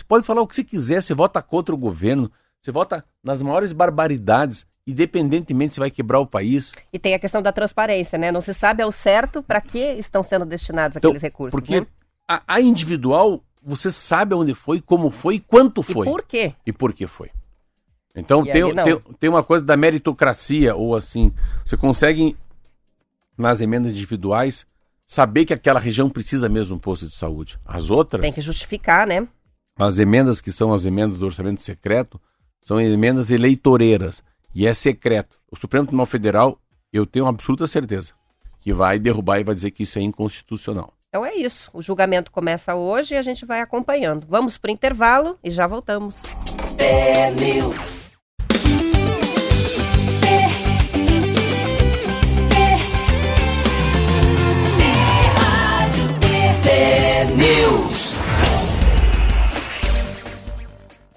Você 0.00 0.04
pode 0.04 0.26
falar 0.26 0.40
o 0.40 0.46
que 0.46 0.56
você 0.56 0.64
quiser, 0.64 1.02
você 1.02 1.12
vota 1.12 1.42
contra 1.42 1.74
o 1.74 1.78
governo, 1.78 2.32
você 2.58 2.72
vota 2.72 3.04
nas 3.22 3.42
maiores 3.42 3.74
barbaridades, 3.74 4.66
independentemente 4.86 5.74
se 5.74 5.80
vai 5.80 5.90
quebrar 5.90 6.20
o 6.20 6.26
país. 6.26 6.72
E 6.90 6.98
tem 6.98 7.12
a 7.12 7.18
questão 7.18 7.42
da 7.42 7.52
transparência, 7.52 8.18
né? 8.18 8.32
Não 8.32 8.40
se 8.40 8.54
sabe 8.54 8.82
ao 8.82 8.90
certo 8.90 9.42
para 9.42 9.60
que 9.60 9.78
estão 9.78 10.22
sendo 10.22 10.46
destinados 10.46 10.96
Então, 10.96 11.10
aqueles 11.10 11.22
recursos. 11.22 11.50
Porque 11.50 11.80
né? 11.80 11.86
a, 12.26 12.42
a 12.46 12.60
individual, 12.62 13.44
você 13.62 13.92
sabe 13.92 14.34
onde 14.34 14.54
foi, 14.54 14.80
como 14.80 15.10
foi, 15.10 15.38
quanto 15.38 15.82
foi. 15.82 16.06
E 16.06 16.10
por 16.10 16.22
quê? 16.22 16.54
e 16.64 16.72
por 16.72 16.94
que 16.94 17.06
foi. 17.06 17.30
Então 18.16 18.42
E 18.44 18.50
tem, 18.50 18.74
tem, 18.74 19.00
tem 19.20 19.30
uma 19.30 19.42
coisa 19.42 19.62
da 19.62 19.76
meritocracia, 19.76 20.74
ou 20.74 20.96
assim, 20.96 21.30
você 21.62 21.76
consegue, 21.76 22.34
nas 23.36 23.60
emendas 23.60 23.92
individuais, 23.92 24.66
saber 25.06 25.44
que 25.44 25.52
aquela 25.52 25.78
região 25.78 26.08
precisa 26.08 26.48
mesmo 26.48 26.68
de 26.68 26.74
um 26.74 26.78
posto 26.78 27.06
de 27.06 27.12
saúde. 27.12 27.58
As 27.66 27.90
outras, 27.90 28.22
Tem 28.22 28.32
que 28.32 28.40
justificar, 28.40 29.06
né? 29.06 29.28
As 29.86 29.98
emendas 29.98 30.40
que 30.40 30.52
são 30.52 30.72
as 30.72 30.84
emendas 30.84 31.18
do 31.18 31.26
orçamento 31.26 31.62
secreto, 31.62 32.20
são 32.60 32.80
emendas 32.80 33.30
eleitoreiras, 33.30 34.22
e 34.54 34.66
é 34.66 34.74
secreto. 34.74 35.38
O 35.50 35.56
Supremo 35.56 35.86
Tribunal 35.86 36.06
Federal, 36.06 36.58
eu 36.92 37.06
tenho 37.06 37.26
absoluta 37.26 37.66
certeza, 37.66 38.12
que 38.60 38.72
vai 38.72 38.98
derrubar 38.98 39.40
e 39.40 39.44
vai 39.44 39.54
dizer 39.54 39.70
que 39.70 39.84
isso 39.84 39.98
é 39.98 40.02
inconstitucional. 40.02 40.92
Então 41.08 41.26
é 41.26 41.34
isso. 41.34 41.70
O 41.72 41.82
julgamento 41.82 42.30
começa 42.30 42.74
hoje 42.74 43.14
e 43.14 43.16
a 43.16 43.22
gente 43.22 43.44
vai 43.44 43.60
acompanhando. 43.60 44.26
Vamos 44.28 44.56
pro 44.56 44.70
intervalo 44.70 45.38
e 45.42 45.50
já 45.50 45.66
voltamos. 45.66 46.22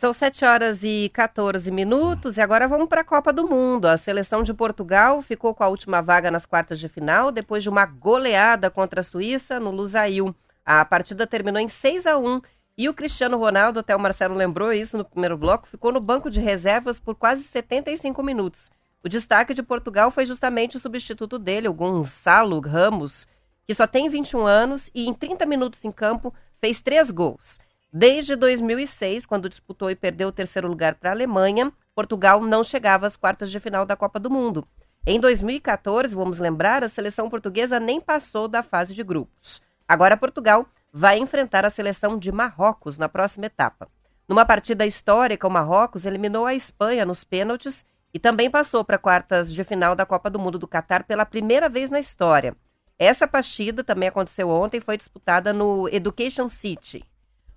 São 0.04 0.12
7 0.12 0.44
horas 0.44 0.84
e 0.84 1.10
14 1.14 1.72
minutos 1.72 2.36
e 2.36 2.42
agora 2.42 2.68
vamos 2.68 2.90
para 2.90 3.00
a 3.00 3.06
Copa 3.06 3.32
do 3.32 3.48
Mundo. 3.48 3.86
A 3.86 3.96
seleção 3.96 4.44
de 4.44 4.54
Portugal 4.54 5.22
ficou 5.22 5.56
com 5.56 5.64
a 5.64 5.70
última 5.70 6.02
vaga 6.02 6.30
nas 6.30 6.46
quartas 6.46 6.78
de 6.78 6.90
final 6.90 7.32
depois 7.32 7.64
de 7.64 7.70
uma 7.70 7.86
goleada 7.86 8.70
contra 8.70 9.00
a 9.00 9.04
Suíça 9.04 9.62
no 9.62 9.72
Lusail. 9.72 10.36
A 10.66 10.84
partida 10.84 11.26
terminou 11.26 11.62
em 11.62 11.70
6 11.70 12.06
a 12.06 12.18
1 12.18 12.42
e 12.78 12.90
o 12.90 12.94
Cristiano 12.94 13.38
Ronaldo, 13.38 13.80
até 13.80 13.96
o 13.96 14.00
Marcelo 14.00 14.36
lembrou 14.36 14.74
isso 14.74 14.98
no 14.98 15.06
primeiro 15.06 15.38
bloco, 15.38 15.70
ficou 15.70 15.90
no 15.90 16.02
banco 16.02 16.30
de 16.30 16.42
reservas 16.42 17.00
por 17.00 17.16
quase 17.16 17.42
75 17.44 18.22
minutos. 18.22 18.70
O 19.02 19.08
destaque 19.08 19.54
de 19.54 19.64
Portugal 19.64 20.12
foi 20.12 20.26
justamente 20.26 20.76
o 20.76 20.82
substituto 20.82 21.40
dele, 21.40 21.70
o 21.70 21.74
Gonçalo 21.74 22.60
Ramos, 22.60 23.26
que 23.66 23.74
só 23.74 23.88
tem 23.88 24.10
21 24.10 24.46
anos 24.46 24.90
e 24.94 25.08
em 25.08 25.14
30 25.14 25.46
minutos 25.46 25.86
em 25.86 25.94
campo 25.94 26.34
fez 26.60 26.82
três 26.82 27.10
gols. 27.10 27.63
Desde 27.96 28.36
2006, 28.36 29.24
quando 29.24 29.48
disputou 29.48 29.92
e 29.92 29.96
perdeu 29.96 30.30
o 30.30 30.32
terceiro 30.32 30.68
lugar 30.68 30.96
para 30.96 31.12
a 31.12 31.14
Alemanha, 31.14 31.72
Portugal 31.94 32.42
não 32.42 32.64
chegava 32.64 33.06
às 33.06 33.16
quartas 33.16 33.52
de 33.52 33.60
final 33.60 33.86
da 33.86 33.96
Copa 33.96 34.20
do 34.20 34.32
Mundo. 34.32 34.68
Em 35.06 35.20
2014, 35.20 36.16
vamos 36.16 36.40
lembrar, 36.40 36.84
a 36.84 36.90
seleção 36.90 37.30
portuguesa 37.30 37.80
nem 37.80 38.02
passou 38.02 38.48
da 38.48 38.64
fase 38.64 38.96
de 38.96 39.04
grupos. 39.04 39.62
Agora 39.88 40.18
Portugal 40.18 40.66
vai 40.92 41.20
enfrentar 41.20 41.66
a 41.66 41.70
seleção 41.70 42.18
de 42.18 42.32
Marrocos 42.32 42.98
na 42.98 43.08
próxima 43.08 43.46
etapa. 43.46 43.88
Numa 44.28 44.44
partida 44.44 44.88
histórica, 44.88 45.48
o 45.48 45.52
Marrocos 45.52 46.08
eliminou 46.08 46.48
a 46.48 46.56
Espanha 46.56 47.06
nos 47.06 47.24
pênaltis 47.24 47.86
e 48.12 48.18
também 48.18 48.50
passou 48.50 48.84
para 48.84 48.98
quartas 48.98 49.54
de 49.54 49.64
final 49.64 49.96
da 49.96 50.04
Copa 50.04 50.32
do 50.32 50.40
Mundo 50.40 50.58
do 50.58 50.68
Catar 50.68 51.04
pela 51.04 51.28
primeira 51.28 51.70
vez 51.70 51.92
na 51.92 52.00
história. 52.00 52.56
Essa 52.98 53.28
partida 53.28 53.84
também 53.84 54.10
aconteceu 54.10 54.50
ontem 54.50 54.78
e 54.78 54.82
foi 54.82 54.98
disputada 54.98 55.54
no 55.54 55.88
Education 55.90 56.50
City. 56.50 57.06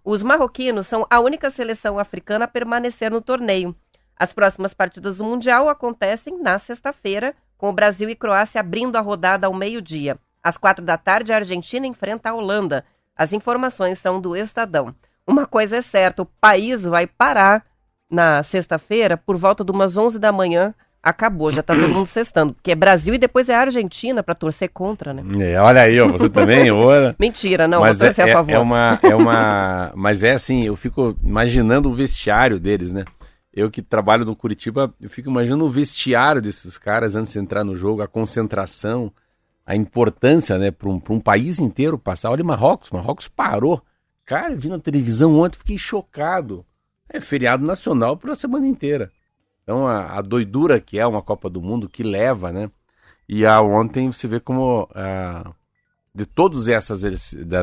Os 0.09 0.23
marroquinos 0.23 0.87
são 0.87 1.05
a 1.11 1.19
única 1.19 1.51
seleção 1.51 1.99
africana 1.99 2.45
a 2.45 2.49
permanecer 2.49 3.11
no 3.11 3.21
torneio. 3.21 3.75
As 4.16 4.33
próximas 4.33 4.73
partidas 4.73 5.19
do 5.19 5.25
Mundial 5.25 5.69
acontecem 5.69 6.40
na 6.40 6.61
sexta-feira, 6.61 7.35
com 7.59 7.69
o 7.69 7.73
Brasil 7.73 8.09
e 8.09 8.14
Croácia 8.14 8.61
abrindo 8.61 8.95
a 8.95 9.01
rodada 9.01 9.49
ao 9.49 9.53
meio-dia. 9.53 10.16
Às 10.40 10.57
quatro 10.57 10.85
da 10.85 10.97
tarde, 10.97 11.33
a 11.33 11.37
Argentina 11.38 11.88
enfrenta 11.88 12.31
a 12.31 12.35
Holanda. 12.35 12.85
As 13.16 13.33
informações 13.33 13.99
são 13.99 14.21
do 14.21 14.37
Estadão. 14.37 14.95
Uma 15.27 15.45
coisa 15.45 15.79
é 15.79 15.83
certa, 15.83 16.23
o 16.23 16.27
país 16.40 16.85
vai 16.85 17.09
parar 17.09 17.66
na 18.09 18.45
sexta-feira 18.45 19.16
por 19.16 19.37
volta 19.37 19.64
de 19.64 19.73
umas 19.73 19.97
11 19.97 20.21
da 20.21 20.31
manhã. 20.31 20.73
Acabou, 21.07 21.53
já 21.53 21.62
tá 21.62 21.73
todo 21.73 21.88
mundo 21.88 22.09
sextando. 22.09 22.53
Porque 22.53 22.73
é 22.73 22.75
Brasil 22.75 23.14
e 23.14 23.19
depois 23.19 23.49
é 23.49 23.55
Argentina 23.55 24.25
para 24.25 24.35
torcer 24.35 24.69
contra, 24.69 25.14
né? 25.14 25.23
É, 25.40 25.61
olha 25.61 25.83
aí, 25.83 26.01
ó, 26.01 26.09
você 26.09 26.29
também, 26.29 26.69
ora. 26.73 27.14
Mentira, 27.21 27.69
não, 27.69 27.79
mas 27.79 27.97
vou 27.97 28.09
torcer 28.09 28.27
é, 28.27 28.33
a 28.33 28.35
favor. 28.35 28.53
é 28.53 28.59
uma, 28.59 28.99
é 29.01 29.14
uma. 29.14 29.92
Mas 29.95 30.25
é 30.25 30.33
assim, 30.33 30.64
eu 30.64 30.75
fico 30.75 31.16
imaginando 31.23 31.88
o 31.88 31.92
vestiário 31.92 32.59
deles, 32.59 32.92
né? 32.92 33.05
Eu 33.55 33.71
que 33.71 33.83
trabalho 33.83 34.25
no 34.25 34.35
Curitiba, 34.35 34.92
eu 35.01 35.09
fico 35.09 35.31
imaginando 35.31 35.64
o 35.64 35.71
vestiário 35.71 36.42
desses 36.42 36.77
caras 36.77 37.14
antes 37.14 37.33
de 37.33 37.38
entrar 37.38 37.62
no 37.62 37.77
jogo, 37.77 38.03
a 38.03 38.09
concentração, 38.09 39.12
a 39.64 39.77
importância, 39.77 40.59
né, 40.59 40.73
para 40.73 40.88
um, 40.88 40.99
pra 40.99 41.14
um 41.14 41.21
país 41.21 41.61
inteiro 41.61 41.97
passar. 41.97 42.33
Olha, 42.33 42.42
Marrocos, 42.42 42.90
Marrocos 42.90 43.29
parou. 43.29 43.81
Cara, 44.25 44.55
eu 44.55 44.59
vi 44.59 44.69
na 44.69 44.81
televisão 44.81 45.38
ontem, 45.38 45.59
fiquei 45.59 45.79
chocado. 45.79 46.66
É 47.09 47.21
feriado 47.21 47.64
nacional 47.64 48.16
por 48.16 48.29
a 48.29 48.35
semana 48.35 48.66
inteira. 48.66 49.12
Então, 49.66 49.85
a, 49.88 50.18
a 50.18 50.22
doidura 50.22 50.81
que 50.81 50.96
é 50.96 51.05
uma 51.05 51.20
Copa 51.20 51.50
do 51.50 51.61
Mundo, 51.61 51.88
que 51.88 52.05
leva, 52.05 52.52
né? 52.52 52.70
E 53.29 53.44
a, 53.44 53.61
ontem 53.61 54.12
você 54.12 54.29
vê 54.29 54.38
como 54.38 54.88
ah, 54.94 55.52
de 56.14 56.24
todas 56.26 56.68
essas 56.68 57.02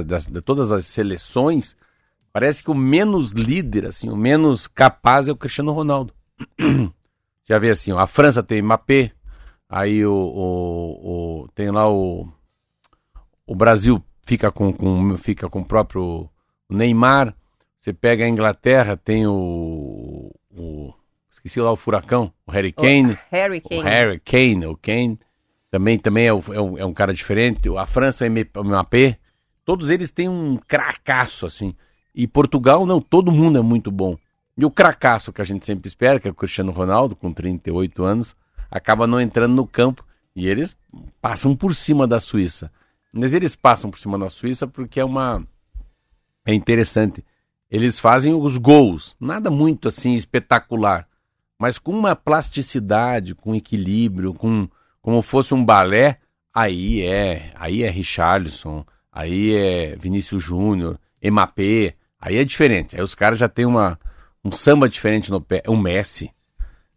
das- 0.06 0.28
de 0.28 0.42
todas 0.42 0.72
as 0.74 0.86
seleções, 0.86 1.78
parece 2.34 2.64
que 2.64 2.72
o 2.72 2.76
menos 2.76 3.32
líder, 3.32 3.86
assim, 3.88 4.10
o 4.10 4.18
menos 4.18 4.68
capaz 4.68 5.30
é 5.30 5.32
o 5.32 5.38
Cristiano 5.38 5.72
Ronaldo. 5.72 6.14
Já 7.46 7.60
vê 7.60 7.70
assim, 7.72 7.92
ó, 7.94 8.00
a 8.00 8.08
França 8.08 8.44
tem 8.44 8.62
Mbappé, 8.62 9.12
aí 9.70 10.06
o, 10.06 10.14
o- 10.14 11.44
o- 11.46 11.48
tem 11.56 11.72
lá 11.72 11.90
o 11.90 12.28
o 13.46 13.56
Brasil 13.56 14.04
fica 14.26 14.52
com, 14.52 14.72
com 14.74 15.18
fica 15.18 15.50
com 15.50 15.62
o 15.62 15.66
próprio 15.66 16.30
Neymar. 16.70 17.36
Você 17.80 17.92
pega 17.94 18.24
a 18.24 18.30
Inglaterra, 18.30 18.96
tem 18.96 19.28
o, 19.28 20.32
o 20.52 20.94
esqueci 21.44 21.60
lá 21.60 21.72
o 21.72 21.76
furacão, 21.76 22.32
o 22.48 22.52
Harry 22.52 22.72
Kane. 22.72 23.18
Harry 23.32 23.58
O 23.64 23.70
Kane. 23.70 23.84
Harry 23.84 24.20
Kane, 24.20 24.66
o 24.68 24.78
Kane, 24.78 25.20
também, 25.70 25.98
também 26.00 26.28
é, 26.28 26.34
o- 26.34 26.54
é 26.54 26.62
um, 26.62 26.78
é 26.78 26.86
um 26.86 26.94
cara 26.94 27.14
diferente. 27.14 27.68
A 27.78 27.86
França 27.86 28.26
é 28.26 28.28
M- 28.28 28.46
MAP. 28.64 29.18
Todos 29.66 29.90
eles 29.90 30.12
têm 30.12 30.30
um 30.30 30.58
cracaço, 30.58 31.46
assim. 31.46 31.74
E 32.14 32.28
Portugal, 32.28 32.86
não, 32.86 33.02
todo 33.02 33.32
mundo 33.32 33.58
é 33.58 33.62
muito 33.62 33.90
bom. 33.92 34.18
E 34.58 34.64
o 34.66 34.70
cracaço 34.72 35.34
que 35.34 35.42
a 35.42 35.46
gente 35.46 35.66
sempre 35.66 35.88
espera, 35.88 36.20
que 36.20 36.28
é 36.28 36.32
o 36.32 36.36
Cristiano 36.36 36.72
Ronaldo, 36.72 37.16
com 37.16 37.34
38 37.34 38.04
anos, 38.04 38.36
acaba 38.70 39.08
não 39.08 39.20
entrando 39.20 39.56
no 39.56 39.66
campo. 39.66 40.06
E 40.36 40.48
eles 40.48 40.78
passam 41.22 41.56
por 41.56 41.74
cima 41.74 42.06
da 42.08 42.20
Suíça. 42.20 42.72
Mas 43.12 43.34
eles 43.34 43.56
passam 43.56 43.90
por 43.90 43.98
cima 44.00 44.18
da 44.18 44.30
Suíça 44.30 44.68
porque 44.68 45.00
é 45.00 45.06
uma. 45.06 45.46
É 46.46 46.54
interessante. 46.54 47.24
Eles 47.70 48.00
fazem 48.00 48.34
os 48.34 48.58
gols. 48.58 49.16
Nada 49.20 49.50
muito 49.50 49.88
assim 49.88 50.14
espetacular 50.14 51.08
mas 51.64 51.78
com 51.80 51.94
uma 51.94 52.14
plasticidade, 52.14 53.34
com 53.34 53.56
equilíbrio, 53.56 54.34
com 54.34 54.68
como 55.02 55.22
fosse 55.22 55.54
um 55.54 55.64
balé, 55.64 56.18
aí 56.54 57.02
é, 57.06 57.54
aí 57.56 57.84
é 57.84 57.90
Richarlison, 57.90 58.86
aí 59.10 59.56
é 59.56 59.96
Vinícius 59.96 60.44
Júnior, 60.44 61.00
Mbappé, 61.24 61.94
aí 62.20 62.36
é 62.36 62.44
diferente. 62.44 62.98
Aí 62.98 63.02
os 63.02 63.16
caras 63.16 63.40
já 63.40 63.48
têm 63.48 63.66
uma 63.66 63.98
um 64.44 64.52
samba 64.52 64.90
diferente 64.90 65.32
no 65.32 65.40
pé, 65.40 65.64
o 65.66 65.78
Messi. 65.78 66.32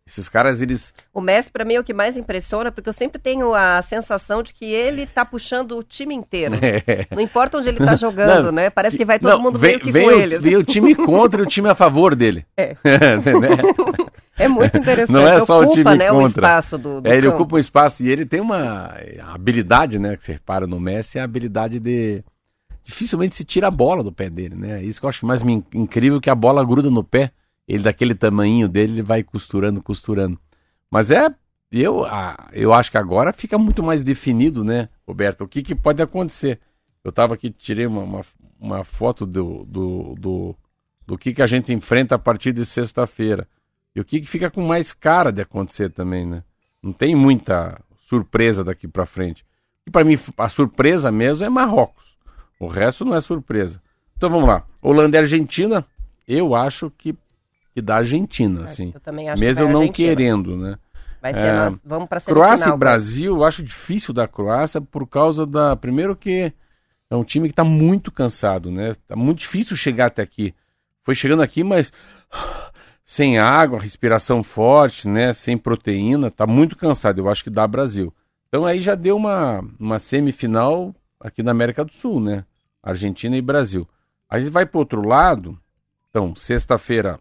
Esses 0.05 0.29
caras 0.29 0.61
eles 0.63 0.95
O 1.13 1.21
Messi, 1.21 1.51
pra 1.51 1.65
mim, 1.65 1.75
é 1.75 1.81
o 1.81 1.85
que 1.85 1.93
mais 1.93 2.17
impressiona, 2.17 2.71
porque 2.73 2.89
eu 2.89 2.93
sempre 2.93 3.21
tenho 3.21 3.55
a 3.55 3.83
sensação 3.83 4.41
de 4.41 4.53
que 4.53 4.65
ele 4.65 5.05
tá 5.05 5.25
puxando 5.25 5.79
o 5.79 5.83
time 5.83 6.15
inteiro. 6.15 6.55
Não 7.11 7.21
importa 7.21 7.59
onde 7.59 7.69
ele 7.69 7.79
tá 7.79 7.97
jogando, 7.97 8.47
Não, 8.47 8.53
né? 8.53 8.71
Parece 8.71 8.97
que 8.97 9.05
vai 9.05 9.19
todo 9.19 9.31
Não, 9.31 9.43
mundo 9.43 9.59
vem, 9.59 9.71
meio 9.71 9.81
que 9.81 9.91
vem 9.93 10.09
com 10.09 10.15
o, 10.15 10.21
ele. 10.21 10.39
vem 10.39 10.57
o 10.57 10.63
time 10.63 10.95
contra 10.95 11.41
e 11.41 11.45
o 11.45 11.47
time 11.47 11.69
a 11.69 11.75
favor 11.75 12.15
dele. 12.15 12.47
É. 12.57 12.77
Entendeu? 13.17 13.51
É 14.39 14.49
muito 14.49 14.77
interessante. 14.77 15.13
Não 15.13 15.27
é 15.27 15.41
só 15.41 15.61
ocupa, 15.61 15.71
o 15.71 15.75
time 15.75 15.97
né, 15.97 16.09
contra. 16.09 16.25
o 16.25 16.27
espaço 16.27 16.79
do, 16.79 17.01
do 17.01 17.09
é, 17.09 17.17
ele 17.17 17.27
campo. 17.27 17.37
ocupa 17.37 17.57
um 17.57 17.59
espaço 17.59 18.05
e 18.05 18.09
ele 18.09 18.27
tem 18.27 18.41
uma 18.41 18.95
habilidade, 19.23 19.99
né? 19.99 20.17
Que 20.17 20.25
você 20.25 20.33
repara 20.33 20.67
no 20.67 20.79
Messi, 20.79 21.19
é 21.19 21.21
a 21.21 21.25
habilidade 21.25 21.81
de. 21.81 22.23
Dificilmente 22.85 23.35
se 23.35 23.45
tira 23.45 23.67
a 23.67 23.71
bola 23.71 24.03
do 24.05 24.13
pé 24.13 24.31
dele, 24.31 24.55
né? 24.55 24.83
Isso 24.83 25.01
que 25.01 25.07
eu 25.07 25.09
acho 25.09 25.27
mais 25.27 25.43
incrível 25.75 26.21
que 26.21 26.31
a 26.31 26.35
bola 26.35 26.65
gruda 26.65 26.91
no 26.91 27.03
pé. 27.03 27.33
Ele, 27.67 27.83
daquele 27.83 28.15
tamanho 28.15 28.69
dele, 28.69 28.93
ele 28.93 29.03
vai 29.03 29.25
costurando, 29.25 29.83
costurando. 29.83 30.39
Mas 30.91 31.11
é. 31.11 31.29
Eu, 31.73 32.05
ah, 32.05 32.49
eu 32.53 32.73
acho 32.73 32.93
que 32.93 32.97
agora 32.97 33.33
fica 33.33 33.59
muito 33.59 33.83
mais 33.83 34.05
definido, 34.05 34.63
né, 34.63 34.89
Roberto? 35.05 35.43
O 35.43 35.49
que, 35.49 35.63
que 35.63 35.75
pode 35.75 36.01
acontecer? 36.01 36.61
Eu 37.03 37.11
estava 37.11 37.35
aqui, 37.35 37.51
tirei 37.51 37.87
uma, 37.87 38.03
uma, 38.03 38.21
uma 38.59 38.85
foto 38.85 39.27
do, 39.27 39.65
do, 39.65 40.15
do, 40.17 40.57
do 41.07 41.19
que, 41.19 41.35
que 41.35 41.43
a 41.43 41.47
gente 41.47 41.73
enfrenta 41.73 42.15
a 42.15 42.19
partir 42.19 42.53
de 42.53 42.65
sexta-feira. 42.65 43.49
E 43.97 44.01
o 44.01 44.05
que, 44.05 44.21
que 44.21 44.27
fica 44.29 44.51
com 44.51 44.61
mais 44.61 44.93
cara 44.93 45.33
de 45.33 45.41
acontecer 45.41 45.91
também, 45.91 46.27
né? 46.27 46.43
Não 46.83 46.93
tem 46.93 47.15
muita 47.15 47.81
surpresa 47.99 48.63
daqui 48.63 48.87
para 48.87 49.07
frente. 49.07 49.43
E 49.87 49.91
para 49.91 50.05
mim, 50.05 50.19
a 50.37 50.49
surpresa 50.51 51.11
mesmo 51.11 51.47
é 51.47 51.49
Marrocos. 51.49 52.15
O 52.61 52.67
resto 52.67 53.07
não 53.07 53.15
é 53.15 53.23
surpresa. 53.23 53.81
Então 54.15 54.29
vamos 54.29 54.47
lá. 54.47 54.65
Holanda 54.83 55.17
e 55.17 55.21
Argentina, 55.21 55.83
eu 56.29 56.55
acho 56.55 56.91
que, 56.91 57.17
que 57.73 57.81
dá 57.81 57.97
Argentina, 57.97 58.65
assim. 58.65 58.93
Eu 58.95 59.01
também 59.01 59.31
acho 59.31 59.41
Mesmo 59.41 59.67
que 59.67 59.73
não 59.73 59.81
Argentina. 59.81 60.09
querendo, 60.09 60.57
né? 60.59 60.79
Vai 61.23 61.33
ser, 61.33 61.41
É, 61.41 61.53
nós 61.55 61.81
vamos 61.83 62.07
para 62.07 62.21
Croácia 62.21 62.69
e 62.69 62.77
Brasil, 62.77 63.37
eu 63.37 63.45
acho 63.45 63.63
difícil 63.63 64.13
da 64.13 64.29
Croácia 64.29 64.79
por 64.79 65.07
causa 65.09 65.47
da. 65.47 65.75
Primeiro 65.75 66.15
que 66.15 66.53
é 67.09 67.17
um 67.17 67.25
time 67.25 67.49
que 67.49 67.53
está 67.53 67.65
muito 67.65 68.13
cansado, 68.13 68.71
né? 68.71 68.93
Tá 69.09 69.17
muito 69.17 69.39
difícil 69.39 69.75
chegar 69.75 70.09
até 70.09 70.21
aqui. 70.21 70.55
Foi 71.03 71.15
chegando 71.15 71.41
aqui, 71.43 71.65
mas 71.65 71.91
sem 73.07 73.39
água, 73.39 73.79
respiração 73.79 74.43
forte, 74.43 75.09
né? 75.09 75.33
Sem 75.33 75.57
proteína, 75.57 76.29
tá 76.29 76.45
muito 76.45 76.77
cansado. 76.77 77.21
Eu 77.21 77.31
acho 77.31 77.45
que 77.45 77.51
dá 77.51 77.65
Brasil. 77.65 78.13
Então 78.49 78.67
aí 78.67 78.81
já 78.81 78.97
deu 78.97 79.17
uma, 79.17 79.65
uma 79.79 80.01
semifinal 80.01 80.93
aqui 81.21 81.41
na 81.41 81.53
América 81.53 81.85
do 81.85 81.93
Sul, 81.93 82.21
né? 82.21 82.45
Argentina 82.83 83.37
e 83.37 83.41
Brasil. 83.41 83.89
A 84.29 84.41
gente 84.41 84.51
vai 84.51 84.67
para 84.67 84.81
outro 84.81 85.07
lado. 85.07 85.57
Então, 86.11 86.35
sexta-feira 86.35 87.21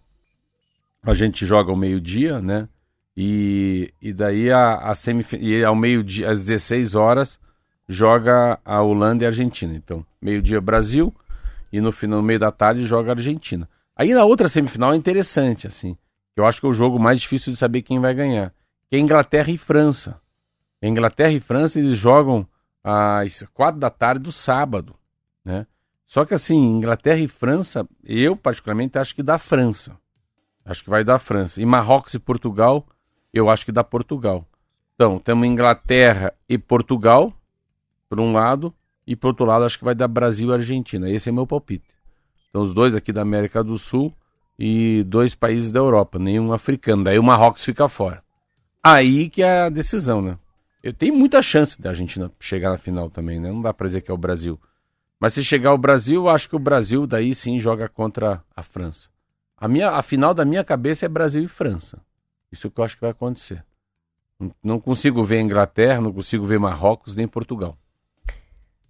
a 1.03 1.13
gente 1.13 1.45
joga 1.45 1.69
ao 1.69 1.77
meio-dia, 1.77 2.41
né? 2.41 2.67
E, 3.15 3.93
e 4.01 4.11
daí 4.11 4.51
a, 4.51 4.91
a 4.91 4.93
e 5.39 5.63
ao 5.63 5.75
meio-dia, 5.75 6.31
às 6.31 6.43
16 6.43 6.95
horas, 6.95 7.39
joga 7.87 8.59
a 8.65 8.81
Holanda 8.81 9.23
e 9.23 9.27
a 9.27 9.29
Argentina. 9.29 9.75
Então, 9.75 10.03
meio-dia 10.19 10.59
Brasil 10.59 11.13
e 11.71 11.79
no 11.79 11.91
final, 11.91 12.21
no 12.21 12.25
meio 12.25 12.39
da 12.39 12.51
tarde, 12.51 12.87
joga 12.87 13.11
a 13.11 13.13
Argentina. 13.13 13.69
Aí 13.95 14.13
na 14.13 14.25
outra 14.25 14.49
semifinal 14.49 14.93
é 14.93 14.95
interessante, 14.95 15.67
assim. 15.67 15.97
Eu 16.36 16.45
acho 16.45 16.60
que 16.60 16.65
é 16.65 16.69
o 16.69 16.73
jogo 16.73 16.99
mais 16.99 17.21
difícil 17.21 17.53
de 17.53 17.58
saber 17.58 17.81
quem 17.81 17.99
vai 17.99 18.13
ganhar. 18.13 18.53
Que 18.89 18.97
é 18.97 18.99
Inglaterra 18.99 19.51
e 19.51 19.58
França. 19.58 20.19
Inglaterra 20.81 21.31
e 21.31 21.39
França, 21.39 21.79
eles 21.79 21.93
jogam 21.93 22.47
às 22.84 23.43
quatro 23.53 23.79
da 23.79 23.89
tarde 23.89 24.23
do 24.23 24.31
sábado, 24.31 24.95
né? 25.43 25.65
Só 26.05 26.23
que 26.23 26.36
assim, 26.36 26.55
Inglaterra 26.55 27.19
e 27.19 27.27
França, 27.27 27.88
eu 28.03 28.36
particularmente 28.36 28.97
acho 28.99 29.15
que 29.15 29.23
dá 29.23 29.39
França. 29.39 29.97
Acho 30.63 30.84
que 30.84 30.89
vai 30.89 31.03
dar 31.03 31.17
França. 31.17 31.62
E 31.62 31.65
Marrocos 31.65 32.13
e 32.13 32.19
Portugal, 32.19 32.86
eu 33.34 33.49
acho 33.49 33.65
que 33.65 33.71
dá 33.71 33.84
Portugal. 33.84 34.45
Então, 34.93 35.17
temos 35.19 35.47
Inglaterra 35.47 36.34
e 36.47 36.58
Portugal, 36.58 37.34
por 38.08 38.19
um 38.19 38.31
lado, 38.31 38.73
e 39.08 39.15
por 39.15 39.29
outro 39.29 39.45
lado, 39.45 39.65
acho 39.65 39.79
que 39.79 39.84
vai 39.84 39.95
dar 39.95 40.08
Brasil 40.08 40.49
e 40.49 40.53
Argentina. 40.53 41.10
Esse 41.10 41.29
é 41.29 41.31
meu 41.31 41.47
palpite. 41.47 41.94
Então, 42.55 42.63
os 42.63 42.73
dois 42.73 42.95
aqui 42.95 43.11
da 43.11 43.21
América 43.21 43.61
do 43.61 43.77
Sul 43.77 44.13
e 44.57 45.03
dois 45.03 45.35
países 45.35 45.73
da 45.73 45.79
Europa, 45.81 46.17
nenhum 46.17 46.53
africano. 46.53 47.03
Daí 47.03 47.19
o 47.19 47.23
Marrocos 47.23 47.65
fica 47.65 47.89
fora. 47.89 48.23
Aí 48.81 49.27
que 49.29 49.43
é 49.43 49.63
a 49.63 49.69
decisão, 49.69 50.21
né? 50.21 50.37
Eu 50.81 50.93
tenho 50.93 51.13
muita 51.13 51.41
chance 51.41 51.81
da 51.81 51.89
Argentina 51.89 52.31
chegar 52.39 52.69
na 52.69 52.77
final 52.77 53.09
também, 53.09 53.41
né? 53.41 53.51
Não 53.51 53.61
dá 53.61 53.73
pra 53.73 53.87
dizer 53.87 53.99
que 53.99 54.09
é 54.09 54.13
o 54.13 54.17
Brasil. 54.17 54.57
Mas 55.19 55.33
se 55.33 55.43
chegar 55.43 55.73
o 55.73 55.77
Brasil, 55.77 56.29
acho 56.29 56.47
que 56.47 56.55
o 56.55 56.59
Brasil 56.59 57.05
daí 57.05 57.35
sim 57.35 57.59
joga 57.59 57.89
contra 57.89 58.41
a 58.55 58.63
França. 58.63 59.09
A, 59.57 59.67
minha, 59.67 59.89
a 59.89 60.01
final 60.01 60.33
da 60.33 60.45
minha 60.45 60.63
cabeça 60.63 61.05
é 61.05 61.09
Brasil 61.09 61.43
e 61.43 61.49
França. 61.49 61.99
Isso 62.49 62.71
que 62.71 62.79
eu 62.79 62.85
acho 62.85 62.95
que 62.95 63.01
vai 63.01 63.11
acontecer. 63.11 63.65
Não- 64.39 64.51
Não 64.63 64.79
consigo 64.79 65.21
ver 65.25 65.41
Inglaterra, 65.41 65.99
não 65.99 66.13
consigo 66.13 66.45
ver 66.45 66.57
Marrocos 66.57 67.17
nem 67.17 67.27
Portugal. 67.27 67.77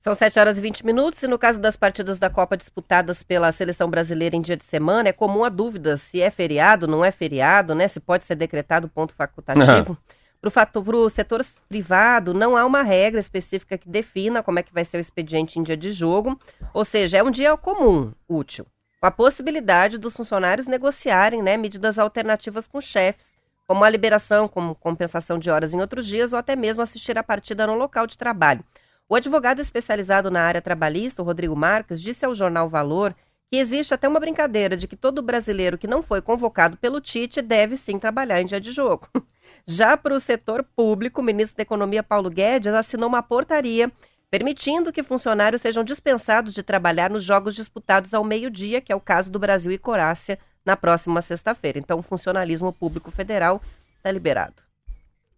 São 0.06 0.13
7 0.13 0.38
horas 0.38 0.56
e 0.56 0.62
20 0.62 0.86
minutos 0.86 1.24
e 1.24 1.28
no 1.28 1.36
caso 1.36 1.60
das 1.60 1.76
partidas 1.76 2.20
da 2.20 2.30
Copa 2.30 2.56
disputadas 2.56 3.24
pela 3.24 3.52
seleção 3.52 3.89
brasileira 3.89 4.36
em 4.36 4.41
dia 4.41 4.56
de 4.56 4.63
semana, 4.63 5.10
é 5.10 5.12
comum 5.12 5.44
a 5.44 5.50
dúvida 5.50 5.98
se 5.98 6.22
é 6.22 6.30
feriado, 6.30 6.88
não 6.88 7.04
é 7.04 7.10
feriado, 7.10 7.74
né? 7.74 7.88
Se 7.88 8.00
pode 8.00 8.24
ser 8.24 8.36
decretado 8.36 8.88
ponto 8.88 9.15
facultativo. 9.15 9.98
Para 10.39 10.80
o 10.96 11.10
setor 11.10 11.44
privado, 11.68 12.36
não 12.36 12.56
há 12.56 12.63
uma 12.63 12.84
regra 12.84 13.20
específica 13.20 13.80
que 13.80 13.89
defina 13.89 14.44
como 14.44 14.60
é 14.60 14.62
que 14.62 14.72
vai 14.72 14.86
ser 14.86 14.98
o 14.98 15.00
expediente 15.00 15.58
em 15.58 15.63
dia 15.63 15.76
de 15.76 15.89
jogo, 15.89 16.39
ou 16.72 16.86
seja, 16.86 17.18
é 17.18 17.24
um 17.24 17.32
dia 17.32 17.58
comum, 17.58 18.13
útil, 18.30 18.68
com 19.02 19.08
a 19.08 19.12
possibilidade 19.12 19.98
dos 19.98 20.15
funcionários 20.15 20.68
negociarem 20.68 21.41
né, 21.41 21.58
medidas 21.58 21.98
alternativas 21.98 22.68
com 22.68 22.80
chefes, 22.80 23.32
como 23.68 23.84
a 23.84 23.89
liberação, 23.89 24.48
como 24.48 24.76
compensação 24.76 25.39
de 25.39 25.50
horas 25.50 25.74
em 25.74 25.82
outros 25.82 26.06
dias, 26.06 26.32
ou 26.32 26.38
até 26.38 26.56
mesmo 26.56 26.84
assistir 26.84 27.18
a 27.18 27.24
partida 27.24 27.65
no 27.65 27.74
local 27.74 28.06
de 28.06 28.15
trabalho. 28.15 28.63
O 29.08 29.15
advogado 29.15 29.62
especializado 29.62 30.32
na 30.32 30.41
área 30.41 30.62
trabalhista, 30.62 31.22
Rodrigo 31.22 31.56
Marques, 31.56 32.02
disse 32.02 32.26
ao 32.26 32.34
jornal 32.34 32.68
Valor 32.68 33.15
que 33.52 33.58
existe 33.58 33.94
até 33.94 34.08
uma 34.08 34.20
brincadeira 34.20 34.76
de 34.76 34.88
que 34.88 34.96
todo 34.96 35.22
brasileiro 35.22 35.78
que 35.78 35.86
não 35.86 36.02
foi 36.02 36.22
convocado 36.22 36.76
pelo 36.78 37.00
Tite 37.00 37.39
deve 37.39 37.78
sim 37.78 38.00
trabalhar 38.00 38.41
em 38.41 38.46
dia 38.46 38.60
de 38.60 38.72
jogo. 38.72 39.08
Já 39.68 39.96
para 39.96 40.15
o 40.15 40.20
setor 40.20 40.63
público, 40.76 41.22
o 41.22 41.24
ministro 41.24 41.56
da 41.56 41.62
Economia 41.62 42.02
Paulo 42.02 42.32
Guedes 42.32 42.74
assinou 42.74 43.08
uma 43.08 43.22
portaria 43.22 43.91
permitindo 44.32 44.91
que 44.91 45.04
funcionários 45.04 45.62
sejam 45.62 45.84
dispensados 45.84 46.54
de 46.54 46.63
trabalhar 46.63 47.12
nos 47.12 47.24
jogos 47.24 47.54
disputados 47.54 48.12
ao 48.12 48.24
meio-dia, 48.24 48.82
que 48.82 48.91
é 48.91 48.96
o 48.96 49.00
caso 49.00 49.30
do 49.30 49.38
Brasil 49.38 49.72
e 49.72 49.78
Croácia, 49.78 50.39
na 50.65 50.76
próxima 50.76 51.22
sexta-feira. 51.22 51.78
Então, 51.78 52.00
o 52.00 52.02
funcionalismo 52.02 52.74
público 52.74 53.12
federal 53.12 53.62
está 53.96 54.12
liberado. 54.12 54.56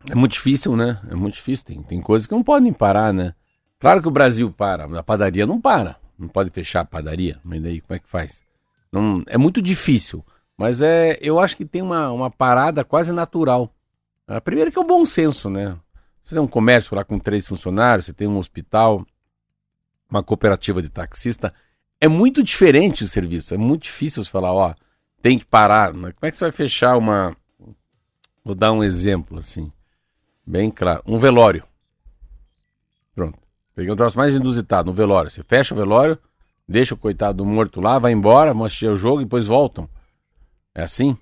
É 0.09 0.15
muito 0.15 0.31
difícil, 0.31 0.75
né? 0.77 1.01
É 1.11 1.15
muito 1.15 1.33
difícil. 1.33 1.65
Tem, 1.65 1.83
tem 1.83 2.01
coisas 2.01 2.25
que 2.25 2.33
não 2.33 2.41
podem 2.41 2.71
parar, 2.71 3.13
né? 3.13 3.35
Claro 3.79 4.01
que 4.01 4.07
o 4.07 4.11
Brasil 4.11 4.51
para, 4.51 4.85
a 4.85 5.03
padaria 5.03 5.45
não 5.45 5.61
para. 5.61 5.97
Não 6.17 6.27
pode 6.27 6.49
fechar 6.49 6.81
a 6.81 6.85
padaria, 6.85 7.39
mas 7.43 7.61
daí 7.61 7.79
como 7.79 7.95
é 7.95 7.99
que 7.99 8.09
faz? 8.09 8.41
Não, 8.91 9.23
é 9.27 9.37
muito 9.37 9.61
difícil, 9.61 10.25
mas 10.57 10.81
é, 10.81 11.17
eu 11.21 11.39
acho 11.39 11.55
que 11.55 11.65
tem 11.65 11.81
uma, 11.81 12.11
uma 12.11 12.31
parada 12.31 12.83
quase 12.83 13.11
natural. 13.11 13.71
A 14.27 14.41
primeira 14.41 14.71
que 14.71 14.77
é 14.77 14.81
o 14.81 14.85
bom 14.85 15.05
senso, 15.05 15.49
né? 15.49 15.77
Você 16.23 16.35
tem 16.35 16.43
um 16.43 16.47
comércio 16.47 16.95
lá 16.95 17.03
com 17.03 17.19
três 17.19 17.47
funcionários, 17.47 18.05
você 18.05 18.13
tem 18.13 18.27
um 18.27 18.37
hospital, 18.37 19.05
uma 20.09 20.23
cooperativa 20.23 20.81
de 20.81 20.89
taxista, 20.89 21.53
é 22.01 22.07
muito 22.07 22.43
diferente 22.43 23.03
o 23.03 23.07
serviço, 23.07 23.53
é 23.53 23.57
muito 23.57 23.83
difícil 23.83 24.23
você 24.23 24.29
falar, 24.29 24.53
ó, 24.53 24.73
tem 25.21 25.37
que 25.37 25.45
parar. 25.45 25.93
Mas 25.93 26.13
como 26.13 26.27
é 26.27 26.31
que 26.31 26.37
você 26.37 26.45
vai 26.45 26.51
fechar 26.51 26.97
uma... 26.97 27.35
Vou 28.43 28.55
dar 28.55 28.71
um 28.71 28.83
exemplo, 28.83 29.39
assim, 29.39 29.71
bem 30.45 30.71
claro. 30.71 31.03
Um 31.05 31.17
velório. 31.17 31.63
Peguei 33.77 33.93
um 33.93 33.95
troço 33.95 34.17
mais 34.17 34.33
inusitado, 34.33 34.87
no 34.87 34.91
velório. 34.91 35.29
Você 35.29 35.43
fecha 35.43 35.75
o 35.75 35.77
velório, 35.77 36.17
deixa 36.67 36.95
o 36.95 36.97
coitado 36.97 37.37
do 37.37 37.45
morto 37.45 37.79
lá, 37.79 37.99
vai 37.99 38.11
embora, 38.11 38.51
vão 38.51 38.65
assistir 38.65 38.89
o 38.89 38.95
jogo 38.95 39.21
e 39.21 39.25
depois 39.25 39.45
voltam. 39.45 39.87
É 40.73 40.81
assim? 40.81 41.15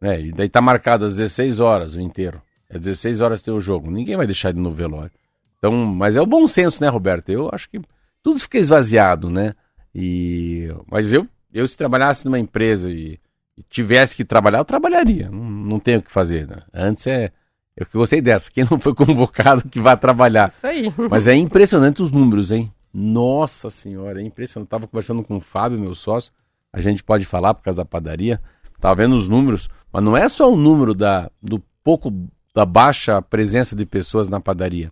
É, 0.00 0.18
e 0.18 0.32
daí 0.32 0.48
tá 0.48 0.62
marcado 0.62 1.04
às 1.04 1.16
16 1.16 1.60
horas 1.60 1.94
o 1.94 2.00
inteiro. 2.00 2.40
É 2.70 2.78
16 2.78 3.20
horas 3.20 3.42
tem 3.42 3.52
o 3.52 3.60
jogo. 3.60 3.90
Ninguém 3.90 4.16
vai 4.16 4.24
deixar 4.24 4.48
ele 4.48 4.58
no 4.58 4.72
velório. 4.72 5.10
Então, 5.58 5.70
mas 5.70 6.16
é 6.16 6.20
o 6.22 6.24
bom 6.24 6.48
senso, 6.48 6.82
né, 6.82 6.88
Roberto? 6.88 7.28
Eu 7.28 7.50
acho 7.52 7.68
que 7.68 7.78
tudo 8.22 8.40
fica 8.40 8.56
esvaziado, 8.56 9.28
né? 9.28 9.54
E 9.94 10.74
mas 10.90 11.12
eu, 11.12 11.28
eu 11.52 11.68
se 11.68 11.76
trabalhasse 11.76 12.24
numa 12.24 12.38
empresa 12.38 12.90
e, 12.90 13.20
e 13.54 13.62
tivesse 13.68 14.16
que 14.16 14.24
trabalhar, 14.24 14.60
eu 14.60 14.64
trabalharia. 14.64 15.28
Não, 15.30 15.44
não 15.44 15.78
tenho 15.78 15.98
o 15.98 16.02
que 16.02 16.10
fazer, 16.10 16.46
né? 16.46 16.62
Antes 16.72 17.06
é 17.06 17.32
eu 17.76 17.84
que 17.84 17.92
gostei 17.92 18.22
dessa. 18.22 18.50
Quem 18.50 18.64
não 18.70 18.80
foi 18.80 18.94
convocado 18.94 19.68
que 19.68 19.78
vá 19.80 19.96
trabalhar. 19.96 20.48
Isso 20.48 20.66
aí. 20.66 20.92
Mas 21.10 21.26
é 21.26 21.34
impressionante 21.34 22.02
os 22.02 22.10
números, 22.10 22.50
hein? 22.50 22.72
Nossa 22.92 23.68
senhora, 23.68 24.22
é 24.22 24.24
impressionante. 24.24 24.68
Eu 24.68 24.70
tava 24.70 24.86
conversando 24.86 25.22
com 25.22 25.36
o 25.36 25.40
Fábio, 25.40 25.78
meu 25.78 25.94
sócio. 25.94 26.32
A 26.72 26.80
gente 26.80 27.04
pode 27.04 27.26
falar 27.26 27.52
por 27.52 27.62
causa 27.62 27.78
da 27.78 27.84
padaria. 27.84 28.40
Tava 28.80 28.96
vendo 28.96 29.14
os 29.14 29.28
números, 29.28 29.68
mas 29.92 30.02
não 30.02 30.16
é 30.16 30.28
só 30.28 30.50
o 30.50 30.56
número 30.56 30.94
da, 30.94 31.30
do 31.42 31.62
pouco 31.84 32.12
da 32.54 32.64
baixa 32.64 33.20
presença 33.20 33.76
de 33.76 33.84
pessoas 33.84 34.28
na 34.28 34.40
padaria. 34.40 34.90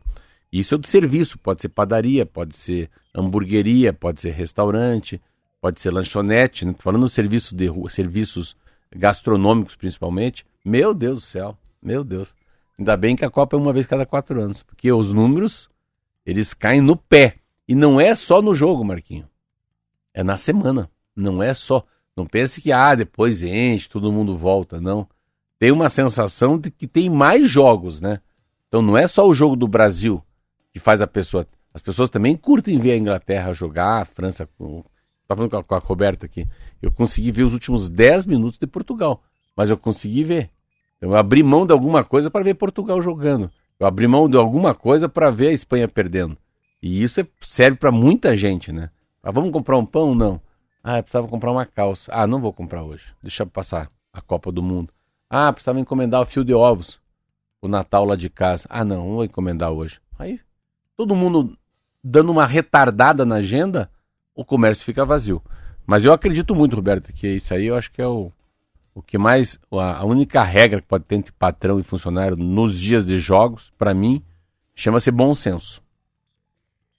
Isso 0.53 0.75
é 0.75 0.79
do 0.79 0.87
serviço, 0.87 1.39
pode 1.39 1.63
ser 1.63 1.69
padaria, 1.71 2.25
pode 2.25 2.57
ser 2.57 2.91
hamburgueria, 3.15 3.93
pode 3.93 4.21
ser 4.21 4.33
restaurante, 4.33 5.21
pode 5.61 5.81
ser 5.81 5.91
lanchonete, 5.91 6.65
né? 6.65 6.73
Tô 6.73 6.83
falando 6.83 7.09
serviço 7.09 7.57
de 7.57 7.67
rua, 7.67 7.89
serviços 7.91 8.57
gastronômicos 8.95 9.77
principalmente. 9.77 10.47
Meu 10.65 10.95
Deus 10.95 11.17
do 11.17 11.23
céu, 11.23 11.59
meu 11.83 12.05
Deus. 12.05 12.35
Ainda 12.79 12.97
bem 12.97 13.15
que 13.15 13.25
a 13.25 13.31
Copa 13.31 13.57
é 13.57 13.59
uma 13.59 13.73
vez 13.73 13.87
cada 13.87 14.05
quatro 14.05 14.41
anos, 14.41 14.63
porque 14.63 14.91
os 14.93 15.13
números, 15.13 15.69
eles 16.27 16.53
caem 16.53 16.81
no 16.81 16.97
pé. 16.97 17.37
E 17.67 17.75
não 17.75 18.01
é 18.01 18.15
só 18.15 18.43
no 18.43 18.55
jogo, 18.55 18.85
Marquinho. 18.85 19.29
É 20.13 20.23
na 20.23 20.37
semana. 20.37 20.91
Não 21.15 21.43
é 21.43 21.55
só. 21.55 21.85
Não 22.17 22.27
pense 22.27 22.61
que, 22.61 22.73
ah, 22.73 22.95
depois 22.95 23.43
enche, 23.43 23.89
todo 23.89 24.13
mundo 24.13 24.37
volta. 24.37 24.81
Não. 24.81 25.09
tem 25.59 25.71
uma 25.71 25.89
sensação 25.89 26.59
de 26.59 26.71
que 26.71 26.87
tem 26.87 27.09
mais 27.09 27.49
jogos, 27.49 28.01
né? 28.01 28.21
Então 28.69 28.83
não 28.83 28.97
é 28.97 29.07
só 29.07 29.27
o 29.27 29.33
jogo 29.33 29.57
do 29.57 29.69
Brasil 29.69 30.23
que 30.73 30.81
faz 30.81 31.01
a 31.01 31.07
pessoa. 31.07 31.47
As 31.73 31.81
pessoas 31.81 32.11
também 32.11 32.37
curtem 32.37 32.79
ver 32.79 32.93
a 32.93 32.97
Inglaterra 32.97 33.53
jogar, 33.53 34.03
a 34.03 34.05
França. 34.05 34.43
Estava 34.43 34.85
falando 35.29 35.51
com 35.51 35.57
a, 35.57 35.65
com 35.65 35.75
a 35.75 35.79
Roberta 35.79 36.27
aqui. 36.27 36.47
Eu 36.83 36.91
consegui 36.91 37.31
ver 37.31 37.45
os 37.45 37.53
últimos 37.53 37.89
10 37.89 38.27
minutos 38.27 38.59
de 38.59 38.67
Portugal, 38.67 39.23
mas 39.57 39.71
eu 39.71 39.79
consegui 39.79 40.25
ver. 40.25 40.51
Eu 41.05 41.15
abri 41.15 41.43
mão 41.43 41.67
de 41.67 41.73
alguma 41.75 42.03
coisa 42.03 42.31
para 42.31 42.43
ver 42.43 42.55
Portugal 42.55 42.99
jogando. 42.99 43.53
Eu 43.79 43.87
abri 43.87 44.09
mão 44.09 44.27
de 44.27 44.39
alguma 44.39 44.75
coisa 44.75 45.07
para 45.07 45.31
ver 45.31 45.49
a 45.49 45.53
Espanha 45.53 45.87
perdendo. 45.87 46.35
E 46.83 47.03
isso 47.03 47.21
é, 47.21 47.27
serve 47.43 47.77
para 47.77 47.93
muita 47.93 48.35
gente, 48.35 48.73
né? 48.73 48.89
Ah, 49.23 49.31
vamos 49.31 49.53
comprar 49.53 49.77
um 49.77 49.85
pão? 49.85 50.15
Não. 50.15 50.41
Ah, 50.83 51.03
precisava 51.03 51.29
comprar 51.29 51.53
uma 51.53 51.67
calça. 51.67 52.11
Ah, 52.11 52.27
não 52.27 52.41
vou 52.41 52.55
comprar 52.55 52.83
hoje. 52.83 53.13
Deixa 53.23 53.45
passar 53.45 53.91
a 54.15 54.23
Copa 54.23 54.51
do 54.51 54.63
Mundo. 54.63 54.95
Ah, 55.29 55.53
precisava 55.53 55.79
encomendar 55.79 56.23
o 56.23 56.27
fio 56.27 56.43
de 56.43 56.55
ovos. 56.55 56.99
O 57.61 57.69
Natal 57.69 58.07
lá 58.07 58.17
de 58.17 58.31
casa. 58.31 58.67
Ah, 58.71 58.83
não, 58.83 59.07
não 59.07 59.15
vou 59.17 59.25
encomendar 59.27 59.73
hoje. 59.73 60.01
Aí, 60.19 60.41
todo 60.97 61.15
mundo 61.15 61.55
dando 62.03 62.33
uma 62.33 62.47
retardada 62.47 63.27
na 63.27 63.35
agenda, 63.35 63.91
o 64.35 64.43
comércio 64.43 64.87
fica 64.87 65.05
vazio. 65.05 65.43
Mas 65.87 66.03
eu 66.03 66.15
acredito 66.15 66.55
muito, 66.55 66.75
Roberto, 66.75 67.13
que 67.13 67.29
isso 67.29 67.53
aí 67.53 67.67
eu 67.67 67.77
acho 67.77 67.93
que 67.93 68.01
é 68.01 68.07
o, 68.07 68.33
o 68.95 69.03
que 69.03 69.19
mais. 69.19 69.59
A, 69.73 70.05
única 70.05 70.43
regra 70.43 70.81
que 70.81 70.87
pode 70.87 71.05
ter 71.05 71.17
entre 71.17 71.33
patrão 71.33 71.81
e 71.81 71.83
funcionário 71.83 72.37
nos 72.37 72.79
dias 72.79 73.05
de 73.05 73.19
jogos, 73.19 73.73
para 73.77 73.93
mim, 73.93 74.23
chama-se 74.75 75.11
bom 75.11 75.35
senso. 75.35 75.83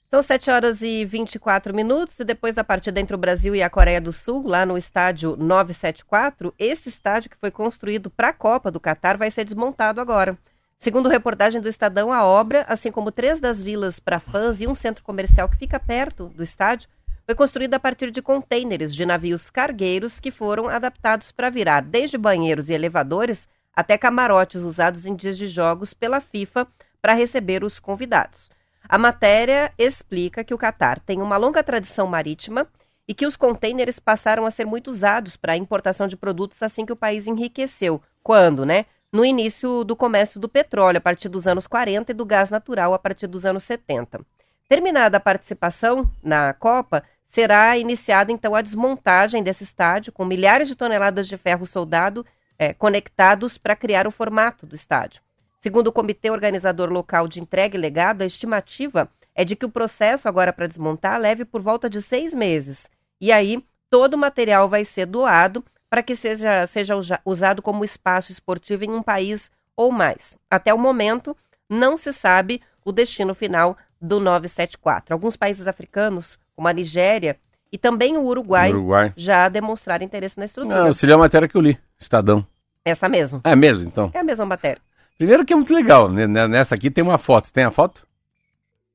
São 0.09 0.21
7 0.21 0.51
horas 0.51 0.81
e 0.81 1.03
24 1.03 1.73
minutos 1.73 2.19
e 2.19 2.23
depois 2.23 2.55
da 2.55 2.63
partida 2.63 2.99
entre 2.99 3.15
o 3.15 3.19
Brasil 3.19 3.55
e 3.55 3.63
a 3.63 3.69
Coreia 3.69 3.99
do 3.99 4.11
Sul, 4.11 4.47
lá 4.47 4.65
no 4.65 4.77
estádio 4.77 5.35
974, 5.35 6.53
esse 6.59 6.89
estádio 6.89 7.29
que 7.29 7.37
foi 7.37 7.49
construído 7.49 8.09
para 8.09 8.29
a 8.29 8.33
Copa 8.33 8.69
do 8.69 8.79
Catar 8.79 9.17
vai 9.17 9.31
ser 9.31 9.43
desmontado 9.43 9.99
agora. 9.99 10.37
Segundo 10.77 11.09
reportagem 11.09 11.59
do 11.59 11.67
Estadão, 11.67 12.13
a 12.13 12.23
obra, 12.23 12.63
assim 12.67 12.91
como 12.91 13.11
três 13.11 13.39
das 13.39 13.61
vilas 13.61 13.99
para 13.99 14.19
fãs 14.19 14.61
e 14.61 14.67
um 14.67 14.75
centro 14.75 15.03
comercial 15.03 15.49
que 15.49 15.57
fica 15.57 15.79
perto 15.79 16.27
do 16.29 16.43
estádio, 16.43 16.87
foi 17.25 17.33
construída 17.33 17.77
a 17.77 17.79
partir 17.79 18.11
de 18.11 18.21
contêineres 18.21 18.93
de 18.93 19.05
navios 19.05 19.49
cargueiros 19.49 20.19
que 20.19 20.29
foram 20.29 20.69
adaptados 20.69 21.31
para 21.31 21.49
virar 21.49 21.81
desde 21.81 22.17
banheiros 22.17 22.69
e 22.69 22.73
elevadores 22.73 23.47
até 23.75 23.97
camarotes 23.97 24.61
usados 24.61 25.05
em 25.05 25.15
dias 25.15 25.37
de 25.37 25.47
jogos 25.47 25.93
pela 25.93 26.21
FIFA 26.21 26.67
para 27.01 27.13
receber 27.13 27.63
os 27.63 27.79
convidados. 27.79 28.49
A 28.87 28.97
matéria 28.97 29.73
explica 29.77 30.43
que 30.43 30.53
o 30.53 30.57
Catar 30.57 30.99
tem 30.99 31.21
uma 31.21 31.37
longa 31.37 31.63
tradição 31.63 32.05
marítima 32.05 32.67
e 33.07 33.13
que 33.13 33.25
os 33.25 33.35
contêineres 33.35 33.99
passaram 33.99 34.45
a 34.45 34.51
ser 34.51 34.65
muito 34.65 34.89
usados 34.89 35.35
para 35.35 35.53
a 35.53 35.57
importação 35.57 36.07
de 36.07 36.15
produtos 36.15 36.61
assim 36.61 36.85
que 36.85 36.93
o 36.93 36.95
país 36.95 37.27
enriqueceu. 37.27 38.01
Quando, 38.23 38.65
né? 38.65 38.85
No 39.11 39.23
início 39.23 39.83
do 39.83 39.95
comércio 39.95 40.39
do 40.39 40.49
petróleo, 40.49 40.97
a 40.97 41.01
partir 41.01 41.29
dos 41.29 41.47
anos 41.47 41.67
40, 41.67 42.11
e 42.11 42.15
do 42.15 42.25
gás 42.25 42.49
natural, 42.49 42.93
a 42.93 42.99
partir 42.99 43.27
dos 43.27 43.45
anos 43.45 43.63
70. 43.63 44.19
Terminada 44.67 45.17
a 45.17 45.19
participação 45.19 46.09
na 46.23 46.53
Copa, 46.53 47.03
será 47.35 47.77
iniciada 47.77 48.31
então 48.31 48.55
a 48.55 48.61
desmontagem 48.61 49.43
desse 49.43 49.65
estádio, 49.65 50.13
com 50.13 50.23
milhares 50.23 50.69
de 50.69 50.75
toneladas 50.75 51.27
de 51.27 51.35
ferro 51.35 51.65
soldado 51.65 52.25
é, 52.57 52.73
conectados 52.73 53.57
para 53.57 53.75
criar 53.75 54.07
o 54.07 54.11
formato 54.11 54.65
do 54.65 54.73
estádio. 54.73 55.21
Segundo 55.59 55.87
o 55.87 55.91
comitê 55.91 56.31
organizador 56.31 56.89
local 56.89 57.27
de 57.27 57.41
entrega 57.41 57.75
e 57.75 57.79
legado, 57.79 58.21
a 58.21 58.25
estimativa 58.25 59.09
é 59.35 59.43
de 59.43 59.53
que 59.53 59.65
o 59.65 59.69
processo 59.69 60.29
agora 60.29 60.53
para 60.53 60.65
desmontar 60.65 61.19
leve 61.19 61.43
por 61.43 61.61
volta 61.61 61.89
de 61.89 62.01
seis 62.01 62.33
meses. 62.33 62.89
E 63.19 63.33
aí, 63.33 63.61
todo 63.89 64.13
o 64.13 64.17
material 64.17 64.69
vai 64.69 64.85
ser 64.85 65.05
doado 65.05 65.61
para 65.89 66.01
que 66.01 66.15
seja, 66.15 66.65
seja 66.67 66.95
usado 67.25 67.61
como 67.61 67.83
espaço 67.83 68.31
esportivo 68.31 68.85
em 68.85 68.91
um 68.91 69.03
país 69.03 69.51
ou 69.75 69.91
mais. 69.91 70.37
Até 70.49 70.73
o 70.73 70.79
momento, 70.79 71.35
não 71.69 71.97
se 71.97 72.13
sabe 72.13 72.61
o 72.85 72.93
destino 72.93 73.35
final 73.35 73.77
do 73.99 74.21
974. 74.21 75.13
Alguns 75.13 75.35
países 75.35 75.67
africanos, 75.67 76.39
como 76.55 76.67
a 76.67 76.73
Nigéria 76.73 77.37
e 77.71 77.77
também 77.77 78.17
o 78.17 78.23
Uruguai, 78.23 78.71
Uruguai. 78.71 79.13
já 79.17 79.49
demonstraram 79.49 80.05
interesse 80.05 80.37
na 80.37 80.45
estrutura. 80.45 80.85
Não, 80.85 80.93
seria 80.93 81.15
a 81.15 81.17
matéria 81.17 81.47
que 81.47 81.57
eu 81.57 81.61
li, 81.61 81.77
Estadão. 81.99 82.45
Essa 82.83 83.09
mesmo. 83.09 83.41
É 83.43 83.55
mesmo, 83.55 83.83
então? 83.83 84.11
É 84.13 84.19
a 84.19 84.23
mesma 84.23 84.45
matéria. 84.45 84.81
Primeiro 85.17 85.43
que 85.43 85.53
é 85.53 85.55
muito 85.55 85.73
legal, 85.73 86.09
né? 86.09 86.27
Nessa 86.27 86.75
aqui 86.75 86.91
tem 86.91 87.03
uma 87.03 87.17
foto. 87.17 87.47
Você 87.47 87.53
tem 87.53 87.63
a 87.63 87.71
foto? 87.71 88.05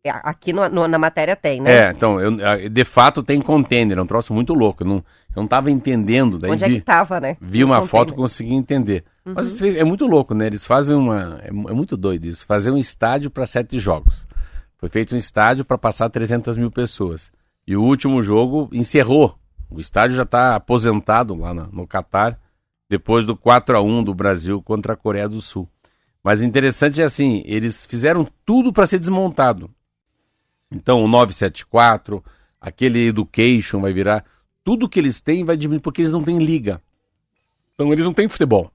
É, 0.02 0.10
aqui 0.10 0.52
no, 0.52 0.66
no, 0.68 0.88
na 0.88 0.98
matéria 0.98 1.36
tem, 1.36 1.60
né? 1.60 1.88
É, 1.88 1.90
então, 1.90 2.18
eu, 2.18 2.68
de 2.70 2.84
fato 2.84 3.22
tem 3.22 3.40
container, 3.40 3.98
é 3.98 4.02
um 4.02 4.06
troço 4.06 4.32
muito 4.32 4.54
louco. 4.54 4.82
Eu 4.82 4.86
não, 4.86 4.96
eu 4.96 5.42
não 5.42 5.46
tava 5.46 5.70
entendendo. 5.70 6.38
Daí 6.38 6.50
Onde 6.50 6.64
vi, 6.64 6.76
é 6.76 6.78
que 6.78 6.84
tava, 6.84 7.20
né? 7.20 7.36
Vi 7.40 7.62
uma 7.62 7.82
foto 7.82 8.12
e 8.12 8.16
consegui 8.16 8.54
entender. 8.54 9.04
Uhum. 9.26 9.34
Mas 9.34 9.60
é 9.60 9.84
muito 9.84 10.06
louco, 10.06 10.34
né? 10.34 10.46
Eles 10.46 10.66
fazem 10.66 10.96
uma. 10.96 11.38
É, 11.42 11.48
é 11.48 11.74
muito 11.74 11.96
doido 11.96 12.26
isso. 12.26 12.46
Fazer 12.46 12.70
um 12.70 12.78
estádio 12.78 13.30
para 13.30 13.44
sete 13.44 13.78
jogos. 13.78 14.26
Foi 14.78 14.88
feito 14.88 15.14
um 15.14 15.18
estádio 15.18 15.64
para 15.64 15.76
passar 15.76 16.08
300 16.08 16.56
mil 16.56 16.70
pessoas. 16.70 17.30
E 17.66 17.76
o 17.76 17.82
último 17.82 18.22
jogo 18.22 18.68
encerrou. 18.72 19.38
O 19.70 19.80
estádio 19.80 20.16
já 20.16 20.24
está 20.24 20.56
aposentado 20.56 21.34
lá 21.34 21.54
no, 21.54 21.66
no 21.68 21.86
Catar, 21.86 22.38
depois 22.88 23.24
do 23.24 23.36
4 23.36 23.76
a 23.76 23.82
1 23.82 24.02
do 24.02 24.14
Brasil 24.14 24.60
contra 24.62 24.94
a 24.94 24.96
Coreia 24.96 25.28
do 25.28 25.40
Sul. 25.40 25.68
Mas 26.22 26.42
interessante 26.42 27.00
é 27.00 27.04
assim, 27.04 27.42
eles 27.46 27.86
fizeram 27.86 28.26
tudo 28.44 28.72
para 28.72 28.86
ser 28.86 28.98
desmontado. 28.98 29.70
Então 30.70 31.02
o 31.02 31.08
974, 31.08 32.22
aquele 32.60 33.08
Education 33.08 33.80
vai 33.80 33.92
virar, 33.92 34.24
tudo 34.62 34.88
que 34.88 34.98
eles 34.98 35.20
têm 35.20 35.44
vai 35.44 35.56
diminuir 35.56 35.80
porque 35.80 36.02
eles 36.02 36.12
não 36.12 36.22
têm 36.22 36.38
liga. 36.38 36.82
Então 37.74 37.92
eles 37.92 38.04
não 38.04 38.12
têm 38.12 38.28
futebol. 38.28 38.70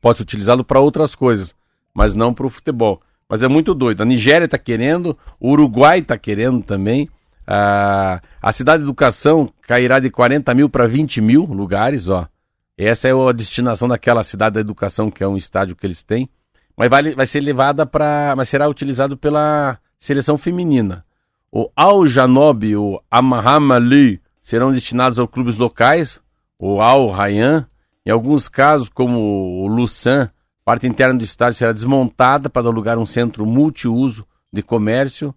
Pode 0.00 0.18
ser 0.18 0.24
utilizado 0.24 0.64
para 0.64 0.80
outras 0.80 1.14
coisas, 1.14 1.54
mas 1.94 2.14
não 2.14 2.34
para 2.34 2.46
o 2.46 2.50
futebol. 2.50 3.00
Mas 3.28 3.42
é 3.42 3.48
muito 3.48 3.74
doido. 3.74 4.02
A 4.02 4.04
Nigéria 4.04 4.44
está 4.44 4.58
querendo, 4.58 5.16
o 5.40 5.50
Uruguai 5.50 6.00
está 6.00 6.18
querendo 6.18 6.62
também. 6.62 7.08
A, 7.46 8.20
a 8.42 8.52
cidade 8.52 8.82
de 8.82 8.88
educação 8.88 9.48
cairá 9.62 9.98
de 9.98 10.10
40 10.10 10.52
mil 10.54 10.68
para 10.68 10.86
20 10.86 11.20
mil 11.20 11.44
lugares, 11.44 12.08
ó. 12.08 12.28
Essa 12.76 13.08
é 13.08 13.12
a 13.12 13.32
destinação 13.32 13.88
daquela 13.88 14.22
cidade 14.22 14.54
da 14.54 14.60
educação, 14.60 15.10
que 15.10 15.22
é 15.22 15.28
um 15.28 15.36
estádio 15.36 15.76
que 15.76 15.86
eles 15.86 16.02
têm. 16.02 16.28
Mas 16.76 16.90
vai, 16.90 17.14
vai 17.14 17.24
ser 17.24 17.40
levada 17.40 17.86
para. 17.86 18.34
Mas 18.36 18.48
será 18.48 18.68
utilizado 18.68 19.16
pela 19.16 19.78
seleção 19.98 20.36
feminina. 20.36 21.04
O 21.50 21.70
Al 21.74 22.06
Janob 22.06 22.66
e 22.66 22.76
o 22.76 23.00
Amahamali 23.10 24.20
serão 24.42 24.70
destinados 24.70 25.18
aos 25.18 25.30
clubes 25.30 25.56
locais, 25.56 26.20
o 26.58 26.80
Al 26.82 27.08
Rayyan. 27.08 27.66
Em 28.04 28.10
alguns 28.10 28.48
casos, 28.48 28.88
como 28.88 29.18
o 29.18 29.66
Lusan, 29.66 30.30
parte 30.64 30.86
interna 30.86 31.14
do 31.14 31.24
estádio 31.24 31.58
será 31.58 31.72
desmontada 31.72 32.48
para 32.48 32.62
dar 32.62 32.70
lugar 32.70 32.98
a 32.98 33.00
um 33.00 33.06
centro 33.06 33.46
multiuso 33.46 34.26
de 34.52 34.62
comércio. 34.62 35.34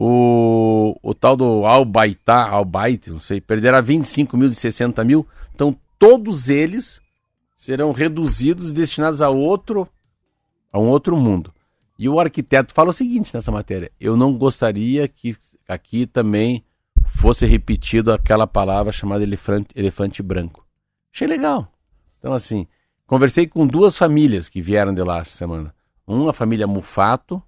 O, 0.00 0.96
o 1.02 1.12
tal 1.12 1.36
do 1.36 1.66
Al 1.66 1.84
Baitá, 1.84 2.48
Al 2.48 2.64
Bait, 2.64 3.08
não 3.10 3.18
sei, 3.18 3.40
perderá 3.40 3.80
25 3.80 4.36
mil 4.36 4.48
de 4.48 4.54
60 4.54 5.02
mil. 5.02 5.26
Então, 5.52 5.76
todos 5.98 6.48
eles 6.48 7.00
serão 7.56 7.90
reduzidos 7.90 8.70
e 8.70 8.74
destinados 8.74 9.20
a 9.20 9.28
outro, 9.28 9.88
a 10.72 10.78
um 10.78 10.88
outro 10.88 11.16
mundo. 11.16 11.52
E 11.98 12.08
o 12.08 12.20
arquiteto 12.20 12.72
fala 12.72 12.90
o 12.90 12.92
seguinte 12.92 13.34
nessa 13.34 13.50
matéria: 13.50 13.90
eu 13.98 14.16
não 14.16 14.38
gostaria 14.38 15.08
que 15.08 15.36
aqui 15.66 16.06
também 16.06 16.64
fosse 17.08 17.44
repetido 17.44 18.12
aquela 18.12 18.46
palavra 18.46 18.92
chamada 18.92 19.24
elefante, 19.24 19.70
elefante 19.74 20.22
branco. 20.22 20.64
Achei 21.12 21.26
legal. 21.26 21.72
Então, 22.20 22.32
assim, 22.32 22.68
conversei 23.04 23.48
com 23.48 23.66
duas 23.66 23.96
famílias 23.96 24.48
que 24.48 24.62
vieram 24.62 24.94
de 24.94 25.02
lá 25.02 25.18
essa 25.18 25.36
semana. 25.36 25.74
Uma 26.06 26.32
família 26.32 26.66
Mufato, 26.66 27.42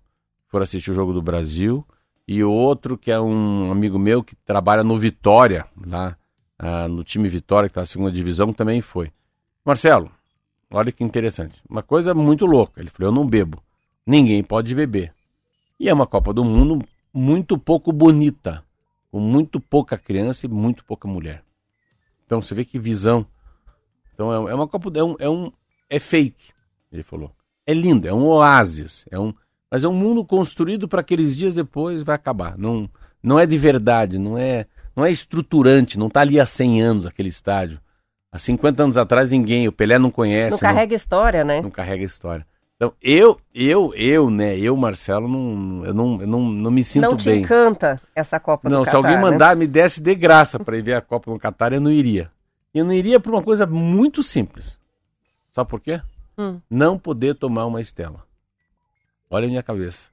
foram 0.49 0.65
assistir 0.65 0.91
o 0.91 0.95
Jogo 0.95 1.13
do 1.13 1.23
Brasil, 1.23 1.87
e 2.33 2.45
outro 2.45 2.97
que 2.97 3.11
é 3.11 3.21
um 3.21 3.73
amigo 3.73 3.99
meu 3.99 4.23
que 4.23 4.37
trabalha 4.37 4.85
no 4.85 4.97
Vitória, 4.97 5.67
lá 5.85 6.17
ah, 6.57 6.87
no 6.87 7.03
time 7.03 7.29
Vitória, 7.29 7.69
que 7.69 7.73
está 7.73 7.81
na 7.81 7.87
segunda 7.87 8.13
divisão, 8.13 8.53
também 8.53 8.81
foi. 8.81 9.11
Marcelo, 9.65 10.09
olha 10.71 10.93
que 10.93 11.03
interessante. 11.03 11.61
Uma 11.69 11.83
coisa 11.83 12.15
muito 12.15 12.47
louca. 12.47 12.81
Ele 12.81 12.89
falou: 12.89 13.11
eu 13.11 13.15
não 13.17 13.27
bebo. 13.27 13.61
Ninguém 14.07 14.45
pode 14.45 14.73
beber. 14.77 15.13
E 15.77 15.89
é 15.89 15.93
uma 15.93 16.07
Copa 16.07 16.33
do 16.33 16.45
Mundo 16.45 16.81
muito 17.13 17.59
pouco 17.59 17.91
bonita, 17.91 18.65
com 19.11 19.19
muito 19.19 19.59
pouca 19.59 19.99
criança 19.99 20.47
e 20.47 20.49
muito 20.49 20.85
pouca 20.85 21.09
mulher. 21.09 21.43
Então 22.25 22.41
você 22.41 22.55
vê 22.55 22.65
que 22.65 22.79
visão. 22.79 23.27
Então 24.15 24.33
é, 24.33 24.53
é 24.53 24.55
uma 24.55 24.69
Copa. 24.69 24.89
É 24.95 25.03
um, 25.03 25.17
é 25.19 25.29
um. 25.29 25.51
É 25.89 25.99
fake, 25.99 26.53
ele 26.93 27.03
falou. 27.03 27.33
É 27.67 27.75
lindo, 27.75 28.07
é 28.07 28.15
um 28.15 28.25
oásis. 28.25 29.05
É 29.11 29.19
um, 29.19 29.35
mas 29.71 29.85
é 29.85 29.89
um 29.89 29.95
mundo 29.95 30.25
construído 30.25 30.89
para 30.89 31.01
aqueles 31.01 31.37
dias 31.37 31.55
depois 31.55 32.03
vai 32.03 32.17
acabar. 32.17 32.59
Não, 32.59 32.89
não 33.23 33.39
é 33.39 33.47
de 33.47 33.57
verdade, 33.57 34.19
não 34.19 34.37
é 34.37 34.67
não 34.97 35.05
é 35.05 35.11
estruturante, 35.11 35.99
não 35.99 36.09
está 36.09 36.21
ali 36.21 36.41
há 36.41 36.45
100 36.45 36.83
anos 36.83 37.07
aquele 37.07 37.29
estádio. 37.29 37.81
Há 38.33 38.39
50 38.39 38.83
anos 38.83 38.99
atrás 38.99 39.31
ninguém, 39.31 39.67
o 39.67 39.73
Pelé 39.73 39.99
não 39.99 40.11
conhece. 40.11 40.53
Não 40.53 40.59
carrega 40.59 40.91
não, 40.91 40.97
história, 40.97 41.45
né? 41.45 41.61
Não 41.61 41.71
carrega 41.71 42.05
história. 42.05 42.47
Então, 42.77 42.95
eu, 43.03 43.39
eu, 43.55 43.93
eu, 43.95 44.31
né, 44.31 44.59
eu, 44.59 44.75
Marcelo, 44.75 45.29
não, 45.29 45.85
eu 45.85 45.93
não, 45.93 46.21
eu 46.23 46.27
não, 46.27 46.41
não 46.41 46.71
me 46.71 46.83
sinto 46.83 47.03
bem. 47.03 47.11
Não 47.11 47.17
te 47.17 47.29
bem. 47.29 47.43
encanta 47.43 48.01
essa 48.15 48.41
Copa 48.41 48.71
não, 48.71 48.81
do 48.81 48.85
Catar, 48.85 48.97
Não, 48.97 49.03
se 49.03 49.07
alguém 49.07 49.21
mandar, 49.21 49.55
né? 49.55 49.61
me 49.61 49.67
desse 49.67 50.01
de 50.01 50.15
graça 50.15 50.59
para 50.59 50.79
ir 50.79 50.83
ver 50.83 50.95
a 50.95 51.03
Copa 51.03 51.31
no 51.31 51.39
Catar, 51.39 51.73
eu 51.75 51.81
não 51.81 51.91
iria. 51.91 52.31
Eu 52.73 52.85
não 52.85 52.93
iria 52.93 53.21
por 53.21 53.33
uma 53.35 53.43
coisa 53.43 53.67
muito 53.67 54.23
simples. 54.23 54.79
Sabe 55.51 55.69
por 55.69 55.81
quê? 55.81 56.01
Hum. 56.39 56.59
Não 56.71 56.99
poder 56.99 57.35
tomar 57.35 57.67
uma 57.67 57.81
Estela. 57.81 58.25
Olha 59.31 59.47
a 59.47 59.49
minha 59.49 59.63
cabeça. 59.63 60.09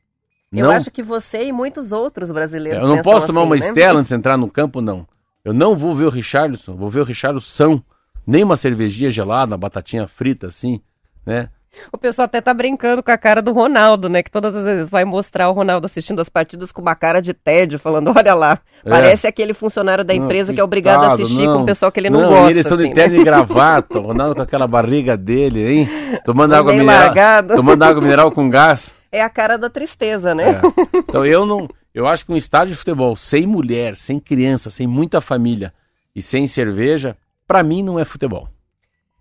Eu 0.53 0.67
não... 0.67 0.71
acho 0.71 0.91
que 0.91 1.03
você 1.03 1.45
e 1.45 1.51
muitos 1.51 1.91
outros 1.91 2.31
brasileiros. 2.31 2.81
Eu 2.81 2.87
não 2.87 3.01
posso 3.01 3.27
tomar 3.27 3.41
assim, 3.41 3.49
uma 3.49 3.55
né? 3.57 3.67
Estela 3.67 3.99
antes 3.99 4.09
de 4.09 4.15
entrar 4.15 4.37
no 4.37 4.49
campo, 4.49 4.79
não. 4.79 5.05
Eu 5.43 5.53
não 5.53 5.75
vou 5.75 5.95
ver 5.95 6.05
o 6.05 6.09
Richardson, 6.09 6.75
vou 6.75 6.89
ver 6.89 7.01
o 7.01 7.03
Richardson. 7.03 7.81
Nem 8.25 8.43
uma 8.43 8.57
cervejinha 8.57 9.09
gelada, 9.09 9.53
uma 9.53 9.57
batatinha 9.57 10.07
frita 10.07 10.47
assim, 10.47 10.81
né? 11.25 11.49
O 11.91 11.97
pessoal 11.97 12.25
até 12.25 12.41
tá 12.41 12.53
brincando 12.53 13.03
com 13.03 13.11
a 13.11 13.17
cara 13.17 13.41
do 13.41 13.51
Ronaldo, 13.51 14.09
né? 14.09 14.23
Que 14.23 14.31
todas 14.31 14.55
as 14.55 14.63
vezes 14.63 14.89
vai 14.89 15.05
mostrar 15.05 15.49
o 15.49 15.53
Ronaldo 15.53 15.85
assistindo 15.85 16.19
as 16.19 16.27
partidas 16.27 16.71
com 16.71 16.81
uma 16.81 16.95
cara 16.95 17.21
de 17.21 17.33
tédio, 17.33 17.77
falando: 17.77 18.11
olha 18.15 18.33
lá, 18.33 18.59
é. 18.83 18.89
parece 18.89 19.27
aquele 19.27 19.53
funcionário 19.53 20.03
da 20.03 20.13
empresa 20.13 20.51
não, 20.51 20.55
que 20.55 20.61
é 20.61 20.63
obrigado 20.63 21.03
a 21.03 21.13
assistir 21.13 21.45
não, 21.45 21.57
com 21.57 21.63
o 21.63 21.65
pessoal 21.65 21.91
que 21.91 21.99
ele 21.99 22.09
não, 22.09 22.21
não 22.21 22.29
gosta. 22.29 22.51
Eles 22.51 22.65
estão 22.65 22.77
assim, 22.77 22.89
de 22.89 22.93
terno 22.93 23.15
né? 23.15 23.21
e 23.21 23.23
gravata, 23.23 23.99
o 23.99 24.01
Ronaldo 24.01 24.35
com 24.35 24.41
aquela 24.41 24.67
barriga 24.67 25.15
dele, 25.15 25.67
hein? 25.67 25.89
Tomando 26.25 26.55
água 26.55 26.73
mineral. 26.73 27.05
Largado. 27.05 27.55
Tomando 27.55 27.83
água 27.83 28.01
mineral 28.01 28.31
com 28.31 28.49
gás. 28.49 28.95
É 29.17 29.21
a 29.21 29.29
cara 29.29 29.57
da 29.57 29.69
tristeza, 29.69 30.35
né? 30.35 30.51
É. 30.51 30.97
Então 30.97 31.25
eu 31.25 31.45
não. 31.45 31.67
Eu 31.93 32.05
acho 32.05 32.25
que 32.25 32.31
um 32.31 32.35
estádio 32.35 32.73
de 32.73 32.77
futebol 32.77 33.15
sem 33.15 33.47
mulher, 33.47 33.95
sem 33.95 34.19
criança, 34.19 34.69
sem 34.69 34.85
muita 34.85 35.19
família 35.19 35.73
e 36.15 36.21
sem 36.21 36.45
cerveja, 36.45 37.17
para 37.47 37.63
mim 37.63 37.81
não 37.81 37.97
é 37.97 38.05
futebol. 38.05 38.49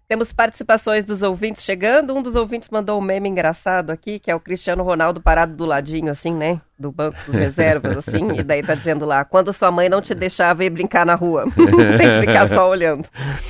Temos 0.09 0.33
participações 0.33 1.05
dos 1.05 1.25
ouvintes 1.25 1.65
chegando. 1.65 2.15
Um 2.15 2.23
dos 2.23 2.37
ouvintes 2.37 2.69
mandou 2.69 2.97
um 2.97 3.03
meme 3.03 3.29
engraçado 3.29 3.91
aqui, 3.91 4.21
que 4.21 4.31
é 4.31 4.35
o 4.37 4.39
Cristiano 4.39 4.85
Ronaldo 4.85 5.21
parado 5.21 5.57
do 5.57 5.65
ladinho, 5.65 6.13
assim, 6.13 6.33
né? 6.33 6.61
Do 6.79 6.93
banco 6.93 7.19
dos 7.27 7.35
reservas, 7.35 7.99
assim. 7.99 8.31
e 8.39 8.43
daí 8.45 8.63
tá 8.63 8.77
dizendo 8.77 9.05
lá, 9.05 9.25
quando 9.25 9.53
sua 9.53 9.73
mãe 9.73 9.89
não 9.89 10.01
te 10.01 10.15
deixava 10.15 10.65
ir 10.65 10.71
brincar 10.71 11.05
na 11.05 11.17
rua. 11.17 11.47
tem 11.99 12.21
que 12.21 12.21
ficar 12.21 12.47
só 12.49 12.71
olhando. 12.71 13.09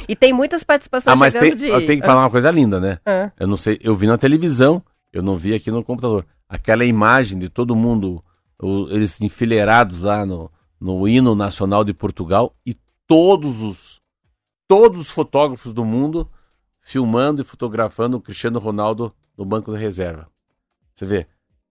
E 0.09 0.17
tem 0.17 0.33
muitas 0.33 0.65
participações 0.65 1.13
ah, 1.13 1.17
mas 1.17 1.35
chegando 1.35 1.49
tem, 1.51 1.59
de... 1.59 1.69
Eu 1.69 1.85
tenho 1.85 2.01
que 2.01 2.07
falar 2.07 2.23
uma 2.23 2.31
coisa 2.31 2.51
linda, 2.51 2.81
né? 2.81 2.99
Ah. 3.05 3.31
Eu 3.39 3.47
não 3.47 3.59
sei, 3.59 3.79
eu 3.83 3.95
vi 3.95 4.07
na 4.07 4.17
televisão, 4.17 4.83
eu 5.13 5.23
não 5.23 5.37
vi 5.37 5.55
aqui 5.55 5.71
no 5.71 5.85
computador. 5.85 6.25
Aquela 6.49 6.85
imagem 6.85 7.39
de 7.39 7.49
todo 7.49 7.75
mundo, 7.75 8.23
o, 8.61 8.89
eles 8.91 9.21
enfileirados 9.21 10.03
lá 10.03 10.25
no, 10.25 10.51
no 10.81 11.09
hino 11.09 11.35
nacional 11.35 11.85
de 11.85 11.93
Portugal 11.93 12.55
e 12.65 12.77
todos 13.07 13.63
os, 13.63 14.01
todos 14.69 15.01
os 15.01 15.11
fotógrafos 15.11 15.73
do 15.73 15.85
mundo 15.85 16.31
filmando 16.81 17.43
e 17.43 17.45
fotografando 17.45 18.17
o 18.17 18.21
Cristiano 18.21 18.59
Ronaldo 18.59 19.13
no 19.37 19.45
banco 19.45 19.73
da 19.73 19.79
reserva. 19.79 20.29
Você 20.95 21.05
vê, 21.05 21.27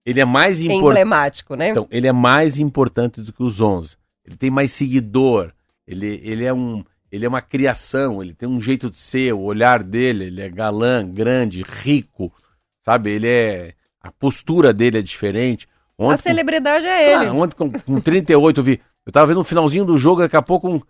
ele 0.05 0.19
é 0.19 0.25
mais 0.25 0.61
importante. 0.61 0.85
Emblemático, 0.85 1.55
né? 1.55 1.69
Então, 1.69 1.87
ele 1.89 2.07
é 2.07 2.11
mais 2.11 2.59
importante 2.59 3.21
do 3.21 3.31
que 3.33 3.41
os 3.41 3.61
11. 3.61 3.97
Ele 4.25 4.35
tem 4.35 4.51
mais 4.51 4.71
seguidor, 4.71 5.51
ele, 5.87 6.19
ele 6.23 6.43
é 6.43 6.53
um 6.53 6.83
ele 7.11 7.25
é 7.25 7.29
uma 7.29 7.41
criação, 7.41 8.21
ele 8.21 8.33
tem 8.33 8.49
um 8.49 8.59
jeito 8.59 8.89
de 8.89 8.97
ser, 8.97 9.33
o 9.33 9.39
olhar 9.39 9.81
dele, 9.81 10.25
ele 10.25 10.41
é 10.41 10.49
galã, 10.49 11.07
grande, 11.07 11.63
rico, 11.63 12.33
sabe? 12.83 13.11
Ele 13.11 13.29
é 13.29 13.73
a 14.05 14.11
postura 14.11 14.73
dele 14.73 14.99
é 14.99 15.01
diferente. 15.01 15.67
Ontem, 15.97 16.13
a 16.13 16.17
celebridade 16.17 16.85
é 16.85 17.13
ele. 17.13 17.29
Ah, 17.29 17.33
ontem 17.33 17.55
com, 17.55 17.71
com 17.71 17.99
38 17.99 18.59
eu 18.59 18.63
vi, 18.63 18.81
eu 19.05 19.11
tava 19.11 19.27
vendo 19.27 19.39
o 19.39 19.43
finalzinho 19.43 19.85
do 19.85 19.97
jogo, 19.97 20.21
daqui 20.21 20.35
a 20.35 20.41
pouco 20.41 20.69
um, 20.69 20.81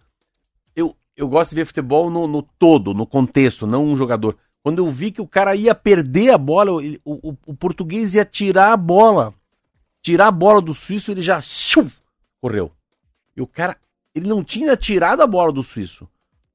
eu 0.76 0.96
eu 1.16 1.28
gosto 1.28 1.52
de 1.52 1.56
ver 1.56 1.66
futebol 1.66 2.10
no, 2.10 2.28
no, 2.28 2.42
todo, 2.42 2.94
no 2.94 3.06
contexto, 3.06 3.66
não 3.66 3.86
um 3.86 3.96
jogador. 3.96 4.36
Quando 4.62 4.80
eu 4.80 4.92
vi 4.92 5.12
que 5.12 5.22
o 5.22 5.28
cara 5.28 5.56
ia 5.56 5.74
perder 5.74 6.34
a 6.34 6.38
bola, 6.38 6.84
ele, 6.84 7.00
o, 7.06 7.30
o, 7.30 7.38
o, 7.46 7.56
português 7.56 8.16
ia 8.16 8.26
tirar 8.26 8.74
a 8.74 8.78
bola. 8.78 9.34
Tirar 10.02 10.28
a 10.28 10.32
bola 10.32 10.62
do 10.62 10.74
suíço, 10.74 11.12
ele 11.12 11.22
já 11.22 11.40
shum, 11.40 11.86
correu. 12.42 12.72
E 13.38 13.42
o 13.42 13.48
cara, 13.48 13.78
ele 14.14 14.28
não 14.28 14.44
tinha 14.44 14.76
tirado 14.76 15.22
a 15.22 15.28
bola 15.28 15.52
do 15.52 15.64
suíço. 15.64 16.08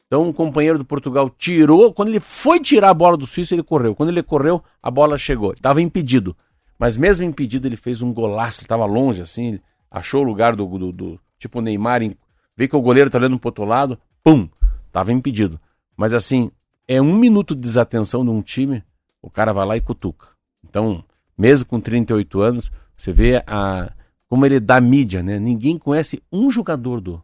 Então 0.06 0.28
um 0.28 0.32
companheiro 0.32 0.76
do 0.76 0.84
Portugal 0.84 1.30
tirou. 1.30 1.94
Quando 1.94 2.08
ele 2.08 2.20
foi 2.20 2.60
tirar 2.60 2.90
a 2.90 2.94
bola 2.94 3.16
do 3.16 3.26
suíço, 3.26 3.54
ele 3.54 3.62
correu. 3.62 3.94
Quando 3.94 4.08
ele 4.08 4.22
correu, 4.22 4.62
a 4.82 4.90
bola 4.90 5.16
chegou. 5.16 5.52
Estava 5.52 5.80
impedido. 5.80 6.36
Mas 6.80 6.96
mesmo 6.96 7.26
impedido, 7.26 7.68
ele 7.68 7.76
fez 7.76 8.00
um 8.00 8.12
golaço. 8.12 8.60
Ele 8.60 8.64
estava 8.64 8.86
longe, 8.86 9.20
assim. 9.20 9.60
Achou 9.90 10.22
o 10.22 10.26
lugar 10.26 10.56
do, 10.56 10.66
do, 10.66 10.90
do 10.90 11.20
tipo 11.38 11.60
Neymar. 11.60 12.02
Em, 12.02 12.16
vê 12.56 12.66
que 12.66 12.74
o 12.74 12.80
goleiro 12.80 13.08
está 13.08 13.18
olhando 13.18 13.38
para 13.38 13.48
outro 13.48 13.64
lado 13.64 13.98
pum, 14.22 14.48
tava 14.92 15.12
impedido. 15.12 15.60
Mas 15.96 16.12
assim, 16.12 16.50
é 16.86 17.00
um 17.00 17.14
minuto 17.14 17.54
de 17.54 17.60
desatenção 17.60 18.24
de 18.24 18.30
um 18.30 18.42
time, 18.42 18.82
o 19.20 19.30
cara 19.30 19.52
vai 19.52 19.66
lá 19.66 19.76
e 19.76 19.80
cutuca. 19.80 20.28
Então, 20.64 21.04
mesmo 21.36 21.66
com 21.66 21.80
38 21.80 22.40
anos, 22.40 22.72
você 22.96 23.12
vê 23.12 23.42
a, 23.46 23.92
como 24.28 24.46
ele 24.46 24.60
dá 24.60 24.80
mídia, 24.80 25.22
né? 25.22 25.38
Ninguém 25.38 25.78
conhece 25.78 26.22
um 26.32 26.50
jogador 26.50 27.00
do. 27.00 27.22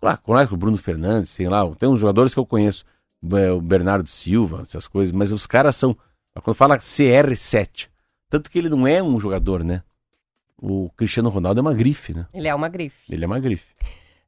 Claro, 0.00 0.18
conhece 0.22 0.54
o 0.54 0.56
Bruno 0.56 0.76
Fernandes, 0.76 1.30
sei 1.30 1.48
lá, 1.48 1.68
tem 1.74 1.88
uns 1.88 1.98
jogadores 1.98 2.32
que 2.32 2.38
eu 2.38 2.46
conheço, 2.46 2.84
é, 3.32 3.50
o 3.50 3.60
Bernardo 3.60 4.08
Silva, 4.08 4.62
essas 4.62 4.86
coisas, 4.86 5.12
mas 5.12 5.32
os 5.32 5.46
caras 5.46 5.74
são. 5.74 5.96
Quando 6.42 6.54
fala 6.54 6.76
CR7, 6.76 7.88
tanto 8.28 8.50
que 8.50 8.58
ele 8.58 8.68
não 8.68 8.86
é 8.86 9.02
um 9.02 9.18
jogador, 9.18 9.64
né? 9.64 9.82
O 10.60 10.90
Cristiano 10.96 11.28
Ronaldo 11.28 11.60
é 11.60 11.62
uma 11.62 11.74
grife, 11.74 12.12
né? 12.12 12.26
Ele 12.32 12.48
é 12.48 12.54
uma 12.54 12.68
grife. 12.68 12.96
Ele 13.08 13.24
é 13.24 13.26
uma 13.26 13.38
grife. 13.38 13.74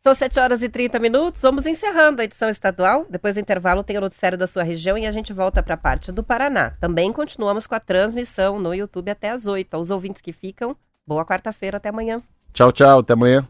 São 0.02 0.14
7 0.14 0.40
horas 0.40 0.62
e 0.62 0.68
30 0.68 0.98
minutos. 0.98 1.42
Vamos 1.42 1.66
encerrando 1.66 2.22
a 2.22 2.24
edição 2.24 2.48
estadual. 2.48 3.04
Depois 3.10 3.34
do 3.34 3.40
intervalo 3.40 3.84
tem 3.84 3.98
o 3.98 4.00
noticiário 4.00 4.38
da 4.38 4.46
sua 4.46 4.62
região 4.62 4.96
e 4.96 5.06
a 5.06 5.10
gente 5.10 5.32
volta 5.32 5.62
para 5.62 5.74
a 5.74 5.76
parte 5.76 6.10
do 6.10 6.22
Paraná. 6.22 6.70
Também 6.80 7.12
continuamos 7.12 7.66
com 7.66 7.74
a 7.74 7.80
transmissão 7.80 8.58
no 8.58 8.74
YouTube 8.74 9.10
até 9.10 9.30
às 9.30 9.46
8. 9.46 9.74
Aos 9.74 9.90
ouvintes 9.90 10.22
que 10.22 10.32
ficam, 10.32 10.74
boa 11.06 11.24
quarta-feira, 11.26 11.76
até 11.76 11.90
amanhã. 11.90 12.22
Tchau, 12.54 12.72
tchau, 12.72 13.00
até 13.00 13.12
amanhã. 13.12 13.46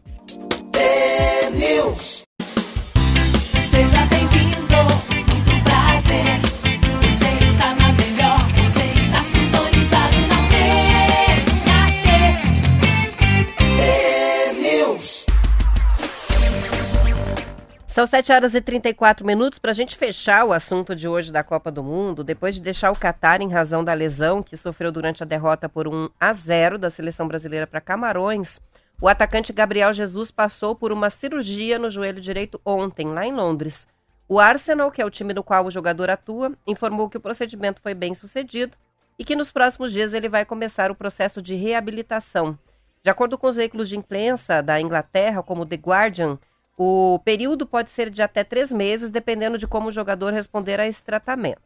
São 17.91 18.07
7 18.07 18.31
horas 18.31 18.55
e 18.55 18.61
34 18.61 19.27
minutos 19.27 19.59
para 19.59 19.71
a 19.71 19.73
gente 19.73 19.97
fechar 19.97 20.45
o 20.45 20.53
assunto 20.53 20.95
de 20.95 21.09
hoje 21.09 21.29
da 21.29 21.43
Copa 21.43 21.69
do 21.69 21.83
Mundo, 21.83 22.23
depois 22.23 22.55
de 22.55 22.61
deixar 22.61 22.89
o 22.89 22.97
Catar 22.97 23.41
em 23.41 23.49
razão 23.49 23.83
da 23.83 23.91
lesão 23.93 24.41
que 24.41 24.55
sofreu 24.55 24.93
durante 24.93 25.21
a 25.21 25.25
derrota 25.25 25.67
por 25.67 25.89
1 25.89 26.09
a 26.17 26.31
0 26.31 26.77
da 26.77 26.89
seleção 26.89 27.27
brasileira 27.27 27.67
para 27.67 27.81
Camarões. 27.81 28.61
O 29.01 29.09
atacante 29.09 29.51
Gabriel 29.51 29.93
Jesus 29.93 30.31
passou 30.31 30.73
por 30.73 30.93
uma 30.93 31.09
cirurgia 31.09 31.77
no 31.77 31.89
joelho 31.89 32.21
direito 32.21 32.61
ontem, 32.65 33.07
lá 33.09 33.27
em 33.27 33.33
Londres. 33.33 33.85
O 34.25 34.39
Arsenal, 34.39 34.89
que 34.89 35.01
é 35.01 35.05
o 35.05 35.11
time 35.11 35.33
no 35.33 35.43
qual 35.43 35.65
o 35.65 35.71
jogador 35.71 36.09
atua, 36.09 36.53
informou 36.65 37.09
que 37.09 37.17
o 37.17 37.21
procedimento 37.21 37.81
foi 37.81 37.93
bem 37.93 38.15
sucedido 38.15 38.77
e 39.19 39.25
que 39.25 39.35
nos 39.35 39.51
próximos 39.51 39.91
dias 39.91 40.13
ele 40.13 40.29
vai 40.29 40.45
começar 40.45 40.91
o 40.91 40.95
processo 40.95 41.41
de 41.41 41.55
reabilitação. 41.55 42.57
De 43.03 43.09
acordo 43.09 43.37
com 43.37 43.47
os 43.47 43.57
veículos 43.57 43.89
de 43.89 43.97
imprensa 43.97 44.61
da 44.61 44.79
Inglaterra, 44.79 45.43
como 45.43 45.65
The 45.65 45.75
Guardian, 45.75 46.39
o 46.83 47.19
período 47.19 47.67
pode 47.67 47.91
ser 47.91 48.09
de 48.09 48.23
até 48.23 48.43
três 48.43 48.71
meses, 48.71 49.11
dependendo 49.11 49.55
de 49.55 49.67
como 49.67 49.89
o 49.89 49.91
jogador 49.91 50.33
responder 50.33 50.79
a 50.79 50.87
esse 50.87 51.03
tratamento. 51.03 51.61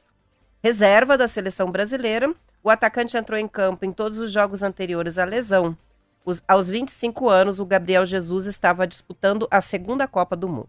Reserva 0.62 1.18
da 1.18 1.26
seleção 1.26 1.72
brasileira, 1.72 2.36
o 2.62 2.70
atacante 2.70 3.16
entrou 3.16 3.40
em 3.40 3.48
campo 3.48 3.86
em 3.86 3.94
todos 3.94 4.20
os 4.20 4.30
jogos 4.30 4.62
anteriores 4.62 5.18
à 5.18 5.24
lesão. 5.24 5.78
Os, 6.26 6.44
aos 6.46 6.68
25 6.68 7.30
anos, 7.30 7.62
o 7.62 7.66
Gabriel 7.66 8.06
Jesus 8.06 8.46
estava 8.46 8.86
disputando 8.86 9.48
a 9.50 9.62
segunda 9.62 10.06
Copa 10.06 10.36
do 10.36 10.50
Mundo. 10.50 10.68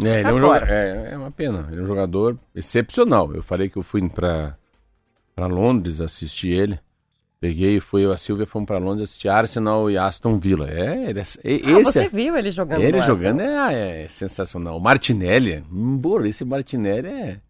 É, 0.00 0.20
ele 0.20 0.28
é, 0.28 0.32
um 0.32 0.54
é, 0.54 1.10
é, 1.10 1.18
uma 1.18 1.32
pena. 1.32 1.66
Ele 1.68 1.80
é 1.80 1.82
um 1.82 1.86
jogador 1.86 2.38
excepcional. 2.54 3.34
Eu 3.34 3.42
falei 3.42 3.68
que 3.68 3.78
eu 3.78 3.82
fui 3.82 4.08
para 4.08 4.56
Londres 5.36 6.00
assistir 6.00 6.50
ele. 6.52 6.78
Peguei, 7.42 7.80
foi 7.80 8.04
a 8.04 8.16
Silvia 8.16 8.46
fomos 8.46 8.68
para 8.68 8.78
Londres 8.78 9.08
assistir 9.08 9.28
Arsenal 9.28 9.90
e 9.90 9.98
Aston 9.98 10.38
Villa. 10.38 10.70
É, 10.70 11.10
ele 11.10 11.18
é, 11.18 11.22
esse 11.22 11.40
ah, 11.44 11.82
você 11.82 12.04
é, 12.04 12.08
viu 12.08 12.36
ele 12.36 12.52
jogando? 12.52 12.80
Ele 12.80 13.00
jogando 13.00 13.40
é, 13.40 14.04
é, 14.04 14.06
sensacional. 14.06 14.76
O 14.76 14.80
Martinelli, 14.80 15.64
hum, 15.68 16.00
esse 16.24 16.44
Martinelli 16.44 17.08
é. 17.08 17.40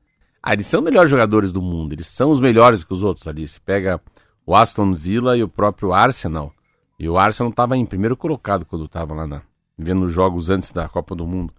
Ah, 0.43 0.55
eles 0.55 0.67
são 0.67 0.81
os 0.81 0.85
melhores 0.87 1.11
jogadores 1.11 1.53
do 1.53 1.61
mundo. 1.61 1.93
Eles 1.93 2.07
são 2.07 2.31
os 2.31 2.41
melhores 2.41 2.83
que 2.83 2.91
os 2.95 3.03
outros 3.03 3.29
ali. 3.29 3.47
Você 3.47 3.61
pega 3.61 4.01
o 4.47 4.57
Aston 4.57 4.95
Villa 4.95 5.37
e 5.37 5.43
o 5.43 5.49
próprio 5.49 5.93
Arsenal. 5.93 6.55
E 6.99 7.07
o 7.07 7.19
Arsenal 7.19 7.51
estava 7.51 7.77
em 7.77 7.85
primeiro 7.85 8.17
colocado 8.17 8.65
quando 8.65 8.87
estava 8.87 9.13
lá 9.13 9.27
na, 9.27 9.43
vendo 9.77 10.07
os 10.07 10.13
jogos 10.13 10.49
antes 10.49 10.73
da 10.73 10.89
Copa 10.89 11.15
do 11.15 11.27
Mundo. 11.27 11.53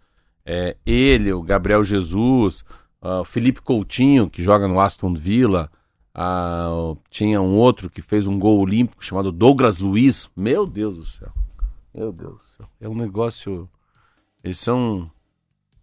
É, 0.44 0.76
ele, 0.84 1.32
o 1.32 1.44
Gabriel 1.44 1.84
Jesus, 1.84 2.62
uh, 3.00 3.22
o 3.22 3.26
Felipe 3.26 3.62
Coutinho, 3.62 4.28
que 4.28 4.42
joga 4.42 4.68
no 4.68 4.80
Aston 4.80 5.14
Villa. 5.14 5.70
Ah, 6.14 6.96
tinha 7.10 7.42
um 7.42 7.56
outro 7.56 7.90
que 7.90 8.02
fez 8.02 8.28
um 8.28 8.38
gol 8.38 8.60
olímpico 8.60 9.04
chamado 9.04 9.32
Douglas 9.32 9.80
Luiz. 9.80 10.30
Meu 10.36 10.68
Deus 10.68 10.98
do 10.98 11.06
céu. 11.06 11.34
Meu 11.94 12.12
Deus 12.12 12.36
do 12.36 12.44
céu. 12.58 12.70
É 12.80 12.88
um 12.88 12.96
negócio. 12.96 13.70
Eles 14.44 14.60
são. 14.60 15.10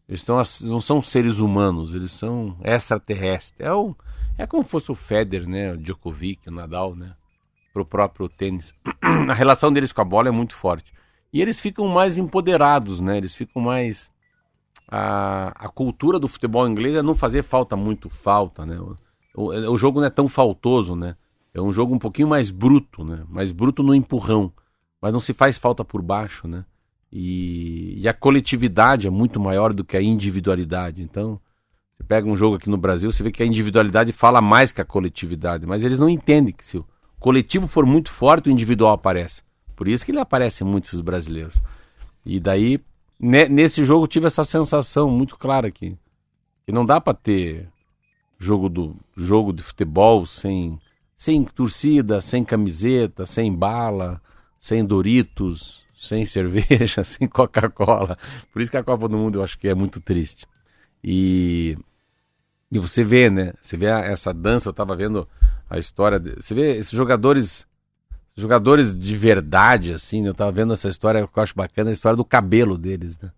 Eles 0.08 0.22
são, 0.22 0.42
não 0.62 0.80
são 0.80 1.00
seres 1.00 1.38
humanos, 1.38 1.94
eles 1.94 2.10
são 2.10 2.56
extraterrestres. 2.64 3.64
É, 3.64 3.72
um, 3.72 3.94
é 4.36 4.44
como 4.44 4.64
se 4.64 4.70
fosse 4.70 4.90
o 4.90 4.94
Federer, 4.96 5.48
né? 5.48 5.72
O 5.72 5.76
Djokovic, 5.76 6.48
o 6.48 6.52
Nadal, 6.52 6.96
né? 6.96 7.14
Pro 7.72 7.86
próprio 7.86 8.28
tênis. 8.28 8.74
A 9.00 9.34
relação 9.34 9.72
deles 9.72 9.92
com 9.92 10.00
a 10.00 10.04
bola 10.04 10.28
é 10.28 10.32
muito 10.32 10.56
forte. 10.56 10.92
E 11.32 11.40
eles 11.40 11.60
ficam 11.60 11.86
mais 11.86 12.18
empoderados, 12.18 13.00
né? 13.00 13.16
Eles 13.16 13.34
ficam 13.36 13.62
mais. 13.62 14.10
A, 14.88 15.66
a 15.66 15.68
cultura 15.68 16.18
do 16.18 16.26
futebol 16.26 16.66
inglês 16.66 16.96
é 16.96 17.02
não 17.02 17.14
fazer 17.14 17.44
falta 17.44 17.76
muito 17.76 18.10
falta, 18.10 18.66
né? 18.66 18.76
O, 19.34 19.48
o 19.48 19.78
jogo 19.78 20.00
não 20.00 20.06
é 20.06 20.10
tão 20.10 20.28
faltoso, 20.28 20.94
né? 20.94 21.16
É 21.52 21.60
um 21.60 21.72
jogo 21.72 21.94
um 21.94 21.98
pouquinho 21.98 22.28
mais 22.28 22.50
bruto, 22.50 23.04
né? 23.04 23.24
Mais 23.28 23.52
bruto 23.52 23.82
no 23.82 23.94
empurrão. 23.94 24.52
Mas 25.00 25.12
não 25.12 25.20
se 25.20 25.32
faz 25.32 25.58
falta 25.58 25.84
por 25.84 26.02
baixo, 26.02 26.46
né? 26.46 26.64
E, 27.12 28.00
e 28.00 28.08
a 28.08 28.14
coletividade 28.14 29.06
é 29.06 29.10
muito 29.10 29.40
maior 29.40 29.72
do 29.74 29.84
que 29.84 29.96
a 29.96 30.02
individualidade. 30.02 31.02
Então, 31.02 31.40
você 31.96 32.04
pega 32.04 32.28
um 32.28 32.36
jogo 32.36 32.56
aqui 32.56 32.70
no 32.70 32.76
Brasil, 32.76 33.10
você 33.10 33.22
vê 33.22 33.32
que 33.32 33.42
a 33.42 33.46
individualidade 33.46 34.12
fala 34.12 34.40
mais 34.40 34.72
que 34.72 34.80
a 34.80 34.84
coletividade. 34.84 35.66
Mas 35.66 35.84
eles 35.84 35.98
não 35.98 36.08
entendem 36.08 36.54
que 36.54 36.64
se 36.64 36.78
o 36.78 36.86
coletivo 37.18 37.66
for 37.66 37.84
muito 37.84 38.10
forte, 38.10 38.48
o 38.48 38.52
individual 38.52 38.92
aparece. 38.92 39.42
Por 39.74 39.88
isso 39.88 40.04
que 40.04 40.12
ele 40.12 40.20
aparece 40.20 40.62
muito, 40.62 40.84
esses 40.84 41.00
brasileiros. 41.00 41.60
E 42.24 42.38
daí, 42.38 42.78
nesse 43.18 43.84
jogo, 43.84 44.06
tive 44.06 44.26
essa 44.26 44.44
sensação 44.44 45.10
muito 45.10 45.36
clara 45.36 45.66
aqui. 45.66 45.96
Que 46.64 46.70
não 46.70 46.86
dá 46.86 47.00
para 47.00 47.14
ter 47.14 47.68
jogo, 48.40 48.68
do, 48.68 48.96
jogo 49.16 49.52
de 49.52 49.62
futebol 49.62 50.26
sem 50.26 50.80
sem 51.14 51.44
torcida, 51.44 52.18
sem 52.18 52.42
camiseta, 52.42 53.26
sem 53.26 53.54
bala, 53.54 54.22
sem 54.58 54.82
Doritos, 54.82 55.84
sem 55.94 56.24
cerveja, 56.26 57.04
sem 57.04 57.28
Coca-Cola. 57.28 58.16
Por 58.50 58.62
isso 58.62 58.70
que 58.70 58.78
a 58.78 58.82
Copa 58.82 59.06
do 59.06 59.18
Mundo 59.18 59.38
eu 59.38 59.44
acho 59.44 59.58
que 59.58 59.68
é 59.68 59.74
muito 59.74 60.00
triste. 60.00 60.46
E, 61.04 61.76
e 62.72 62.78
você 62.78 63.04
vê, 63.04 63.28
né? 63.28 63.52
Você 63.60 63.76
vê 63.76 63.84
essa 63.84 64.32
dança, 64.32 64.68
eu 64.68 64.70
estava 64.70 64.96
vendo 64.96 65.28
a 65.68 65.78
história. 65.78 66.18
De, 66.18 66.36
você 66.36 66.54
vê 66.54 66.78
esses 66.78 66.92
jogadores 66.92 67.66
jogadores 68.34 68.98
de 68.98 69.14
verdade, 69.14 69.92
assim, 69.92 70.22
né? 70.22 70.28
eu 70.28 70.32
estava 70.32 70.50
vendo 70.50 70.72
essa 70.72 70.88
história 70.88 71.26
que 71.26 71.38
eu 71.38 71.42
acho 71.42 71.54
bacana, 71.54 71.90
a 71.90 71.92
história 71.92 72.16
do 72.16 72.24
cabelo 72.24 72.78
deles, 72.78 73.18
né? 73.18 73.30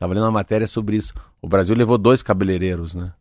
Tava 0.00 0.14
lendo 0.14 0.24
uma 0.24 0.32
matéria 0.32 0.66
sobre 0.66 0.96
isso. 0.96 1.14
O 1.40 1.48
Brasil 1.48 1.76
levou 1.76 1.96
dois 1.96 2.24
cabeleireiros, 2.24 2.92
né? 2.92 3.12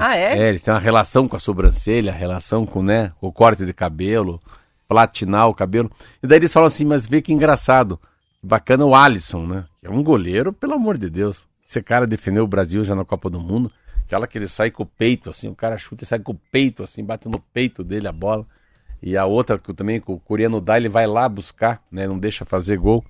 Ah, 0.00 0.16
é? 0.16 0.38
É, 0.38 0.48
eles 0.48 0.62
têm 0.62 0.72
uma 0.72 0.80
relação 0.80 1.28
com 1.28 1.36
a 1.36 1.38
sobrancelha, 1.38 2.10
relação 2.10 2.64
com, 2.64 2.82
né, 2.82 3.12
o 3.20 3.30
corte 3.30 3.66
de 3.66 3.72
cabelo, 3.74 4.40
platinar 4.88 5.46
o 5.46 5.54
cabelo. 5.54 5.90
E 6.22 6.26
daí 6.26 6.38
eles 6.38 6.52
falam 6.52 6.66
assim, 6.66 6.86
mas 6.86 7.06
vê 7.06 7.20
que 7.20 7.34
engraçado, 7.34 8.00
bacana 8.42 8.86
o 8.86 8.94
Alisson, 8.94 9.46
né? 9.46 9.64
Que 9.78 9.86
é 9.86 9.90
um 9.90 10.02
goleiro, 10.02 10.52
pelo 10.54 10.72
amor 10.72 10.96
de 10.96 11.10
Deus. 11.10 11.46
Esse 11.68 11.82
cara 11.82 12.06
defendeu 12.06 12.44
o 12.44 12.48
Brasil 12.48 12.82
já 12.82 12.94
na 12.94 13.04
Copa 13.04 13.28
do 13.28 13.38
Mundo. 13.38 13.70
Aquela 14.06 14.26
que 14.26 14.38
ele 14.38 14.48
sai 14.48 14.70
com 14.70 14.82
o 14.82 14.86
peito, 14.86 15.28
assim, 15.28 15.48
o 15.48 15.54
cara 15.54 15.76
chuta 15.76 16.02
e 16.02 16.06
sai 16.06 16.18
com 16.18 16.32
o 16.32 16.40
peito, 16.50 16.82
assim, 16.82 17.04
bate 17.04 17.28
no 17.28 17.38
peito 17.38 17.84
dele 17.84 18.08
a 18.08 18.12
bola. 18.12 18.46
E 19.02 19.16
a 19.16 19.26
outra 19.26 19.58
que 19.58 19.72
também, 19.72 20.00
que 20.00 20.10
o 20.10 20.18
coreano 20.18 20.60
dá, 20.60 20.78
ele 20.78 20.88
vai 20.88 21.06
lá 21.06 21.28
buscar, 21.28 21.82
né? 21.92 22.08
Não 22.08 22.18
deixa 22.18 22.44
fazer 22.44 22.78
gol. 22.78 23.04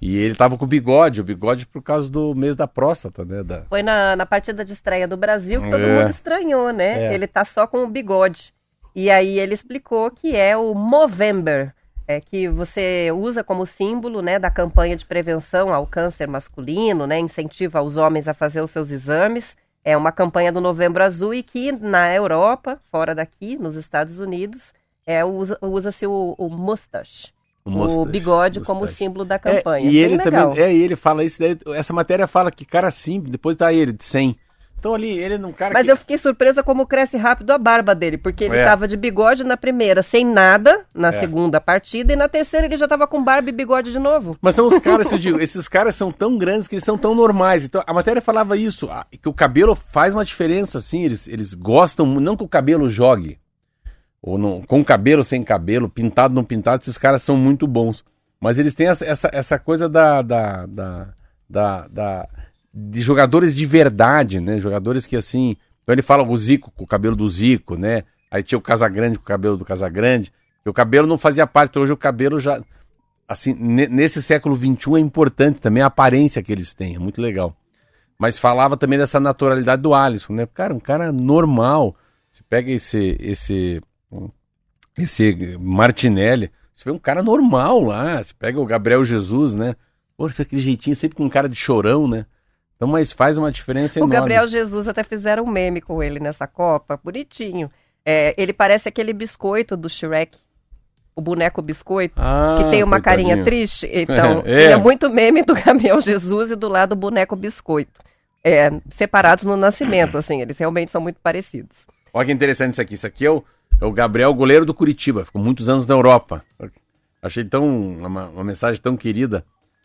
E 0.00 0.16
ele 0.16 0.34
tava 0.34 0.58
com 0.58 0.66
bigode, 0.66 1.20
o 1.20 1.24
bigode 1.24 1.66
por 1.66 1.82
causa 1.82 2.10
do 2.10 2.34
mês 2.34 2.54
da 2.54 2.66
próstata, 2.66 3.24
né? 3.24 3.42
Da... 3.42 3.62
Foi 3.62 3.82
na, 3.82 4.14
na 4.14 4.26
partida 4.26 4.64
de 4.64 4.72
estreia 4.72 5.08
do 5.08 5.16
Brasil 5.16 5.62
que 5.62 5.70
todo 5.70 5.82
é. 5.82 5.98
mundo 5.98 6.10
estranhou, 6.10 6.70
né? 6.70 7.06
É. 7.06 7.14
Ele 7.14 7.26
tá 7.26 7.44
só 7.44 7.66
com 7.66 7.82
o 7.82 7.88
bigode. 7.88 8.54
E 8.94 9.10
aí 9.10 9.38
ele 9.38 9.54
explicou 9.54 10.10
que 10.10 10.36
é 10.36 10.56
o 10.56 10.74
Movember, 10.74 11.74
é, 12.06 12.20
que 12.20 12.48
você 12.48 13.10
usa 13.12 13.42
como 13.42 13.66
símbolo 13.66 14.22
né, 14.22 14.38
da 14.38 14.50
campanha 14.50 14.96
de 14.96 15.04
prevenção 15.04 15.72
ao 15.72 15.86
câncer 15.86 16.28
masculino, 16.28 17.06
né? 17.06 17.18
Incentiva 17.18 17.82
os 17.82 17.96
homens 17.96 18.28
a 18.28 18.34
fazer 18.34 18.60
os 18.60 18.70
seus 18.70 18.90
exames. 18.90 19.56
É 19.82 19.96
uma 19.96 20.12
campanha 20.12 20.52
do 20.52 20.60
Novembro 20.60 21.02
Azul 21.02 21.32
e 21.32 21.42
que 21.42 21.72
na 21.72 22.12
Europa, 22.12 22.78
fora 22.90 23.14
daqui, 23.14 23.56
nos 23.56 23.76
Estados 23.76 24.18
Unidos, 24.18 24.74
é, 25.06 25.24
usa-se 25.24 26.06
usa 26.06 26.08
o, 26.08 26.34
o 26.36 26.48
mustache 26.50 27.35
o, 27.66 28.02
o 28.02 28.06
bigode 28.06 28.60
como 28.60 28.86
símbolo 28.86 29.24
da 29.24 29.38
campanha. 29.38 29.88
É, 29.88 29.92
e 29.92 29.98
ele 29.98 30.16
legal. 30.16 30.50
também, 30.50 30.64
é, 30.64 30.72
ele 30.72 30.94
fala 30.94 31.24
isso, 31.24 31.40
daí, 31.40 31.58
essa 31.74 31.92
matéria 31.92 32.26
fala 32.26 32.50
que 32.50 32.64
cara 32.64 32.90
simples, 32.90 33.32
depois 33.32 33.56
dá 33.56 33.72
ele 33.72 33.92
de 33.92 34.04
100. 34.04 34.36
Então 34.78 34.94
ali, 34.94 35.18
ele 35.18 35.34
é 35.34 35.38
um 35.38 35.52
cara 35.52 35.72
Mas 35.74 35.86
que... 35.86 35.90
eu 35.90 35.96
fiquei 35.96 36.18
surpresa 36.18 36.62
como 36.62 36.86
cresce 36.86 37.16
rápido 37.16 37.50
a 37.50 37.58
barba 37.58 37.94
dele, 37.94 38.18
porque 38.18 38.44
ele 38.44 38.56
é. 38.56 38.64
tava 38.64 38.86
de 38.86 38.96
bigode 38.96 39.42
na 39.42 39.56
primeira, 39.56 40.02
sem 40.02 40.24
nada, 40.24 40.84
na 40.94 41.08
é. 41.08 41.12
segunda 41.12 41.60
partida, 41.60 42.12
e 42.12 42.16
na 42.16 42.28
terceira 42.28 42.66
ele 42.66 42.76
já 42.76 42.86
tava 42.86 43.06
com 43.06 43.24
barba 43.24 43.48
e 43.48 43.52
bigode 43.52 43.90
de 43.90 43.98
novo. 43.98 44.36
Mas 44.40 44.54
são 44.54 44.66
os 44.66 44.78
caras, 44.78 45.10
eu 45.10 45.18
digo, 45.18 45.40
esses 45.40 45.66
caras 45.66 45.94
são 45.96 46.12
tão 46.12 46.36
grandes 46.38 46.68
que 46.68 46.74
eles 46.74 46.84
são 46.84 46.96
tão 46.96 47.14
normais. 47.14 47.64
Então 47.64 47.82
a 47.84 47.92
matéria 47.92 48.22
falava 48.22 48.56
isso, 48.56 48.88
que 49.20 49.28
o 49.28 49.34
cabelo 49.34 49.74
faz 49.74 50.14
uma 50.14 50.24
diferença, 50.24 50.78
assim, 50.78 51.02
eles, 51.02 51.26
eles 51.26 51.54
gostam, 51.54 52.06
não 52.06 52.36
que 52.36 52.44
o 52.44 52.48
cabelo 52.48 52.88
jogue, 52.88 53.38
ou 54.22 54.36
não, 54.38 54.62
com 54.62 54.84
cabelo 54.84 55.22
sem 55.22 55.42
cabelo, 55.42 55.88
pintado 55.88 56.34
não 56.34 56.44
pintado, 56.44 56.82
esses 56.82 56.98
caras 56.98 57.22
são 57.22 57.36
muito 57.36 57.66
bons. 57.66 58.04
Mas 58.40 58.58
eles 58.58 58.74
têm 58.74 58.88
essa, 58.88 59.04
essa, 59.04 59.30
essa 59.32 59.58
coisa 59.58 59.88
da, 59.88 60.20
da, 60.22 60.66
da, 60.66 61.08
da, 61.48 61.88
da 61.88 62.28
de 62.72 63.00
jogadores 63.00 63.54
de 63.54 63.64
verdade, 63.64 64.40
né? 64.40 64.58
Jogadores 64.58 65.06
que 65.06 65.16
assim. 65.16 65.56
Então 65.82 65.94
ele 65.94 66.02
fala 66.02 66.22
o 66.22 66.36
Zico 66.36 66.70
com 66.72 66.84
o 66.84 66.86
cabelo 66.86 67.16
do 67.16 67.26
Zico, 67.28 67.76
né? 67.76 68.04
Aí 68.30 68.42
tinha 68.42 68.58
o 68.58 68.62
Casagrande 68.62 69.16
com 69.16 69.22
o 69.22 69.26
cabelo 69.26 69.56
do 69.56 69.64
Casagrande. 69.64 70.32
E 70.64 70.68
o 70.68 70.72
cabelo 70.72 71.06
não 71.06 71.16
fazia 71.16 71.46
parte. 71.46 71.78
Hoje 71.78 71.92
o 71.92 71.96
cabelo 71.96 72.38
já. 72.38 72.60
Assim, 73.26 73.54
nesse 73.54 74.22
século 74.22 74.56
XXI 74.56 74.96
é 74.96 75.00
importante 75.00 75.60
também 75.60 75.82
a 75.82 75.86
aparência 75.86 76.42
que 76.42 76.52
eles 76.52 76.74
têm. 76.74 76.96
É 76.96 76.98
muito 76.98 77.20
legal. 77.20 77.56
Mas 78.18 78.38
falava 78.38 78.76
também 78.76 78.98
dessa 78.98 79.18
naturalidade 79.18 79.82
do 79.82 79.94
Alisson, 79.94 80.32
né? 80.32 80.46
Cara, 80.46 80.74
um 80.74 80.80
cara 80.80 81.10
normal. 81.10 81.96
Você 82.30 82.42
pega 82.48 82.70
esse, 82.70 83.16
esse 83.18 83.82
esse 84.96 85.56
Martinelli, 85.58 86.50
você 86.74 86.90
vê 86.90 86.90
um 86.90 86.98
cara 86.98 87.22
normal 87.22 87.82
lá, 87.82 88.22
você 88.22 88.34
pega 88.38 88.60
o 88.60 88.66
Gabriel 88.66 89.04
Jesus, 89.04 89.54
né? 89.54 89.74
Poxa, 90.16 90.42
aquele 90.42 90.60
jeitinho 90.60 90.96
sempre 90.96 91.16
com 91.16 91.28
cara 91.28 91.48
de 91.48 91.56
chorão, 91.56 92.08
né? 92.08 92.26
Então, 92.76 92.86
mas 92.86 93.12
faz 93.12 93.38
uma 93.38 93.50
diferença 93.50 93.98
o 93.98 94.00
enorme. 94.00 94.14
O 94.14 94.18
Gabriel 94.18 94.46
Jesus 94.46 94.86
até 94.86 95.02
fizeram 95.02 95.44
um 95.44 95.50
meme 95.50 95.80
com 95.80 96.02
ele 96.02 96.20
nessa 96.20 96.46
Copa, 96.46 96.98
bonitinho. 97.02 97.70
É, 98.04 98.34
ele 98.40 98.52
parece 98.52 98.88
aquele 98.88 99.12
biscoito 99.12 99.76
do 99.76 99.88
Shrek, 99.88 100.38
o 101.14 101.20
boneco 101.20 101.62
biscoito, 101.62 102.20
ah, 102.20 102.56
que 102.58 102.70
tem 102.70 102.82
uma 102.82 102.96
coitadinho. 102.96 103.28
carinha 103.28 103.44
triste. 103.44 103.88
Então, 103.90 104.42
é. 104.46 104.66
tinha 104.66 104.78
muito 104.78 105.08
meme 105.10 105.42
do 105.42 105.54
Gabriel 105.54 106.00
Jesus 106.00 106.50
e 106.50 106.56
do 106.56 106.68
lado 106.68 106.92
o 106.92 106.96
boneco 106.96 107.34
biscoito. 107.34 108.00
É, 108.44 108.70
separados 108.90 109.44
no 109.44 109.56
nascimento, 109.56 110.16
assim, 110.16 110.40
eles 110.40 110.56
realmente 110.56 110.92
são 110.92 111.00
muito 111.00 111.18
parecidos. 111.20 111.86
Olha 112.12 112.26
que 112.26 112.32
interessante 112.32 112.72
isso 112.72 112.82
aqui. 112.82 112.94
Isso 112.94 113.06
aqui 113.06 113.26
é 113.26 113.30
o, 113.30 113.42
é 113.80 113.84
o 113.84 113.92
Gabriel, 113.92 114.32
goleiro 114.34 114.64
do 114.64 114.74
Curitiba. 114.74 115.24
Ficou 115.24 115.42
muitos 115.42 115.68
anos 115.68 115.86
na 115.86 115.94
Europa. 115.94 116.44
Achei 117.20 117.44
tão 117.44 117.66
uma, 117.98 118.28
uma 118.28 118.44
mensagem 118.44 118.80
tão 118.80 118.96
querida. 118.96 119.44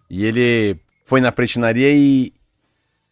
E 0.10 0.26
ele 0.26 0.80
foi 1.06 1.22
na 1.22 1.32
prestinaria 1.32 1.92
e, 1.92 2.34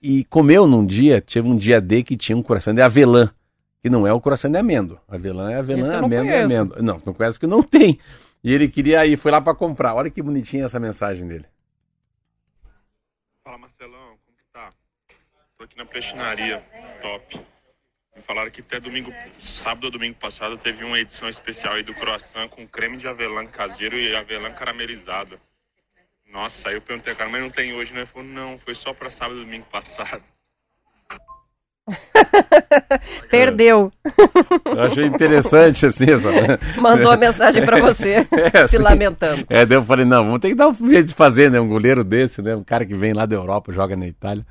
e 0.01 0.23
comeu 0.25 0.67
num 0.67 0.86
dia, 0.86 1.21
teve 1.21 1.47
um 1.47 1.57
dia 1.57 1.82
D 1.82 2.03
que 2.03 2.15
tinha 2.15 2.38
um 2.38 2.43
coração 2.43 2.73
de 2.73 2.82
avelã, 2.82 3.30
que 3.82 3.89
não 3.89 4.05
é 4.05 4.13
o 4.13 4.21
coração 4.21 4.51
de 4.51 4.57
amêndoa. 4.57 5.01
Avelã 5.07 5.51
é 5.51 5.55
avelã, 5.55 5.99
amêndoa 5.99 6.34
é 6.34 6.43
amêndoa. 6.43 6.82
Não, 6.82 7.01
não 7.05 7.13
conhece 7.13 7.39
que 7.39 7.47
não 7.47 7.61
tem. 7.63 7.99
E 8.43 8.53
ele 8.53 8.67
queria 8.69 9.05
ir, 9.05 9.17
foi 9.17 9.32
lá 9.32 9.41
para 9.41 9.55
comprar. 9.55 9.95
Olha 9.95 10.09
que 10.09 10.21
bonitinha 10.21 10.65
essa 10.65 10.80
mensagem 10.80 11.27
dele. 11.27 11.45
Fala 13.43 13.57
Marcelão, 13.57 14.17
como 14.25 14.38
que 14.38 14.43
tá? 14.53 14.69
Tô 15.57 15.63
aqui 15.63 15.77
na 15.77 15.86
prestinaria, 15.86 16.63
top. 17.01 17.39
Falaram 18.30 18.51
que 18.51 18.61
até 18.61 18.80
domingo, 18.80 19.11
sábado 19.39 19.86
ou 19.86 19.89
domingo 19.89 20.15
passado, 20.19 20.55
teve 20.55 20.86
uma 20.86 20.99
edição 20.99 21.27
especial 21.27 21.73
aí 21.73 21.82
do 21.82 21.95
croissant 21.95 22.47
com 22.47 22.67
creme 22.67 22.95
de 22.95 23.07
avelã 23.07 23.43
caseiro 23.47 23.97
e 23.97 24.15
avelã 24.15 24.51
caramelizado. 24.51 25.39
Nossa, 26.32 26.69
aí 26.69 26.75
eu 26.75 26.82
perguntei, 26.82 27.15
cara, 27.15 27.27
mas 27.27 27.41
não 27.41 27.49
tem 27.49 27.73
hoje, 27.73 27.91
né? 27.91 28.01
Ele 28.01 28.05
falou, 28.05 28.27
não, 28.27 28.55
foi 28.55 28.75
só 28.75 28.93
para 28.93 29.09
sábado 29.09 29.41
e 29.41 29.45
domingo 29.45 29.65
passado. 29.71 30.21
Perdeu. 33.32 33.91
Eu 34.63 34.82
achei 34.84 35.07
interessante 35.07 35.88
assim 35.88 36.11
essa. 36.11 36.30
Mandou 36.80 37.09
a 37.09 37.17
mensagem 37.17 37.65
para 37.65 37.82
você, 37.82 38.27
é, 38.53 38.67
se 38.67 38.75
assim, 38.75 38.77
lamentando. 38.77 39.43
É, 39.49 39.65
daí 39.65 39.75
eu 39.75 39.84
falei, 39.84 40.05
não, 40.05 40.23
vamos 40.23 40.39
ter 40.39 40.49
que 40.49 40.55
dar 40.55 40.67
um 40.67 40.73
jeito 40.75 41.07
de 41.07 41.15
fazer, 41.15 41.49
né? 41.49 41.59
Um 41.59 41.67
goleiro 41.67 42.03
desse, 42.03 42.43
né? 42.43 42.55
Um 42.55 42.63
cara 42.63 42.86
que 42.86 42.93
vem 42.93 43.11
lá 43.11 43.25
da 43.25 43.36
Europa, 43.36 43.73
joga 43.73 43.95
na 43.95 44.05
Itália. 44.05 44.45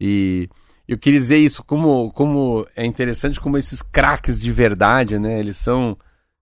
E 0.00 0.48
eu 0.86 0.98
queria 0.98 1.18
dizer 1.18 1.38
isso, 1.38 1.64
como, 1.64 2.12
como 2.12 2.66
é 2.76 2.84
interessante 2.84 3.40
como 3.40 3.56
esses 3.56 3.80
craques 3.80 4.40
de 4.40 4.52
verdade, 4.52 5.18
né? 5.18 5.38
Eles 5.38 5.56
são. 5.56 5.96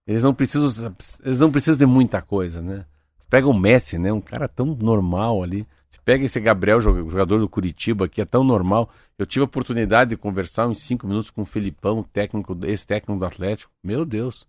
Eles 0.05 0.21
não 0.21 0.33
precisam. 0.33 0.93
Eles 1.23 1.39
não 1.39 1.51
precisam 1.51 1.77
de 1.77 1.85
muita 1.85 2.21
coisa, 2.21 2.61
né? 2.61 2.85
Você 3.17 3.27
pega 3.29 3.47
o 3.47 3.53
Messi, 3.53 3.97
né? 3.97 4.11
Um 4.11 4.21
cara 4.21 4.47
tão 4.47 4.65
normal 4.65 5.41
ali. 5.41 5.65
Você 5.89 5.99
pega 6.03 6.25
esse 6.25 6.39
Gabriel, 6.39 6.81
jogador 6.81 7.39
do 7.39 7.47
Curitiba, 7.47 8.09
que 8.09 8.19
é 8.19 8.25
tão 8.25 8.43
normal. 8.43 8.89
Eu 9.17 9.25
tive 9.25 9.43
a 9.43 9.45
oportunidade 9.45 10.09
de 10.09 10.17
conversar 10.17 10.67
uns 10.67 10.79
cinco 10.79 11.07
minutos 11.07 11.29
com 11.29 11.43
o 11.43 11.45
Felipão, 11.45 12.03
técnico, 12.03 12.57
ex-técnico 12.63 13.19
do 13.19 13.25
Atlético. 13.25 13.71
Meu 13.83 14.03
Deus. 14.03 14.45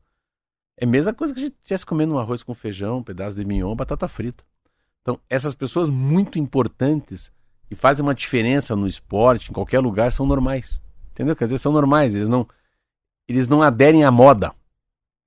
É 0.77 0.85
a 0.85 0.89
mesma 0.89 1.15
coisa 1.15 1.33
que 1.33 1.39
a 1.39 1.43
gente 1.45 1.55
estivesse 1.61 1.87
comendo 1.87 2.15
um 2.15 2.19
arroz 2.19 2.43
com 2.43 2.53
feijão, 2.53 2.99
um 2.99 3.03
pedaço 3.03 3.37
de 3.37 3.45
mignon, 3.45 3.77
batata 3.77 4.09
frita. 4.09 4.43
Então, 5.03 5.21
essas 5.29 5.55
pessoas 5.55 5.89
muito 5.89 6.39
importantes 6.39 7.31
e 7.71 7.75
fazem 7.75 8.03
uma 8.03 8.15
diferença 8.15 8.77
no 8.77 8.87
esporte, 8.87 9.51
em 9.51 9.55
qualquer 9.55 9.81
lugar, 9.81 10.13
são 10.13 10.27
normais. 10.27 10.81
Entendeu? 11.13 11.35
Quer 11.37 11.45
dizer, 11.45 11.59
são 11.59 11.73
normais. 11.73 12.15
Eles 12.15 12.29
não, 12.29 12.47
eles 13.29 13.49
não 13.49 13.63
aderem 13.63 14.05
à 14.05 14.11
moda, 14.11 14.53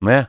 né? 0.00 0.28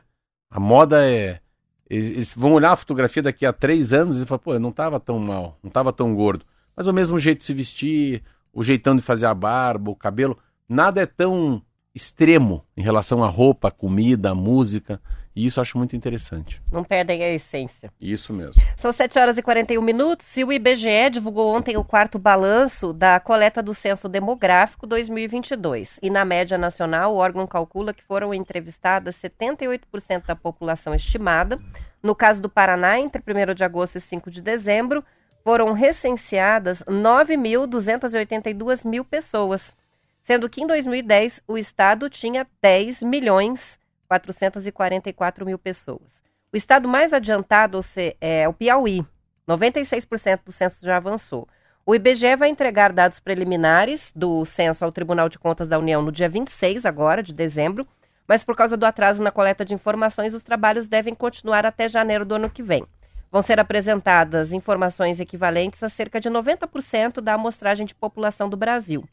A 0.50 0.58
moda 0.58 1.08
é... 1.08 1.40
Eles 1.88 2.32
vão 2.32 2.52
olhar 2.52 2.70
a 2.72 2.76
fotografia 2.76 3.22
daqui 3.22 3.44
a 3.44 3.52
três 3.52 3.92
anos 3.92 4.20
e 4.20 4.26
falar, 4.26 4.38
pô, 4.38 4.54
eu 4.54 4.60
não 4.60 4.70
estava 4.70 5.00
tão 5.00 5.18
mal, 5.18 5.58
não 5.60 5.68
estava 5.68 5.92
tão 5.92 6.14
gordo. 6.14 6.44
Mas 6.76 6.86
o 6.86 6.92
mesmo 6.92 7.18
jeito 7.18 7.38
de 7.38 7.44
se 7.44 7.52
vestir, 7.52 8.22
o 8.52 8.62
jeitão 8.62 8.94
de 8.94 9.02
fazer 9.02 9.26
a 9.26 9.34
barba, 9.34 9.90
o 9.90 9.96
cabelo, 9.96 10.38
nada 10.68 11.00
é 11.00 11.06
tão 11.06 11.60
extremo 11.92 12.64
em 12.76 12.82
relação 12.82 13.24
à 13.24 13.28
roupa, 13.28 13.72
comida, 13.72 14.34
música. 14.34 15.00
E 15.34 15.46
isso 15.46 15.58
eu 15.60 15.62
acho 15.62 15.78
muito 15.78 15.94
interessante. 15.94 16.60
Não 16.72 16.82
perdem 16.82 17.22
a 17.22 17.30
essência. 17.30 17.92
Isso 18.00 18.32
mesmo. 18.32 18.60
São 18.76 18.92
7 18.92 19.18
horas 19.18 19.38
e 19.38 19.42
41 19.42 19.80
minutos 19.80 20.36
e 20.36 20.42
o 20.42 20.52
IBGE 20.52 21.10
divulgou 21.12 21.54
ontem 21.54 21.76
o 21.76 21.84
quarto 21.84 22.18
balanço 22.18 22.92
da 22.92 23.20
coleta 23.20 23.62
do 23.62 23.72
Censo 23.72 24.08
Demográfico 24.08 24.86
2022. 24.86 26.00
E 26.02 26.10
na 26.10 26.24
média 26.24 26.58
nacional, 26.58 27.14
o 27.14 27.18
órgão 27.18 27.46
calcula 27.46 27.94
que 27.94 28.02
foram 28.02 28.34
entrevistadas 28.34 29.16
78% 29.16 30.26
da 30.26 30.34
população 30.34 30.94
estimada. 30.94 31.58
No 32.02 32.14
caso 32.14 32.42
do 32.42 32.48
Paraná, 32.48 32.98
entre 32.98 33.22
1 33.22 33.54
de 33.54 33.62
agosto 33.62 33.98
e 33.98 34.00
5 34.00 34.30
de 34.30 34.42
dezembro, 34.42 35.04
foram 35.44 35.72
recenseadas 35.72 36.82
9.282 36.84 38.86
mil 38.86 39.04
pessoas, 39.04 39.76
sendo 40.20 40.48
que 40.48 40.62
em 40.62 40.66
2010 40.66 41.42
o 41.46 41.56
estado 41.56 42.10
tinha 42.10 42.46
10 42.60 43.04
milhões 43.04 43.79
444 44.10 45.46
mil 45.46 45.56
pessoas. 45.56 46.24
O 46.52 46.56
estado 46.56 46.88
mais 46.88 47.12
adiantado 47.12 47.80
é 48.20 48.48
o 48.48 48.52
Piauí. 48.52 49.06
96% 49.48 50.40
do 50.44 50.50
censo 50.50 50.84
já 50.84 50.96
avançou. 50.96 51.48
O 51.86 51.94
IBGE 51.94 52.34
vai 52.36 52.48
entregar 52.48 52.92
dados 52.92 53.20
preliminares 53.20 54.12
do 54.14 54.44
censo 54.44 54.84
ao 54.84 54.90
Tribunal 54.90 55.28
de 55.28 55.38
Contas 55.38 55.68
da 55.68 55.78
União 55.78 56.02
no 56.02 56.10
dia 56.10 56.28
26 56.28 56.84
agora 56.84 57.22
de 57.22 57.32
dezembro, 57.32 57.86
mas 58.26 58.42
por 58.42 58.56
causa 58.56 58.76
do 58.76 58.84
atraso 58.84 59.22
na 59.22 59.30
coleta 59.30 59.64
de 59.64 59.74
informações, 59.74 60.34
os 60.34 60.42
trabalhos 60.42 60.88
devem 60.88 61.14
continuar 61.14 61.64
até 61.64 61.88
janeiro 61.88 62.24
do 62.24 62.34
ano 62.34 62.50
que 62.50 62.62
vem. 62.62 62.84
Vão 63.30 63.42
ser 63.42 63.60
apresentadas 63.60 64.52
informações 64.52 65.20
equivalentes 65.20 65.82
a 65.82 65.88
cerca 65.88 66.20
de 66.20 66.28
90% 66.28 67.20
da 67.20 67.34
amostragem 67.34 67.86
de 67.86 67.94
população 67.94 68.48
do 68.48 68.56
Brasil. 68.56 69.08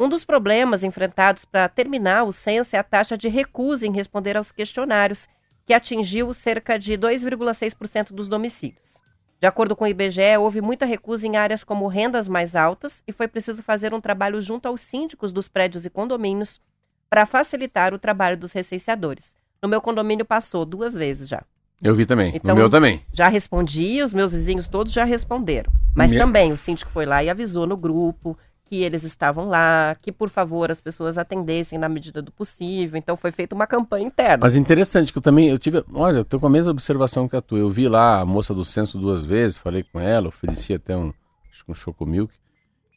Um 0.00 0.08
dos 0.08 0.24
problemas 0.24 0.82
enfrentados 0.82 1.44
para 1.44 1.68
terminar 1.68 2.24
o 2.24 2.32
censo 2.32 2.74
é 2.74 2.78
a 2.78 2.82
taxa 2.82 3.18
de 3.18 3.28
recusa 3.28 3.86
em 3.86 3.92
responder 3.92 4.34
aos 4.34 4.50
questionários, 4.50 5.28
que 5.66 5.74
atingiu 5.74 6.32
cerca 6.32 6.78
de 6.78 6.94
2,6% 6.94 8.10
dos 8.14 8.26
domicílios. 8.26 8.96
De 9.38 9.46
acordo 9.46 9.76
com 9.76 9.84
o 9.84 9.86
IBGE, 9.86 10.38
houve 10.38 10.62
muita 10.62 10.86
recusa 10.86 11.26
em 11.26 11.36
áreas 11.36 11.62
como 11.62 11.86
rendas 11.86 12.28
mais 12.28 12.56
altas 12.56 13.04
e 13.06 13.12
foi 13.12 13.28
preciso 13.28 13.62
fazer 13.62 13.92
um 13.92 14.00
trabalho 14.00 14.40
junto 14.40 14.66
aos 14.66 14.80
síndicos 14.80 15.32
dos 15.32 15.48
prédios 15.48 15.84
e 15.84 15.90
condomínios 15.90 16.62
para 17.10 17.26
facilitar 17.26 17.92
o 17.92 17.98
trabalho 17.98 18.38
dos 18.38 18.52
recenseadores. 18.52 19.30
No 19.62 19.68
meu 19.68 19.82
condomínio 19.82 20.24
passou 20.24 20.64
duas 20.64 20.94
vezes 20.94 21.28
já. 21.28 21.42
Eu 21.82 21.94
vi 21.94 22.06
também. 22.06 22.34
Então, 22.34 22.54
no 22.54 22.60
meu 22.60 22.70
também. 22.70 23.02
Já 23.12 23.28
respondi, 23.28 24.02
os 24.02 24.14
meus 24.14 24.32
vizinhos 24.32 24.66
todos 24.66 24.94
já 24.94 25.04
responderam. 25.04 25.70
Mas 25.94 26.12
também 26.12 26.52
o 26.52 26.56
síndico 26.56 26.90
foi 26.90 27.04
lá 27.04 27.22
e 27.22 27.28
avisou 27.28 27.66
no 27.66 27.76
grupo, 27.76 28.38
que 28.70 28.84
eles 28.84 29.02
estavam 29.02 29.48
lá, 29.48 29.96
que 30.00 30.12
por 30.12 30.30
favor 30.30 30.70
as 30.70 30.80
pessoas 30.80 31.18
atendessem 31.18 31.76
na 31.76 31.88
medida 31.88 32.22
do 32.22 32.30
possível. 32.30 32.96
Então 32.96 33.16
foi 33.16 33.32
feita 33.32 33.52
uma 33.52 33.66
campanha 33.66 34.06
interna. 34.06 34.38
Mas 34.42 34.54
interessante 34.54 35.10
que 35.10 35.18
eu 35.18 35.22
também 35.22 35.48
eu 35.48 35.58
tive, 35.58 35.84
olha, 35.92 36.18
eu 36.18 36.24
tô 36.24 36.38
com 36.38 36.46
a 36.46 36.50
mesma 36.50 36.70
observação 36.70 37.28
que 37.28 37.34
a 37.34 37.42
tua. 37.42 37.58
Eu 37.58 37.68
vi 37.68 37.88
lá 37.88 38.20
a 38.20 38.24
moça 38.24 38.54
do 38.54 38.64
censo 38.64 38.96
duas 38.96 39.24
vezes, 39.24 39.58
falei 39.58 39.82
com 39.82 39.98
ela, 39.98 40.28
ofereci 40.28 40.72
até 40.72 40.96
um, 40.96 41.12
acho 41.50 41.64
que 41.64 41.70
um 41.72 41.74
chocomilk. 41.74 42.32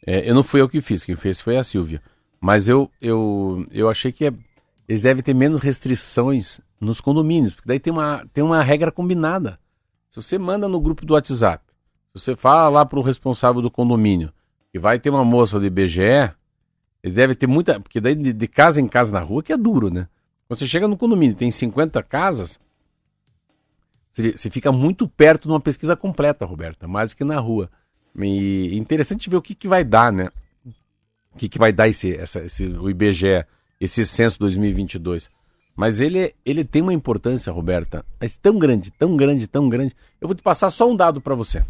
É, 0.06 0.30
eu 0.30 0.36
não 0.36 0.44
fui 0.44 0.62
eu 0.62 0.70
que 0.70 0.80
fiz, 0.80 1.04
quem 1.04 1.16
fez 1.16 1.42
foi 1.42 1.58
a 1.58 1.64
Silvia. 1.64 2.00
Mas 2.40 2.70
eu 2.70 2.88
eu, 3.02 3.66
eu 3.72 3.90
achei 3.90 4.12
que 4.12 4.28
é, 4.28 4.34
eles 4.88 5.02
devem 5.02 5.24
ter 5.24 5.34
menos 5.34 5.60
restrições 5.60 6.62
nos 6.80 7.02
condomínios, 7.02 7.56
porque 7.56 7.68
daí 7.68 7.80
tem 7.80 7.92
uma 7.92 8.24
tem 8.32 8.44
uma 8.44 8.62
regra 8.62 8.92
combinada. 8.92 9.58
Se 10.08 10.22
você 10.22 10.38
manda 10.38 10.70
no 10.70 10.80
grupo 10.80 11.04
do 11.04 11.16
WhatsApp, 11.16 11.64
você 12.14 12.36
fala 12.36 12.70
lá 12.70 12.86
para 12.86 13.00
o 13.00 13.02
responsável 13.02 13.60
do 13.60 13.72
condomínio, 13.72 14.32
e 14.74 14.80
vai 14.80 15.00
ter 15.00 15.10
uma 15.10 15.24
moça 15.24 15.60
do 15.60 15.66
IBGE, 15.66 16.32
ele 17.04 17.14
deve 17.14 17.36
ter 17.36 17.48
muita. 17.48 17.80
Porque 17.80 18.02
daí 18.02 18.16
de, 18.16 18.34
de, 18.34 18.48
casa 18.48 18.82
em 18.82 18.88
casa 18.88 19.12
na 19.12 19.20
rua 19.20 19.44
que 19.44 19.54
é 19.54 19.58
duro, 19.58 19.90
né? 19.90 20.08
Quando 20.48 20.60
você 20.60 20.68
chega 20.68 20.88
no 20.88 20.98
condomínio 20.98 21.36
tem 21.36 21.52
50 21.52 22.02
casas, 22.04 22.60
você, 24.12 24.32
você 24.32 24.50
fica 24.50 24.72
muito 24.72 25.08
perto 25.08 25.44
de 25.44 25.50
uma 25.50 25.60
pesquisa 25.60 25.96
completa, 25.96 26.46
Roberta, 26.46 26.88
mais 26.88 27.12
do 27.12 27.18
que 27.18 27.24
na 27.24 27.40
rua. 27.40 27.70
E 28.18 28.78
interessante 28.78 29.30
ver 29.30 29.38
o 29.38 29.42
que, 29.42 29.56
que 29.56 29.68
vai 29.68 29.84
dar, 29.84 30.12
né? 30.12 30.30
O 31.34 31.38
que, 31.38 31.50
que 31.50 31.58
vai 31.58 31.74
dar 31.74 31.88
esse, 31.88 32.16
essa, 32.16 32.46
esse, 32.46 32.66
o 32.68 32.90
IBGE, 32.90 33.46
esse 33.80 34.06
censo 34.06 34.40
2022. 34.40 35.30
Mas 35.76 36.00
ele, 36.00 36.36
ele 36.46 36.64
tem 36.64 36.82
uma 36.84 36.94
importância, 36.94 37.52
Roberta, 37.52 38.06
mas 38.20 38.38
tão 38.38 38.60
grande, 38.60 38.92
tão 38.92 39.18
grande, 39.18 39.48
tão 39.48 39.68
grande. 39.68 39.96
Eu 40.22 40.28
vou 40.28 40.36
te 40.36 40.44
passar 40.44 40.70
só 40.70 40.90
um 40.90 40.96
dado 40.96 41.20
para 41.20 41.34
você. 41.34 41.66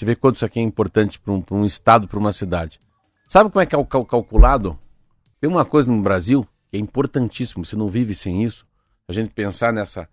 Você 0.00 0.06
vê 0.06 0.16
quanto 0.16 0.36
isso 0.36 0.46
aqui 0.46 0.58
é 0.58 0.62
importante 0.62 1.20
para 1.20 1.30
um, 1.30 1.44
um, 1.50 1.62
estado, 1.62 2.08
para 2.08 2.18
uma 2.18 2.32
cidade. 2.32 2.80
Sabe 3.28 3.50
como 3.50 3.60
é 3.60 3.66
que 3.66 3.74
é 3.74 3.78
o 3.78 3.84
cal 3.84 4.02
calculado? 4.02 4.78
Tem 5.38 5.50
uma 5.50 5.62
coisa 5.62 5.92
no 5.92 6.00
Brasil 6.00 6.42
que 6.70 6.78
é 6.78 6.80
importantíssimo, 6.80 7.66
você 7.66 7.76
não 7.76 7.86
vive 7.86 8.14
sem 8.14 8.42
isso. 8.42 8.66
A 9.06 9.12
gente 9.12 9.34
pensar 9.34 9.74
nessa 9.74 10.08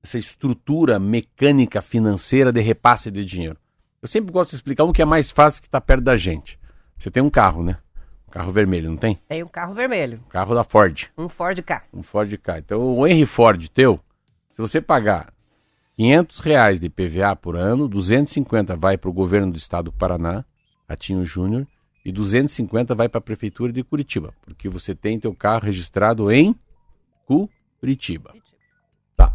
essa 0.00 0.16
estrutura 0.16 1.00
mecânica 1.00 1.82
financeira 1.82 2.52
de 2.52 2.60
repasse 2.60 3.10
de 3.10 3.24
dinheiro. 3.24 3.58
Eu 4.00 4.06
sempre 4.06 4.30
gosto 4.30 4.50
de 4.50 4.56
explicar 4.56 4.84
um 4.84 4.92
que 4.92 5.02
é 5.02 5.04
mais 5.04 5.32
fácil 5.32 5.60
que 5.60 5.66
está 5.66 5.80
perto 5.80 6.04
da 6.04 6.14
gente. 6.14 6.56
Você 6.96 7.10
tem 7.10 7.20
um 7.20 7.30
carro, 7.30 7.64
né? 7.64 7.78
Um 8.28 8.30
carro 8.30 8.52
vermelho, 8.52 8.90
não 8.90 8.96
tem? 8.96 9.18
Tem 9.28 9.42
um 9.42 9.48
carro 9.48 9.74
vermelho. 9.74 10.20
Um 10.24 10.28
carro 10.28 10.54
da 10.54 10.62
Ford. 10.62 11.10
Um 11.18 11.28
Ford 11.28 11.60
K. 11.60 11.82
Um 11.92 12.04
Ford 12.04 12.32
K. 12.36 12.60
Então, 12.60 12.80
o 12.80 13.04
Henry 13.04 13.26
Ford 13.26 13.68
teu, 13.70 13.98
se 14.52 14.60
você 14.60 14.80
pagar 14.80 15.34
500 16.02 16.40
reais 16.40 16.80
de 16.80 16.88
PVA 16.88 17.36
por 17.36 17.54
ano, 17.54 17.86
250 17.86 18.74
vai 18.74 18.98
para 18.98 19.08
o 19.08 19.12
governo 19.12 19.52
do 19.52 19.56
estado 19.56 19.84
do 19.84 19.92
Paraná, 19.92 20.44
Ratinho 20.88 21.24
Júnior, 21.24 21.64
e 22.04 22.10
250 22.10 22.92
vai 22.92 23.08
para 23.08 23.18
a 23.18 23.22
prefeitura 23.22 23.72
de 23.72 23.84
Curitiba, 23.84 24.34
porque 24.42 24.68
você 24.68 24.96
tem 24.96 25.20
teu 25.20 25.32
carro 25.32 25.64
registrado 25.64 26.28
em 26.32 26.56
Curitiba. 27.78 28.34
Tá. 29.16 29.32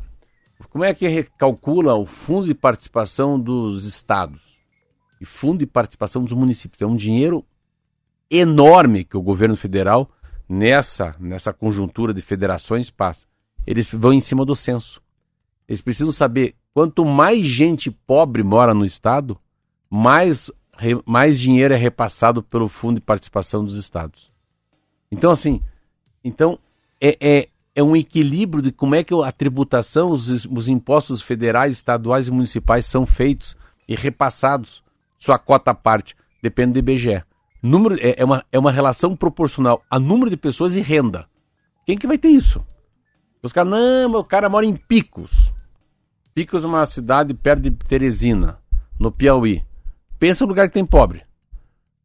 Como 0.70 0.84
é 0.84 0.94
que 0.94 1.24
calcula 1.38 1.96
o 1.96 2.06
fundo 2.06 2.48
de 2.48 2.54
participação 2.54 3.40
dos 3.40 3.86
estados 3.86 4.58
e 5.22 5.26
fundo 5.26 5.60
de 5.60 5.66
participação 5.66 6.22
dos 6.22 6.34
municípios? 6.34 6.82
É 6.82 6.86
um 6.86 6.98
dinheiro 6.98 7.46
enorme 8.30 9.06
que 9.06 9.16
o 9.16 9.22
governo 9.22 9.56
federal 9.56 10.12
nessa 10.50 11.16
nessa 11.18 11.54
conjuntura 11.54 12.14
de 12.14 12.22
federações 12.22 12.92
passa. 12.92 13.26
Eles 13.66 13.88
vão 13.90 14.12
em 14.12 14.20
cima 14.20 14.44
do 14.44 14.54
censo. 14.54 15.02
Eles 15.68 15.82
precisam 15.82 16.12
saber 16.12 16.56
quanto 16.74 17.04
mais 17.04 17.46
gente 17.46 17.92
pobre 17.92 18.44
mora 18.44 18.74
no 18.74 18.86
estado, 18.86 19.38
mais, 19.90 20.52
mais 21.06 21.40
dinheiro 21.40 21.74
é 21.74 21.78
repassado 21.78 22.42
pelo 22.42 22.68
fundo 22.68 22.96
de 22.96 23.02
participação 23.02 23.64
dos 23.64 23.76
estados. 23.76 24.32
Então, 25.12 25.32
assim, 25.32 25.62
então 26.24 26.60
é, 27.02 27.18
é, 27.20 27.50
é 27.76 27.84
um 27.84 27.96
equilíbrio 27.96 28.62
de 28.62 28.72
como 28.72 28.96
é 28.96 29.04
que 29.04 29.14
a 29.14 29.32
tributação, 29.32 30.12
os, 30.12 30.46
os 30.46 30.68
impostos 30.68 31.22
federais, 31.22 31.76
estaduais 31.76 32.28
e 32.28 32.32
municipais 32.32 32.86
são 32.86 33.06
feitos 33.06 33.58
e 33.88 33.96
repassados, 33.96 34.84
sua 35.18 35.40
cota 35.40 35.72
à 35.72 35.74
parte, 35.74 36.16
depende 36.42 36.74
do 36.74 36.80
IBGE. 36.80 37.24
Número, 37.62 37.96
é, 38.00 38.16
é, 38.18 38.26
uma, 38.26 38.46
é 38.52 38.60
uma 38.60 38.72
relação 38.72 39.16
proporcional 39.16 39.84
a 39.90 40.00
número 40.00 40.30
de 40.30 40.38
pessoas 40.38 40.76
e 40.76 40.82
renda. 40.82 41.28
Quem 41.86 41.98
que 41.98 42.08
vai 42.08 42.18
ter 42.18 42.30
isso? 42.30 42.66
Os 43.42 43.54
caras, 43.54 43.72
não, 43.72 44.12
o 44.14 44.24
cara 44.24 44.50
mora 44.50 44.66
em 44.66 44.76
picos. 44.76 45.54
Picos 46.38 46.64
é 46.64 46.68
uma 46.68 46.86
cidade 46.86 47.34
perto 47.34 47.64
de 47.64 47.72
Teresina, 47.72 48.60
no 49.00 49.12
Piauí. 49.12 49.64
Pensa 50.20 50.46
no 50.46 50.50
lugar 50.50 50.68
que 50.68 50.74
tem 50.76 50.86
pobre. 50.86 51.24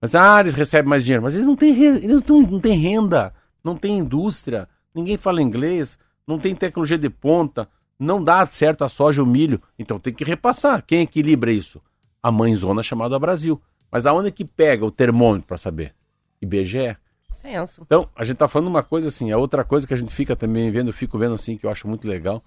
Mas, 0.01 0.15
ah, 0.15 0.41
eles 0.41 0.55
recebem 0.55 0.89
mais 0.89 1.05
dinheiro. 1.05 1.23
Mas 1.23 1.35
eles 1.35 1.47
não 1.47 1.55
têm, 1.55 1.79
eles 1.79 2.25
não, 2.25 2.41
não 2.41 2.59
têm 2.59 2.79
renda, 2.79 3.35
não 3.63 3.77
têm 3.77 3.99
indústria, 3.99 4.67
ninguém 4.95 5.19
fala 5.19 5.43
inglês, 5.43 5.99
não 6.27 6.39
tem 6.39 6.55
tecnologia 6.55 6.97
de 6.97 7.11
ponta, 7.11 7.69
não 7.99 8.25
dá 8.25 8.47
certo 8.47 8.87
a 8.87 8.89
soja 8.89 9.21
e 9.21 9.23
o 9.23 9.27
milho. 9.27 9.61
Então 9.79 9.99
tem 9.99 10.15
que 10.15 10.25
repassar. 10.25 10.83
Quem 10.87 11.03
equilibra 11.03 11.53
isso? 11.53 11.83
A 12.23 12.33
mãezona 12.33 12.83
chamada 12.83 13.19
Brasil. 13.19 13.61
Mas 13.91 14.07
aonde 14.07 14.33
que 14.33 14.47
pega 14.47 14.83
o 14.83 14.91
termômetro 14.91 15.47
para 15.47 15.59
saber? 15.59 15.95
IBGE. 16.41 16.97
Censo. 17.33 17.83
Então, 17.85 18.09
a 18.17 18.25
gente 18.25 18.37
está 18.37 18.49
falando 18.49 18.69
uma 18.69 18.83
coisa 18.83 19.09
assim, 19.09 19.31
a 19.31 19.37
outra 19.37 19.63
coisa 19.63 19.87
que 19.87 19.93
a 19.93 19.97
gente 19.99 20.15
fica 20.15 20.35
também 20.35 20.71
vendo, 20.71 20.89
eu 20.89 20.95
fico 20.95 21.19
vendo 21.19 21.35
assim, 21.35 21.59
que 21.59 21.67
eu 21.67 21.71
acho 21.71 21.87
muito 21.87 22.09
legal, 22.09 22.43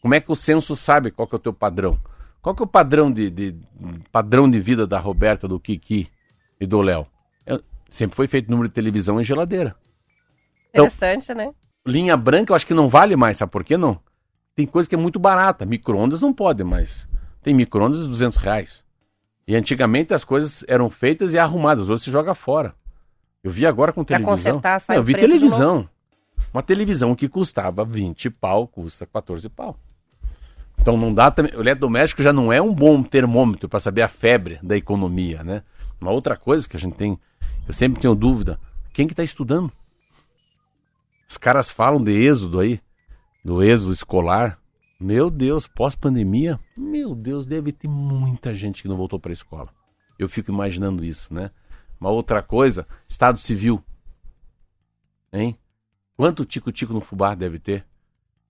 como 0.00 0.14
é 0.14 0.20
que 0.20 0.30
o 0.30 0.36
censo 0.36 0.76
sabe 0.76 1.10
qual 1.10 1.26
que 1.26 1.34
é 1.34 1.38
o 1.38 1.40
teu 1.40 1.52
padrão? 1.52 1.98
Qual 2.40 2.54
que 2.54 2.62
é 2.62 2.64
o 2.64 2.68
padrão 2.68 3.10
de, 3.10 3.30
de 3.30 3.56
padrão 4.12 4.48
de 4.48 4.60
vida 4.60 4.86
da 4.86 4.98
Roberta, 4.98 5.48
do 5.48 5.58
Kiki 5.58 6.08
e 6.60 6.66
do 6.66 6.80
Léo? 6.80 7.06
É, 7.44 7.60
sempre 7.90 8.16
foi 8.16 8.26
feito 8.26 8.50
número 8.50 8.68
de 8.68 8.74
televisão 8.74 9.20
em 9.20 9.24
geladeira. 9.24 9.74
Então, 10.70 10.86
Interessante, 10.86 11.34
né? 11.34 11.52
Linha 11.86 12.16
branca 12.16 12.52
eu 12.52 12.56
acho 12.56 12.66
que 12.66 12.74
não 12.74 12.88
vale 12.88 13.16
mais, 13.16 13.38
sabe 13.38 13.50
por 13.50 13.64
que 13.64 13.76
não? 13.76 14.00
Tem 14.54 14.66
coisa 14.66 14.88
que 14.88 14.94
é 14.94 14.98
muito 14.98 15.18
barata. 15.18 15.64
Micro-ondas 15.64 16.20
não 16.20 16.32
pode 16.32 16.62
mais. 16.64 17.06
Tem 17.42 17.54
micro-ondas 17.54 18.02
de 18.02 18.08
200 18.08 18.36
reais. 18.38 18.84
E 19.46 19.54
antigamente 19.56 20.12
as 20.12 20.24
coisas 20.24 20.64
eram 20.68 20.90
feitas 20.90 21.32
e 21.32 21.38
arrumadas. 21.38 21.88
Hoje 21.88 22.04
se 22.04 22.10
joga 22.10 22.34
fora. 22.34 22.74
Eu 23.42 23.50
vi 23.50 23.66
agora 23.66 23.92
com 23.92 24.04
televisão. 24.04 24.34
Consertar, 24.34 24.80
sai 24.80 24.96
não, 24.96 25.00
eu 25.00 25.04
vi 25.04 25.14
televisão. 25.14 25.88
Uma 26.52 26.62
televisão 26.62 27.14
que 27.14 27.28
custava 27.28 27.84
20 27.84 28.30
pau, 28.30 28.66
custa 28.66 29.06
14 29.06 29.48
pau. 29.48 29.78
Então 30.88 30.96
não 30.96 31.12
dá 31.12 31.30
também. 31.30 31.54
O 31.54 31.60
eletrodoméstico 31.60 32.22
já 32.22 32.32
não 32.32 32.50
é 32.50 32.62
um 32.62 32.74
bom 32.74 33.02
termômetro 33.02 33.68
para 33.68 33.78
saber 33.78 34.00
a 34.00 34.08
febre 34.08 34.58
da 34.62 34.74
economia, 34.74 35.44
né? 35.44 35.62
Uma 36.00 36.10
outra 36.10 36.34
coisa 36.34 36.66
que 36.66 36.78
a 36.78 36.80
gente 36.80 36.96
tem, 36.96 37.20
eu 37.66 37.74
sempre 37.74 38.00
tenho 38.00 38.14
dúvida, 38.14 38.58
quem 38.94 39.06
que 39.06 39.12
está 39.12 39.22
estudando? 39.22 39.70
Os 41.28 41.36
caras 41.36 41.70
falam 41.70 42.02
de 42.02 42.12
êxodo 42.12 42.58
aí, 42.58 42.80
do 43.44 43.62
êxodo 43.62 43.92
escolar. 43.92 44.58
Meu 44.98 45.28
Deus, 45.28 45.66
pós-pandemia, 45.66 46.58
meu 46.74 47.14
Deus, 47.14 47.44
deve 47.44 47.70
ter 47.70 47.86
muita 47.86 48.54
gente 48.54 48.80
que 48.80 48.88
não 48.88 48.96
voltou 48.96 49.20
para 49.20 49.30
a 49.32 49.34
escola. 49.34 49.68
Eu 50.18 50.26
fico 50.26 50.50
imaginando 50.50 51.04
isso, 51.04 51.34
né? 51.34 51.50
Uma 52.00 52.08
outra 52.08 52.42
coisa, 52.42 52.86
Estado 53.06 53.38
Civil. 53.38 53.84
Hein? 55.30 55.54
Quanto 56.16 56.46
tico-tico 56.46 56.94
no 56.94 57.02
fubá 57.02 57.34
deve 57.34 57.58
ter? 57.58 57.84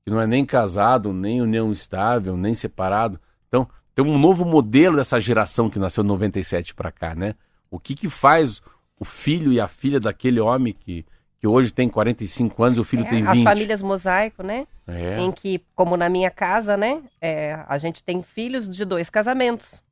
Que 0.08 0.14
não 0.14 0.20
é 0.20 0.26
nem 0.26 0.44
casado, 0.44 1.12
nem 1.12 1.42
união 1.42 1.70
estável, 1.70 2.36
nem 2.36 2.54
separado. 2.54 3.20
Então, 3.46 3.68
tem 3.94 4.04
um 4.04 4.18
novo 4.18 4.44
modelo 4.44 4.96
dessa 4.96 5.20
geração 5.20 5.68
que 5.68 5.78
nasceu 5.78 6.02
em 6.02 6.06
97 6.06 6.74
para 6.74 6.90
cá, 6.90 7.14
né? 7.14 7.34
O 7.70 7.78
que 7.78 7.94
que 7.94 8.08
faz 8.08 8.62
o 8.98 9.04
filho 9.04 9.52
e 9.52 9.60
a 9.60 9.68
filha 9.68 10.00
daquele 10.00 10.40
homem 10.40 10.72
que, 10.72 11.04
que 11.38 11.46
hoje 11.46 11.72
tem 11.72 11.88
45 11.88 12.62
anos 12.62 12.78
e 12.78 12.80
o 12.80 12.84
filho 12.84 13.04
É, 13.04 13.08
tem 13.10 13.22
20? 13.22 13.28
As 13.28 13.42
famílias 13.42 13.82
mosaico, 13.82 14.42
né? 14.42 14.66
É. 14.86 15.20
Em 15.20 15.30
que, 15.30 15.62
como 15.74 15.96
na 15.96 16.08
minha 16.08 16.30
casa, 16.30 16.76
né? 16.76 17.02
é, 17.20 17.62
a 17.68 17.76
gente 17.76 18.02
tem 18.02 18.22
filhos 18.22 18.68
de 18.68 18.84
dois 18.84 19.10
casamentos. 19.10 19.82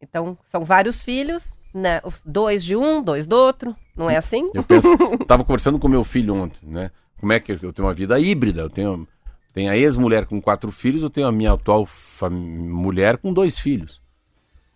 Então, 0.00 0.38
são 0.50 0.64
vários 0.64 1.02
filhos, 1.02 1.58
né? 1.74 2.00
Dois 2.24 2.62
de 2.62 2.76
um, 2.76 3.02
dois 3.02 3.26
do 3.26 3.34
outro. 3.34 3.74
Não 3.96 4.08
é 4.08 4.16
assim? 4.16 4.50
Eu 4.54 4.62
penso, 4.62 4.88
tava 5.26 5.42
conversando 5.42 5.78
com 5.78 5.88
meu 5.88 6.04
filho 6.04 6.34
ontem, 6.34 6.60
né? 6.62 6.90
Como 7.18 7.32
é 7.32 7.40
que 7.40 7.50
eu, 7.50 7.58
eu 7.62 7.72
tenho 7.72 7.88
uma 7.88 7.94
vida 7.94 8.18
híbrida? 8.20 8.60
Eu 8.60 8.70
tenho, 8.70 9.08
tenho 9.54 9.70
a 9.70 9.76
ex-mulher 9.76 10.26
com 10.26 10.42
quatro 10.42 10.70
filhos, 10.72 11.02
eu 11.02 11.08
tenho 11.08 11.28
a 11.28 11.32
minha 11.32 11.52
atual 11.52 11.86
mulher 12.28 13.16
com 13.16 13.32
dois 13.32 13.56
filhos, 13.56 14.02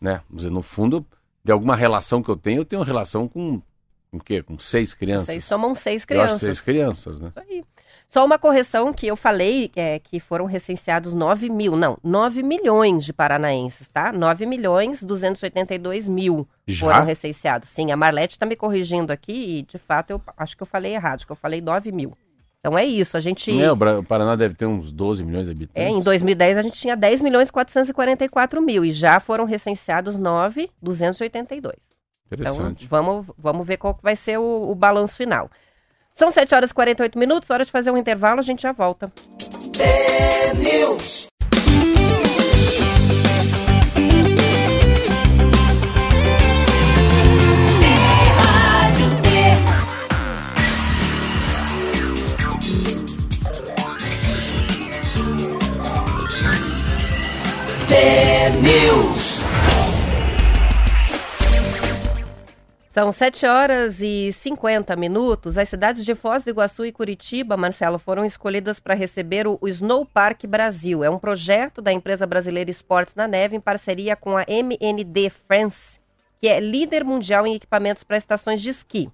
né? 0.00 0.22
Quer 0.30 0.36
dizer, 0.36 0.50
no 0.50 0.62
fundo, 0.62 1.04
de 1.44 1.50
alguma 1.50 1.74
relação 1.74 2.22
que 2.22 2.30
eu 2.30 2.36
tenho, 2.36 2.60
eu 2.60 2.64
tenho 2.64 2.80
uma 2.80 2.86
relação 2.86 3.26
com, 3.26 3.60
com 4.08 4.16
o 4.16 4.20
quê? 4.20 4.40
Com 4.40 4.56
seis 4.56 4.94
crianças. 4.94 5.26
Vocês 5.26 5.44
somam 5.44 5.74
seis 5.74 6.04
crianças. 6.04 6.38
seis 6.38 6.60
crianças, 6.60 7.18
né? 7.18 7.28
Isso 7.28 7.40
aí. 7.40 7.64
Só 8.08 8.24
uma 8.24 8.38
correção 8.38 8.92
que 8.92 9.06
eu 9.06 9.16
falei, 9.16 9.70
é, 9.76 9.98
que 9.98 10.18
foram 10.20 10.46
recenseados 10.46 11.12
9 11.12 11.50
mil, 11.50 11.76
não, 11.76 11.98
9 12.02 12.42
milhões 12.42 13.04
de 13.04 13.12
paranaenses, 13.12 13.86
tá? 13.88 14.12
9 14.12 14.46
milhões 14.46 15.02
282 15.02 16.08
mil 16.08 16.48
Já? 16.66 16.86
foram 16.86 17.04
recenseados. 17.04 17.68
Sim, 17.68 17.90
a 17.90 17.96
Marlete 17.96 18.36
está 18.36 18.46
me 18.46 18.56
corrigindo 18.56 19.12
aqui 19.12 19.58
e, 19.58 19.62
de 19.62 19.76
fato, 19.76 20.12
eu 20.12 20.22
acho 20.38 20.56
que 20.56 20.62
eu 20.62 20.66
falei 20.66 20.94
errado, 20.94 21.16
acho 21.16 21.26
que 21.26 21.32
eu 21.32 21.36
falei 21.36 21.60
9 21.60 21.92
mil. 21.92 22.16
Então 22.58 22.76
é 22.76 22.84
isso, 22.84 23.16
a 23.16 23.20
gente... 23.20 23.52
Não 23.52 23.62
é, 23.62 23.98
o 23.98 24.02
Paraná 24.02 24.34
deve 24.34 24.54
ter 24.54 24.66
uns 24.66 24.90
12 24.90 25.22
milhões 25.22 25.46
de 25.46 25.52
habitantes. 25.52 25.80
É, 25.80 25.88
em 25.88 26.02
2010 26.02 26.58
a 26.58 26.62
gente 26.62 26.80
tinha 26.80 26.96
10 26.96 27.22
milhões 27.22 27.50
444 27.50 28.60
mil 28.60 28.84
e 28.84 28.90
já 28.90 29.20
foram 29.20 29.44
recenseados 29.44 30.18
9, 30.18 30.68
282. 30.82 31.74
Então, 32.30 32.52
Interessante. 32.52 32.86
vamos, 32.88 33.26
vamos 33.38 33.66
ver 33.66 33.76
qual 33.76 33.96
vai 34.02 34.16
ser 34.16 34.38
o, 34.38 34.70
o 34.70 34.74
balanço 34.74 35.16
final. 35.16 35.48
São 36.14 36.32
7 36.32 36.52
horas 36.54 36.70
e 36.70 36.74
48 36.74 37.16
minutos, 37.16 37.48
hora 37.48 37.64
de 37.64 37.70
fazer 37.70 37.92
um 37.92 37.96
intervalo, 37.96 38.40
a 38.40 38.42
gente 38.42 38.62
já 38.62 38.72
volta. 38.72 39.10
São 62.98 63.12
7 63.12 63.46
horas 63.46 64.00
e 64.00 64.32
50 64.32 64.96
minutos. 64.96 65.56
As 65.56 65.68
cidades 65.68 66.04
de 66.04 66.16
Foz 66.16 66.42
do 66.42 66.50
Iguaçu 66.50 66.84
e 66.84 66.90
Curitiba, 66.90 67.56
Marcelo, 67.56 67.96
foram 67.96 68.24
escolhidas 68.24 68.80
para 68.80 68.92
receber 68.92 69.46
o, 69.46 69.56
o 69.60 69.68
Snow 69.68 70.04
Park 70.04 70.46
Brasil. 70.46 71.04
É 71.04 71.08
um 71.08 71.16
projeto 71.16 71.80
da 71.80 71.92
empresa 71.92 72.26
brasileira 72.26 72.68
Esportes 72.68 73.14
na 73.14 73.28
Neve 73.28 73.54
em 73.54 73.60
parceria 73.60 74.16
com 74.16 74.36
a 74.36 74.44
MND 74.48 75.30
France, 75.30 76.00
que 76.40 76.48
é 76.48 76.58
líder 76.58 77.04
mundial 77.04 77.46
em 77.46 77.54
equipamentos 77.54 78.02
para 78.02 78.16
estações 78.16 78.60
de 78.60 78.70
esqui. 78.70 79.08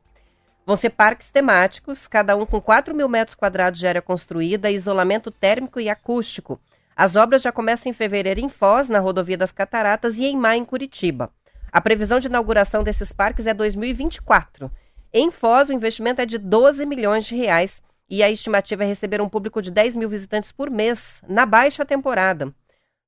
Vão 0.65 0.79
ser 0.79 0.89
parques 0.89 1.29
temáticos, 1.29 2.09
cada 2.09 2.35
um 2.35 2.47
com 2.47 2.63
4 2.63 2.95
mil 2.95 3.07
metros 3.07 3.35
quadrados 3.35 3.79
de 3.79 3.87
área 3.87 4.01
construída, 4.01 4.71
isolamento 4.71 5.31
térmico 5.31 5.79
e 5.79 5.91
acústico. 5.91 6.59
As 6.97 7.17
obras 7.17 7.43
já 7.43 7.51
começam 7.51 7.91
em 7.91 7.93
fevereiro 7.93 8.39
em 8.39 8.49
Foz, 8.49 8.89
na 8.89 9.01
rodovia 9.01 9.37
das 9.37 9.51
Cataratas, 9.51 10.17
e 10.17 10.25
em 10.25 10.37
maio 10.37 10.63
em 10.63 10.65
Curitiba. 10.65 11.31
A 11.73 11.81
previsão 11.81 12.21
de 12.21 12.29
inauguração 12.29 12.85
desses 12.85 13.13
parques 13.13 13.49
é 13.49 13.55
2024. 13.55 14.71
Em 15.13 15.31
Foz, 15.31 15.69
o 15.69 15.73
investimento 15.73 16.21
é 16.21 16.27
de 16.27 16.39
12 16.39 16.87
milhões 16.87 17.25
de 17.25 17.35
reais 17.35 17.83
e 18.09 18.23
a 18.23 18.31
estimativa 18.31 18.85
é 18.85 18.87
receber 18.87 19.21
um 19.21 19.29
público 19.29 19.61
de 19.61 19.73
10 19.73 19.97
mil 19.97 20.09
visitantes 20.09 20.53
por 20.53 20.71
mês 20.71 21.21
na 21.29 21.45
baixa 21.45 21.85
temporada. 21.85 22.55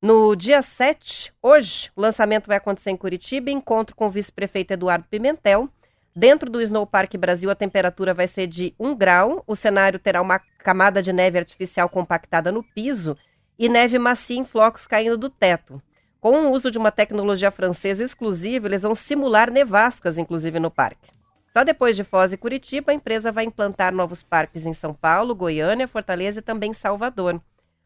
No 0.03 0.35
dia 0.35 0.63
7, 0.63 1.33
hoje, 1.41 1.91
o 1.95 2.01
lançamento 2.01 2.49
vai 2.49 2.57
acontecer 2.57 2.91
em 2.91 2.97
Curitiba, 2.97 3.51
encontro 3.51 3.95
com 3.95 4.07
o 4.07 4.11
vice-prefeito 4.11 4.73
Eduardo 4.73 5.07
Pimentel. 5.09 5.69
Dentro 6.15 6.51
do 6.51 6.61
Snow 6.61 6.87
Park 6.87 7.15
Brasil, 7.17 7.51
a 7.51 7.55
temperatura 7.55 8.13
vai 8.13 8.27
ser 8.27 8.49
de 8.49 8.75
1 8.81 8.97
grau, 8.97 9.45
o 9.47 9.55
cenário 9.55 9.99
terá 9.99 10.21
uma 10.21 10.41
camada 10.59 11.01
de 11.01 11.13
neve 11.13 11.39
artificial 11.39 11.89
compactada 11.89 12.51
no 12.51 12.65
piso 12.65 13.17
e 13.59 13.69
neve 13.69 13.99
macia 13.99 14.39
em 14.39 14.45
flocos 14.45 14.87
caindo 14.87 15.17
do 15.17 15.31
teto. 15.31 15.83
Com 16.21 16.47
o 16.47 16.51
uso 16.51 16.71
de 16.71 16.79
uma 16.79 16.91
tecnologia 16.91 17.51
francesa 17.51 18.03
exclusiva, 18.03 18.67
eles 18.67 18.83
vão 18.83 18.95
simular 18.95 19.51
nevascas, 19.51 20.19
inclusive, 20.19 20.59
no 20.59 20.71
parque. 20.71 21.11
Só 21.53 21.65
depois 21.65 21.97
de 21.97 22.05
Foz 22.05 22.33
e 22.33 22.37
Curitiba, 22.37 22.93
a 22.93 22.95
empresa 22.95 23.33
vai 23.33 23.45
implantar 23.45 23.95
novos 23.95 24.23
parques 24.23 24.67
em 24.67 24.75
São 24.75 24.93
Paulo, 24.93 25.35
Goiânia, 25.35 25.89
Fortaleza 25.89 26.41
e 26.41 26.43
também 26.43 26.75
Salvador. 26.75 27.41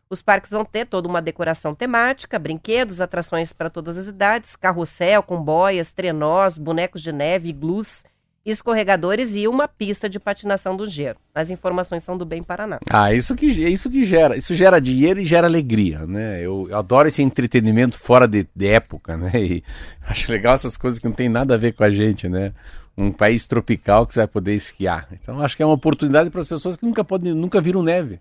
Os 0.08 0.20
parques 0.20 0.50
vão 0.50 0.64
ter 0.64 0.86
toda 0.86 1.06
uma 1.06 1.22
decoração 1.22 1.72
temática, 1.72 2.36
brinquedos, 2.36 3.00
atrações 3.00 3.52
para 3.52 3.70
todas 3.70 3.96
as 3.96 4.08
idades, 4.08 4.56
carrossel 4.56 5.22
com 5.22 5.40
boias, 5.40 5.92
trenós, 5.92 6.58
bonecos 6.58 7.00
de 7.00 7.12
neve, 7.12 7.50
iglus, 7.50 8.02
escorregadores 8.45 9.34
e 9.34 9.47
uma 9.47 9.68
pista 9.68 10.09
de 10.09 10.18
patinação 10.18 10.76
do 10.76 10.88
gelo. 10.88 11.18
As 11.34 11.51
informações 11.51 12.03
são 12.03 12.16
do 12.16 12.24
Bem 12.24 12.43
Paraná. 12.43 12.78
Ah, 12.88 13.12
isso 13.12 13.34
que, 13.34 13.47
isso 13.47 13.91
que 13.91 14.05
gera. 14.05 14.36
Isso 14.36 14.55
gera 14.55 14.80
dinheiro 14.80 15.20
e 15.20 15.24
gera 15.24 15.47
alegria, 15.47 16.07
né? 16.07 16.41
Eu, 16.41 16.66
eu 16.70 16.78
adoro 16.78 17.09
esse 17.09 17.22
entretenimento 17.22 17.99
fora 17.99 18.26
de, 18.26 18.47
de 18.55 18.66
época, 18.66 19.16
né? 19.16 19.30
E 19.34 19.64
acho 20.09 20.30
legal 20.30 20.55
essas 20.55 20.76
coisas 20.76 20.99
que 20.99 21.07
não 21.07 21.14
tem 21.14 21.28
nada 21.28 21.55
a 21.55 21.59
ver 21.59 21.72
com 21.72 21.84
a 21.84 21.91
gente, 21.91 22.28
né? 22.28 22.53
Um 22.97 23.12
país 23.12 23.47
tropical 23.47 24.07
que 24.07 24.14
você 24.14 24.20
vai 24.20 24.28
poder 24.28 24.55
esquiar. 24.55 25.09
Então 25.12 25.41
acho 25.41 25.57
que 25.57 25.62
é 25.62 25.66
uma 25.66 25.74
oportunidade 25.74 26.30
para 26.30 26.41
as 26.41 26.49
pessoas 26.49 26.76
que 26.76 26.84
nunca 26.84 27.05
podem, 27.05 27.34
nunca 27.34 27.61
viram 27.61 27.82
neve. 27.82 28.20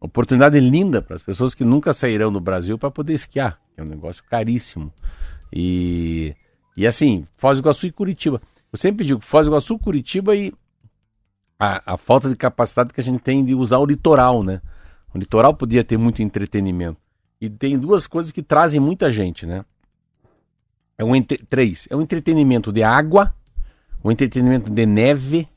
Oportunidade 0.00 0.60
linda 0.60 1.00
para 1.00 1.16
as 1.16 1.22
pessoas 1.22 1.54
que 1.54 1.64
nunca 1.64 1.92
sairão 1.92 2.30
do 2.30 2.40
Brasil 2.40 2.78
para 2.78 2.90
poder 2.90 3.14
esquiar. 3.14 3.58
É 3.76 3.82
um 3.82 3.86
negócio 3.86 4.22
caríssimo. 4.28 4.92
E, 5.50 6.34
e 6.76 6.86
assim, 6.86 7.26
Foz 7.36 7.58
do 7.58 7.62
Iguaçu 7.62 7.86
e 7.86 7.92
Curitiba. 7.92 8.40
Eu 8.74 8.76
sempre 8.76 9.06
digo 9.06 9.20
Foz 9.20 9.46
do 9.46 9.52
Iguaçu, 9.52 9.78
Curitiba 9.78 10.34
e 10.34 10.52
a, 11.56 11.94
a 11.94 11.96
falta 11.96 12.28
de 12.28 12.34
capacidade 12.34 12.92
que 12.92 13.00
a 13.00 13.04
gente 13.04 13.20
tem 13.20 13.44
de 13.44 13.54
usar 13.54 13.78
o 13.78 13.86
litoral, 13.86 14.42
né? 14.42 14.60
O 15.14 15.18
litoral 15.18 15.54
podia 15.54 15.84
ter 15.84 15.96
muito 15.96 16.20
entretenimento. 16.20 17.00
E 17.40 17.48
tem 17.48 17.78
duas 17.78 18.08
coisas 18.08 18.32
que 18.32 18.42
trazem 18.42 18.80
muita 18.80 19.12
gente, 19.12 19.46
né? 19.46 19.64
É 20.98 21.04
um 21.04 21.14
entre... 21.14 21.38
Três. 21.38 21.86
É 21.88 21.94
o 21.94 22.02
entretenimento 22.02 22.72
de 22.72 22.82
água, 22.82 23.32
o 24.02 24.10
entretenimento 24.10 24.68
de 24.68 24.86
neve 24.86 25.48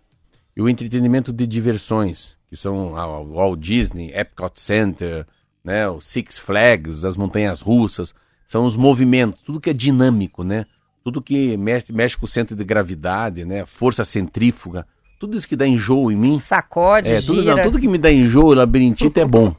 e 0.55 0.61
o 0.61 0.70
entretenimento 0.70 1.34
de 1.34 1.47
diversões, 1.47 2.38
que 2.47 2.55
são 2.55 2.93
o 2.93 3.34
Walt 3.34 3.59
Disney, 3.59 4.11
Epcot 4.13 4.61
Center, 4.61 5.26
né? 5.63 5.89
O 5.89 5.99
Six 5.99 6.38
Flags, 6.38 7.03
as 7.03 7.18
montanhas 7.18 7.61
russas. 7.61 8.13
São 8.45 8.63
os 8.63 8.78
movimentos, 8.78 9.41
tudo 9.41 9.59
que 9.59 9.72
é 9.72 9.74
dinâmico, 9.74 10.43
né? 10.43 10.68
Tudo 11.08 11.22
que 11.22 11.55
mexe, 11.55 11.93
mexe 11.93 12.18
com 12.18 12.26
o 12.26 12.28
centro 12.28 12.53
de 12.53 12.66
gravidade, 12.66 13.45
né? 13.45 13.66
Força 13.66 14.03
centrífuga. 14.03 14.86
Tudo 15.18 15.38
isso 15.38 15.47
que 15.47 15.55
dá 15.55 15.66
enjoo 15.66 16.12
em 16.12 16.18
mim. 16.18 16.38
Sacode, 16.38 17.10
É, 17.10 17.22
tudo, 17.22 17.45
não, 17.45 17.64
tudo 17.64 17.80
que 17.80 17.88
me 17.88 17.97
dá 17.97 18.12
enjoo, 18.12 18.53
labirintite 18.53 19.18
é 19.18 19.26
bom. 19.26 19.55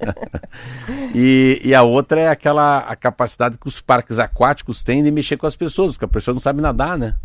e, 1.14 1.60
e 1.62 1.74
a 1.74 1.82
outra 1.82 2.22
é 2.22 2.28
aquela 2.28 2.78
a 2.78 2.96
capacidade 2.96 3.58
que 3.58 3.68
os 3.68 3.82
parques 3.82 4.18
aquáticos 4.18 4.82
têm 4.82 5.04
de 5.04 5.10
mexer 5.10 5.36
com 5.36 5.46
as 5.46 5.54
pessoas, 5.54 5.92
porque 5.92 6.06
a 6.06 6.08
pessoa 6.08 6.32
não 6.32 6.40
sabe 6.40 6.62
nadar, 6.62 6.96
né? 6.96 7.16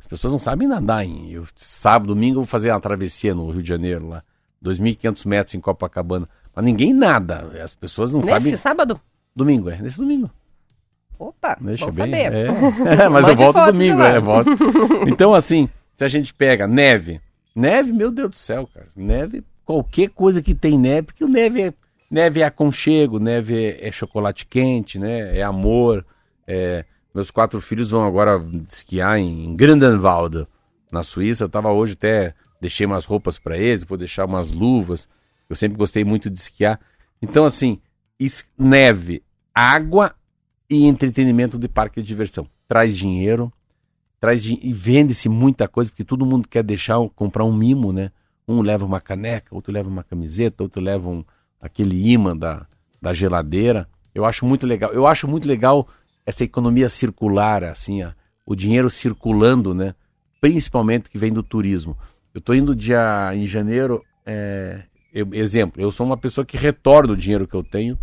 As 0.00 0.08
pessoas 0.08 0.32
não 0.32 0.40
sabem 0.40 0.66
nadar. 0.66 1.04
Em, 1.04 1.30
eu, 1.30 1.44
sábado, 1.54 2.08
domingo, 2.12 2.38
eu 2.38 2.42
vou 2.42 2.46
fazer 2.46 2.72
uma 2.72 2.80
travessia 2.80 3.36
no 3.36 3.52
Rio 3.52 3.62
de 3.62 3.68
Janeiro, 3.68 4.08
lá. 4.08 4.24
2.500 4.64 5.28
metros 5.28 5.54
em 5.54 5.60
Copacabana. 5.60 6.28
Mas 6.52 6.64
ninguém 6.64 6.92
nada. 6.92 7.52
As 7.62 7.72
pessoas 7.72 8.10
não 8.10 8.18
Nesse 8.18 8.32
sabem. 8.32 8.56
sábado? 8.56 9.00
Domingo, 9.36 9.70
é. 9.70 9.80
Nesse 9.80 9.98
domingo. 9.98 10.28
Opa, 11.18 11.56
Deixa 11.60 11.90
bem. 11.90 12.10
saber. 12.10 12.32
É. 12.32 13.08
mas 13.08 13.28
eu 13.28 13.36
volto 13.36 13.72
domingo, 13.72 14.02
é, 14.02 14.18
volto. 14.20 14.50
Então, 15.06 15.34
assim, 15.34 15.68
se 15.96 16.04
a 16.04 16.08
gente 16.08 16.32
pega 16.34 16.66
neve, 16.66 17.20
neve, 17.54 17.92
meu 17.92 18.10
Deus 18.10 18.30
do 18.30 18.36
céu, 18.36 18.68
cara. 18.72 18.86
Neve, 18.96 19.44
qualquer 19.64 20.10
coisa 20.10 20.42
que 20.42 20.54
tem 20.54 20.78
neve, 20.78 21.02
porque 21.08 21.24
neve 21.26 21.62
é, 21.62 21.74
neve 22.10 22.40
é 22.40 22.44
aconchego, 22.44 23.18
neve 23.18 23.56
é, 23.56 23.88
é 23.88 23.92
chocolate 23.92 24.46
quente, 24.46 24.98
né? 24.98 25.36
É 25.38 25.42
amor. 25.42 26.04
é- 26.46 26.84
meus 27.14 27.30
quatro 27.30 27.60
filhos 27.60 27.92
vão 27.92 28.04
agora 28.04 28.44
esquiar 28.68 29.16
em 29.20 29.54
Grandenwald, 29.54 30.48
na 30.90 31.04
Suíça. 31.04 31.44
Eu 31.44 31.48
tava 31.48 31.70
hoje 31.70 31.92
até 31.92 32.34
deixei 32.60 32.84
umas 32.86 33.04
roupas 33.04 33.38
para 33.38 33.56
eles, 33.56 33.84
vou 33.84 33.96
deixar 33.96 34.24
umas 34.24 34.50
luvas. 34.50 35.08
Eu 35.48 35.54
sempre 35.54 35.78
gostei 35.78 36.02
muito 36.02 36.28
de 36.28 36.40
esquiar. 36.40 36.80
Então, 37.22 37.44
assim, 37.44 37.80
neve, 38.58 39.22
água 39.54 40.12
e 40.68 40.86
entretenimento 40.86 41.58
de 41.58 41.68
parque 41.68 42.00
de 42.00 42.06
diversão. 42.06 42.46
Traz 42.66 42.96
dinheiro, 42.96 43.52
traz 44.20 44.44
e 44.44 44.72
vende-se 44.72 45.28
muita 45.28 45.68
coisa, 45.68 45.90
porque 45.90 46.04
todo 46.04 46.26
mundo 46.26 46.48
quer 46.48 46.62
deixar, 46.62 46.98
comprar 47.14 47.44
um 47.44 47.52
mimo, 47.52 47.92
né? 47.92 48.10
Um 48.46 48.60
leva 48.60 48.84
uma 48.84 49.00
caneca, 49.00 49.54
outro 49.54 49.72
leva 49.72 49.88
uma 49.88 50.02
camiseta, 50.02 50.62
outro 50.62 50.82
leva 50.82 51.08
um, 51.08 51.24
aquele 51.60 52.10
imã 52.10 52.36
da, 52.36 52.66
da 53.00 53.12
geladeira. 53.12 53.88
Eu 54.14 54.24
acho 54.24 54.46
muito 54.46 54.66
legal. 54.66 54.92
Eu 54.92 55.06
acho 55.06 55.26
muito 55.26 55.46
legal 55.46 55.88
essa 56.26 56.44
economia 56.44 56.88
circular, 56.88 57.64
assim, 57.64 58.02
ó, 58.02 58.12
o 58.46 58.54
dinheiro 58.54 58.88
circulando, 58.88 59.74
né? 59.74 59.94
Principalmente 60.40 61.10
que 61.10 61.18
vem 61.18 61.32
do 61.32 61.42
turismo. 61.42 61.96
Eu 62.34 62.38
estou 62.38 62.54
indo 62.54 62.74
dia 62.74 63.30
em 63.34 63.46
janeiro, 63.46 64.02
é, 64.26 64.82
eu, 65.12 65.28
exemplo, 65.32 65.80
eu 65.80 65.90
sou 65.92 66.04
uma 66.04 66.16
pessoa 66.16 66.44
que 66.44 66.56
retorna 66.56 67.12
o 67.12 67.16
dinheiro 67.16 67.46
que 67.46 67.54
eu 67.54 67.62
tenho 67.62 67.98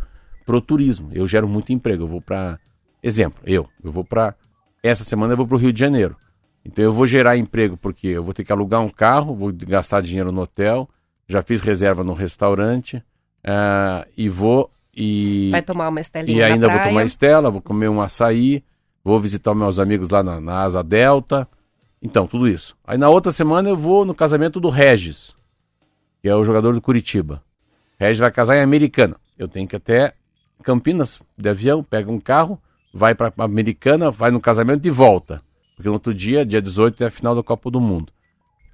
pro 0.51 0.59
turismo. 0.59 1.09
Eu 1.13 1.25
gero 1.25 1.47
muito 1.47 1.71
emprego. 1.71 2.03
Eu 2.03 2.07
vou 2.07 2.21
para, 2.21 2.59
exemplo, 3.01 3.41
eu, 3.45 3.69
eu 3.81 3.89
vou 3.89 4.03
para 4.03 4.35
essa 4.83 5.01
semana 5.01 5.31
eu 5.31 5.37
vou 5.37 5.47
para 5.47 5.55
o 5.55 5.57
Rio 5.57 5.71
de 5.71 5.79
Janeiro. 5.79 6.17
Então 6.65 6.83
eu 6.83 6.91
vou 6.91 7.05
gerar 7.05 7.37
emprego 7.37 7.77
porque 7.77 8.07
eu 8.07 8.21
vou 8.21 8.33
ter 8.33 8.43
que 8.43 8.51
alugar 8.51 8.81
um 8.81 8.89
carro, 8.89 9.33
vou 9.33 9.53
gastar 9.53 10.01
dinheiro 10.01 10.29
no 10.29 10.41
hotel, 10.41 10.89
já 11.25 11.41
fiz 11.41 11.61
reserva 11.61 12.03
no 12.03 12.13
restaurante 12.13 12.97
uh, 12.97 14.05
e 14.17 14.27
vou 14.27 14.69
e 14.93 15.49
vai 15.51 15.61
tomar 15.61 15.87
uma 15.87 16.01
estelinha 16.01 16.37
e 16.37 16.43
ainda 16.43 16.67
vou 16.67 16.79
tomar 16.79 17.05
estela, 17.05 17.49
vou 17.49 17.61
comer 17.61 17.87
um 17.87 18.01
açaí, 18.01 18.61
vou 19.01 19.17
visitar 19.21 19.55
meus 19.55 19.79
amigos 19.79 20.09
lá 20.09 20.21
na, 20.21 20.41
na 20.41 20.63
Asa 20.63 20.83
Delta, 20.83 21.47
então 22.01 22.27
tudo 22.27 22.45
isso. 22.45 22.75
Aí 22.85 22.97
na 22.97 23.07
outra 23.07 23.31
semana 23.31 23.69
eu 23.69 23.77
vou 23.77 24.03
no 24.03 24.13
casamento 24.13 24.59
do 24.59 24.69
Regis, 24.69 25.33
que 26.21 26.27
é 26.27 26.35
o 26.35 26.43
jogador 26.43 26.73
do 26.73 26.81
Curitiba. 26.81 27.41
Regis 27.97 28.19
vai 28.19 28.31
casar 28.31 28.57
em 28.57 28.61
Americana. 28.61 29.15
Eu 29.37 29.47
tenho 29.47 29.67
que 29.67 29.75
até 29.75 30.13
Campinas 30.61 31.19
de 31.37 31.49
avião, 31.49 31.83
pega 31.83 32.11
um 32.11 32.19
carro, 32.19 32.61
vai 32.93 33.15
para 33.15 33.33
Americana, 33.37 34.11
vai 34.11 34.31
no 34.31 34.39
casamento 34.39 34.87
e 34.87 34.91
volta. 34.91 35.41
Porque 35.75 35.87
no 35.87 35.93
outro 35.93 36.13
dia, 36.13 36.45
dia 36.45 36.61
18, 36.61 37.03
é 37.03 37.07
a 37.07 37.11
final 37.11 37.35
da 37.35 37.43
Copa 37.43 37.71
do 37.71 37.81
Mundo. 37.81 38.13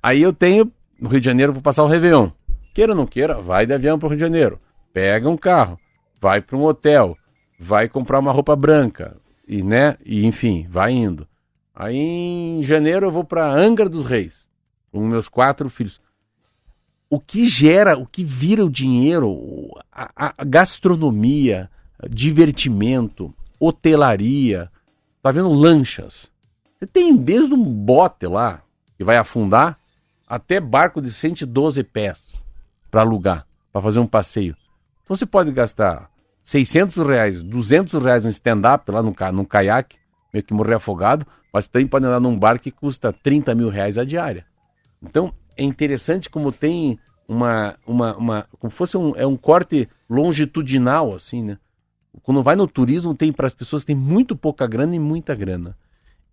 Aí 0.02 0.22
eu 0.22 0.34
tenho, 0.34 0.72
no 1.00 1.10
Rio 1.10 1.20
de 1.20 1.26
Janeiro, 1.26 1.54
vou 1.54 1.62
passar 1.62 1.84
o 1.84 1.88
Réveillon. 1.88 2.30
Queira 2.74 2.92
ou 2.92 2.98
não 2.98 3.08
queira, 3.08 3.42
vai 3.42 3.66
de 3.66 3.74
avião 3.74 3.98
para 3.98 4.08
o 4.08 4.10
Rio 4.10 4.18
de 4.18 4.24
Janeiro. 4.24 4.60
Pega 4.94 5.30
um 5.30 5.38
carro, 5.38 5.80
vai 6.22 6.42
para 6.42 6.58
um 6.58 6.64
hotel, 6.64 7.18
vai 7.60 7.88
comprar 7.88 8.20
uma 8.20 8.32
roupa 8.32 8.56
branca, 8.56 9.18
e 9.48 9.64
né, 9.64 9.98
e 10.06 10.26
enfim, 10.26 10.68
vai 10.70 10.92
indo. 10.92 11.28
Aí 11.74 11.96
em 11.96 12.64
janeiro 12.64 13.06
eu 13.06 13.12
vou 13.12 13.24
para 13.24 13.52
Angra 13.52 13.88
dos 13.88 14.04
Reis, 14.04 14.48
com 14.92 15.06
meus 15.06 15.30
quatro 15.30 15.70
filhos. 15.70 16.02
O 17.10 17.20
que 17.20 17.48
gera, 17.48 17.98
o 17.98 18.06
que 18.06 18.24
vira 18.24 18.66
o 18.66 18.70
dinheiro, 18.70 19.70
a, 19.92 20.34
a 20.38 20.44
gastronomia, 20.44 21.70
divertimento, 22.10 23.34
hotelaria, 23.60 24.72
tá 25.22 25.32
vendo 25.32 25.52
lanchas. 25.52 26.32
Você 26.78 26.86
tem 26.86 27.16
desde 27.16 27.54
um 27.54 27.64
bote 27.64 28.28
lá 28.28 28.62
que 28.98 29.04
vai 29.04 29.18
afundar 29.18 29.80
até 30.28 30.60
barco 30.60 31.02
de 31.02 31.12
112 31.12 31.84
pés 31.84 32.42
para 32.92 33.02
alugar, 33.02 33.48
para 33.72 33.82
fazer 33.82 34.00
um 34.00 34.08
passeio. 34.08 34.56
Então 35.04 35.16
você 35.16 35.26
pode 35.26 35.52
gastar 35.52 36.10
600 36.44 37.08
reais, 37.08 37.42
200 37.42 38.04
reais 38.04 38.24
no 38.24 38.30
stand-up 38.30 38.92
lá 38.92 39.02
no, 39.02 39.16
no 39.34 39.46
caiaque, 39.46 39.98
meio 40.34 40.44
que 40.44 40.54
morrer 40.54 40.76
afogado, 40.76 41.26
mas 41.52 41.68
também 41.68 41.88
pode 41.88 42.06
andar 42.06 42.20
num 42.20 42.38
barco 42.38 42.64
que 42.64 42.72
custa 42.72 43.12
30 43.12 43.56
mil 43.56 43.70
reais 43.70 43.98
a 43.98 44.04
diária. 44.04 44.46
Então 45.02 45.34
é 45.56 45.64
interessante 45.64 46.30
como 46.30 46.52
tem 46.52 47.00
uma, 47.28 47.76
uma, 47.86 48.16
uma 48.16 48.48
como 48.60 48.72
fosse 48.72 48.98
um, 48.98 49.14
é 49.16 49.26
um 49.26 49.36
corte 49.36 49.90
longitudinal 50.10 51.14
assim, 51.14 51.44
né? 51.44 51.58
Quando 52.24 52.44
vai 52.44 52.56
no 52.56 52.68
turismo, 52.68 53.16
tem 53.16 53.32
para 53.32 53.48
as 53.48 53.54
pessoas 53.54 53.84
que 53.84 53.88
têm 53.88 53.96
muito 53.96 54.36
pouca 54.36 54.68
grana 54.68 54.96
e 54.96 55.00
muita 55.00 55.36
grana. 55.36 55.78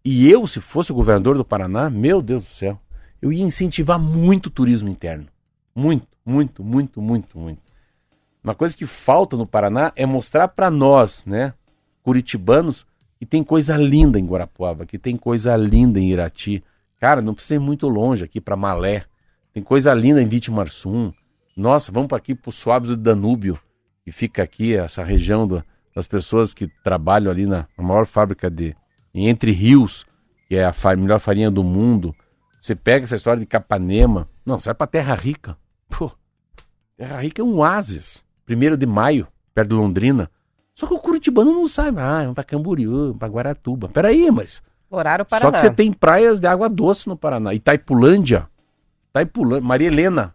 E 0.05 0.31
eu, 0.31 0.47
se 0.47 0.61
fosse 0.61 0.93
o 0.93 0.95
governador 0.95 1.37
do 1.37 1.45
Paraná, 1.45 1.89
meu 1.89 2.20
Deus 2.20 2.43
do 2.43 2.49
céu, 2.49 2.79
eu 3.22 3.33
ia 3.33 3.43
incentivar 3.43 3.99
muito 3.99 4.47
o 4.47 4.51
turismo 4.51 4.89
interno. 4.89 5.27
Muito, 5.75 6.07
muito, 6.25 6.62
muito, 6.62 7.01
muito, 7.01 7.39
muito. 7.39 7.62
Uma 8.43 8.55
coisa 8.55 8.77
que 8.77 8.85
falta 8.85 9.37
no 9.37 9.47
Paraná 9.47 9.93
é 9.97 10.05
mostrar 10.05 10.49
para 10.49 10.70
nós, 10.70 11.25
né, 11.25 11.55
curitibanos, 12.03 12.87
que 13.18 13.25
tem 13.25 13.43
coisa 13.43 13.77
linda 13.77 14.18
em 14.18 14.27
Guarapuava, 14.27 14.85
que 14.85 14.99
tem 14.99 15.16
coisa 15.16 15.57
linda 15.57 15.99
em 15.99 16.11
Irati. 16.11 16.62
Cara, 17.01 17.22
não 17.22 17.33
precisa 17.33 17.55
ir 17.55 17.59
muito 17.59 17.89
longe 17.89 18.25
aqui 18.25 18.41
para 18.41 18.57
Malé. 18.57 19.05
Tem 19.55 19.62
coisa 19.62 19.95
linda 19.95 20.20
em 20.20 20.27
Vitimarsum. 20.27 21.11
Nossa, 21.57 21.91
vamos 21.91 22.09
para 22.09 22.18
aqui 22.18 22.35
para 22.35 22.51
os 22.51 22.57
Suaves 22.57 22.91
do 22.91 22.97
Danúbio, 22.99 23.59
que 24.05 24.12
fica 24.12 24.42
aqui, 24.42 24.74
essa 24.76 25.02
região 25.02 25.46
do, 25.46 25.64
das 25.94 26.07
pessoas 26.07 26.52
que 26.52 26.68
trabalham 26.82 27.30
ali 27.30 27.46
na, 27.46 27.66
na 27.76 27.84
maior 27.84 28.07
fábrica 28.07 28.50
de 28.50 28.76
Entre 29.14 29.52
Rios, 29.52 30.05
que 30.48 30.57
é 30.57 30.64
a 30.64 30.72
fa 30.72 30.94
melhor 30.94 31.18
farinha 31.18 31.50
do 31.50 31.64
mundo. 31.64 32.14
Você 32.61 32.74
pega 32.74 33.05
essa 33.05 33.16
história 33.16 33.40
de 33.40 33.46
Capanema, 33.46 34.28
não, 34.44 34.59
você 34.59 34.68
vai 34.68 34.74
para 34.74 34.86
Terra 34.86 35.14
Rica. 35.14 35.57
Pô, 35.88 36.11
Terra 36.96 37.20
Rica 37.20 37.40
é 37.40 37.44
um 37.44 37.57
oásis. 37.57 38.22
Primeiro 38.44 38.76
de 38.76 38.86
maio, 38.86 39.26
perto 39.55 39.70
de 39.70 39.74
Londrina. 39.74 40.30
Só 40.74 40.86
que 40.86 40.94
o 40.94 40.98
curitibano 40.98 41.52
não 41.52 41.66
sabe. 41.66 42.00
Ah, 42.00 42.20
vamos 42.20 42.34
para 42.34 42.44
Camboriú, 42.44 43.14
para 43.18 43.28
Guaratuba. 43.28 43.88
Peraí, 43.88 44.30
mas... 44.30 44.62
Explorar 44.82 45.20
o 45.20 45.24
Paraná. 45.24 45.46
Só 45.46 45.52
que 45.52 45.61
você 45.61 45.70
tem 45.70 45.92
praias 45.92 46.38
de 46.38 46.46
água 46.46 46.68
doce 46.68 47.09
no 47.09 47.16
Paraná. 47.16 47.55
Itaipulândia. 47.55 48.48
Itaipulândia. 49.11 49.66
Maria 49.66 49.86
Helena. 49.86 50.34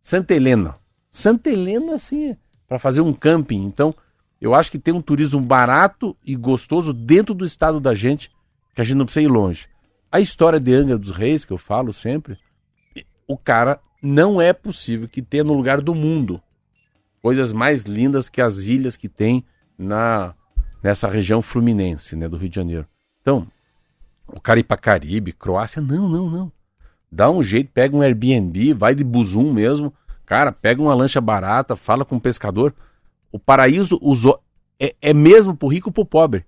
Santa 0.00 0.34
Helena. 0.34 0.76
Santa 1.10 1.50
Helena, 1.50 1.94
assim, 1.94 2.36
para 2.70 2.78
fazer 2.78 3.00
um 3.00 3.12
camping. 3.12 3.64
Então, 3.64 3.92
eu 4.40 4.54
acho 4.54 4.70
que 4.70 4.78
tem 4.78 4.94
um 4.94 5.00
turismo 5.00 5.40
barato 5.40 6.16
e 6.24 6.36
gostoso 6.36 6.92
dentro 6.92 7.34
do 7.34 7.44
estado 7.44 7.80
da 7.80 7.94
gente, 7.94 8.30
que 8.72 8.80
a 8.80 8.84
gente 8.84 8.96
não 8.96 9.04
precisa 9.04 9.26
ir 9.26 9.28
longe. 9.28 9.66
A 10.10 10.20
história 10.20 10.60
de 10.60 10.72
Angra 10.72 10.96
dos 10.96 11.10
Reis, 11.10 11.44
que 11.44 11.52
eu 11.52 11.58
falo 11.58 11.92
sempre, 11.92 12.38
o 13.26 13.36
cara 13.36 13.80
não 14.00 14.40
é 14.40 14.52
possível 14.52 15.08
que 15.08 15.20
tenha 15.20 15.42
no 15.42 15.52
lugar 15.52 15.80
do 15.80 15.96
mundo 15.96 16.40
coisas 17.20 17.52
mais 17.52 17.82
lindas 17.82 18.28
que 18.28 18.40
as 18.40 18.58
ilhas 18.58 18.96
que 18.96 19.08
tem 19.08 19.44
na 19.76 20.32
nessa 20.82 21.08
região 21.08 21.42
fluminense, 21.42 22.16
né, 22.16 22.26
do 22.26 22.38
Rio 22.38 22.48
de 22.48 22.56
Janeiro. 22.56 22.86
Então, 23.20 23.46
o 24.26 24.40
cara 24.40 24.60
ir 24.60 24.64
para 24.64 24.78
Caribe, 24.78 25.32
Croácia, 25.32 25.82
não, 25.82 26.08
não, 26.08 26.30
não. 26.30 26.52
Dá 27.12 27.30
um 27.30 27.42
jeito, 27.42 27.70
pega 27.74 27.94
um 27.94 28.00
Airbnb, 28.00 28.72
vai 28.72 28.94
de 28.94 29.04
busum 29.04 29.52
mesmo, 29.52 29.92
cara, 30.30 30.52
pega 30.52 30.80
uma 30.80 30.94
lancha 30.94 31.20
barata, 31.20 31.74
fala 31.74 32.04
com 32.04 32.14
o 32.14 32.20
pescador, 32.20 32.72
o 33.32 33.38
paraíso 33.38 33.98
usou, 34.00 34.40
é, 34.78 34.94
é 35.02 35.12
mesmo 35.12 35.56
pro 35.56 35.66
rico 35.66 35.90
e 35.90 35.92
pro 35.92 36.04
pobre. 36.04 36.46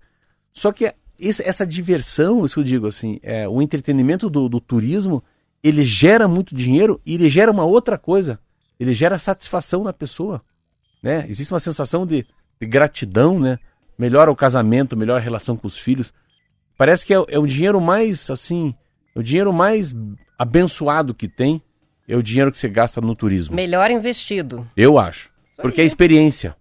Só 0.53 0.71
que 0.71 0.95
esse, 1.19 1.43
essa 1.43 1.67
diversão, 1.67 2.45
isso 2.45 2.61
eu 2.61 2.65
digo 2.65 2.87
assim, 2.87 3.19
é, 3.25 3.49
o 3.49 3.61
entretenimento 3.61 4.31
do, 4.31 4.49
do 4.49 4.61
turismo, 4.61 5.21
ele 5.65 5.83
gera 5.85 6.29
muito 6.29 6.55
dinheiro 6.55 7.01
e 7.05 7.15
ele 7.15 7.29
gera 7.29 7.51
uma 7.51 7.65
outra 7.65 7.99
coisa. 7.99 8.39
Ele 8.79 8.95
gera 8.95 9.19
satisfação 9.19 9.83
na 9.83 9.93
pessoa. 9.93 10.41
Né? 11.03 11.27
Existe 11.29 11.53
uma 11.53 11.59
sensação 11.59 12.07
de, 12.07 12.25
de 12.61 12.67
gratidão, 12.69 13.41
né? 13.41 13.59
Melhora 13.99 14.31
o 14.31 14.37
casamento, 14.37 14.97
melhora 14.97 15.19
a 15.19 15.25
relação 15.25 15.57
com 15.57 15.67
os 15.67 15.77
filhos. 15.77 16.15
Parece 16.79 17.05
que 17.05 17.13
é, 17.13 17.25
é 17.29 17.39
o 17.39 17.49
dinheiro 17.49 17.81
mais, 17.81 18.31
assim, 18.31 18.77
é 19.13 19.19
o 19.19 19.25
dinheiro 19.25 19.53
mais 19.53 19.93
abençoado 20.39 21.13
que 21.13 21.27
tem 21.27 21.61
é 22.09 22.17
o 22.17 22.23
dinheiro 22.23 22.51
que 22.51 22.59
você 22.59 22.69
gasta 22.69 23.01
no 23.01 23.15
turismo. 23.15 23.55
Melhor 23.55 23.91
investido. 23.91 24.69
Eu 24.77 24.99
acho. 24.99 25.31
Porque 25.57 25.81
é 25.81 25.85
a 25.85 25.87
experiência. 25.87 26.57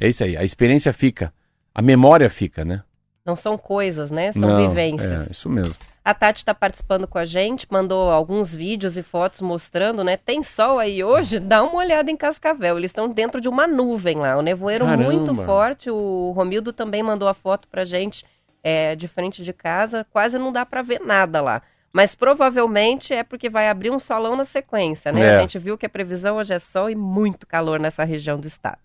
É 0.00 0.08
isso 0.08 0.22
aí. 0.24 0.36
A 0.36 0.44
experiência 0.44 0.92
fica. 0.92 1.32
A 1.74 1.82
memória 1.82 2.28
fica, 2.30 2.64
né? 2.64 2.82
Não 3.24 3.34
são 3.34 3.58
coisas, 3.58 4.10
né? 4.10 4.32
São 4.32 4.42
Não, 4.42 4.68
vivências. 4.68 5.28
É, 5.28 5.32
isso 5.32 5.48
mesmo. 5.50 5.74
A 6.04 6.14
Tati 6.14 6.38
está 6.38 6.54
participando 6.54 7.08
com 7.08 7.18
a 7.18 7.24
gente, 7.24 7.66
mandou 7.68 8.12
alguns 8.12 8.54
vídeos 8.54 8.96
e 8.96 9.02
fotos 9.02 9.40
mostrando, 9.40 10.04
né? 10.04 10.16
Tem 10.16 10.40
sol 10.40 10.78
aí 10.78 11.02
hoje? 11.02 11.40
Dá 11.40 11.64
uma 11.64 11.78
olhada 11.78 12.08
em 12.08 12.16
Cascavel. 12.16 12.78
Eles 12.78 12.92
estão 12.92 13.08
dentro 13.08 13.40
de 13.40 13.48
uma 13.48 13.66
nuvem 13.66 14.16
lá. 14.16 14.36
O 14.36 14.42
nevoeiro 14.42 14.84
Caramba. 14.84 15.10
muito 15.10 15.34
forte. 15.34 15.90
O 15.90 16.30
Romildo 16.36 16.72
também 16.72 17.02
mandou 17.02 17.26
a 17.26 17.34
foto 17.34 17.66
pra 17.66 17.84
gente 17.84 18.24
é, 18.62 18.94
de 18.94 19.08
frente 19.08 19.42
de 19.42 19.52
casa. 19.52 20.06
Quase 20.12 20.38
não 20.38 20.52
dá 20.52 20.64
para 20.64 20.80
ver 20.82 21.00
nada 21.00 21.40
lá. 21.40 21.60
Mas 21.96 22.14
provavelmente 22.14 23.14
é 23.14 23.22
porque 23.22 23.48
vai 23.48 23.70
abrir 23.70 23.90
um 23.90 23.98
solão 23.98 24.36
na 24.36 24.44
sequência, 24.44 25.10
né? 25.10 25.22
É. 25.22 25.36
A 25.36 25.40
gente 25.40 25.58
viu 25.58 25.78
que 25.78 25.86
a 25.86 25.88
previsão 25.88 26.36
hoje 26.36 26.52
é 26.52 26.58
sol 26.58 26.90
e 26.90 26.94
muito 26.94 27.46
calor 27.46 27.80
nessa 27.80 28.04
região 28.04 28.38
do 28.38 28.46
estado. 28.46 28.82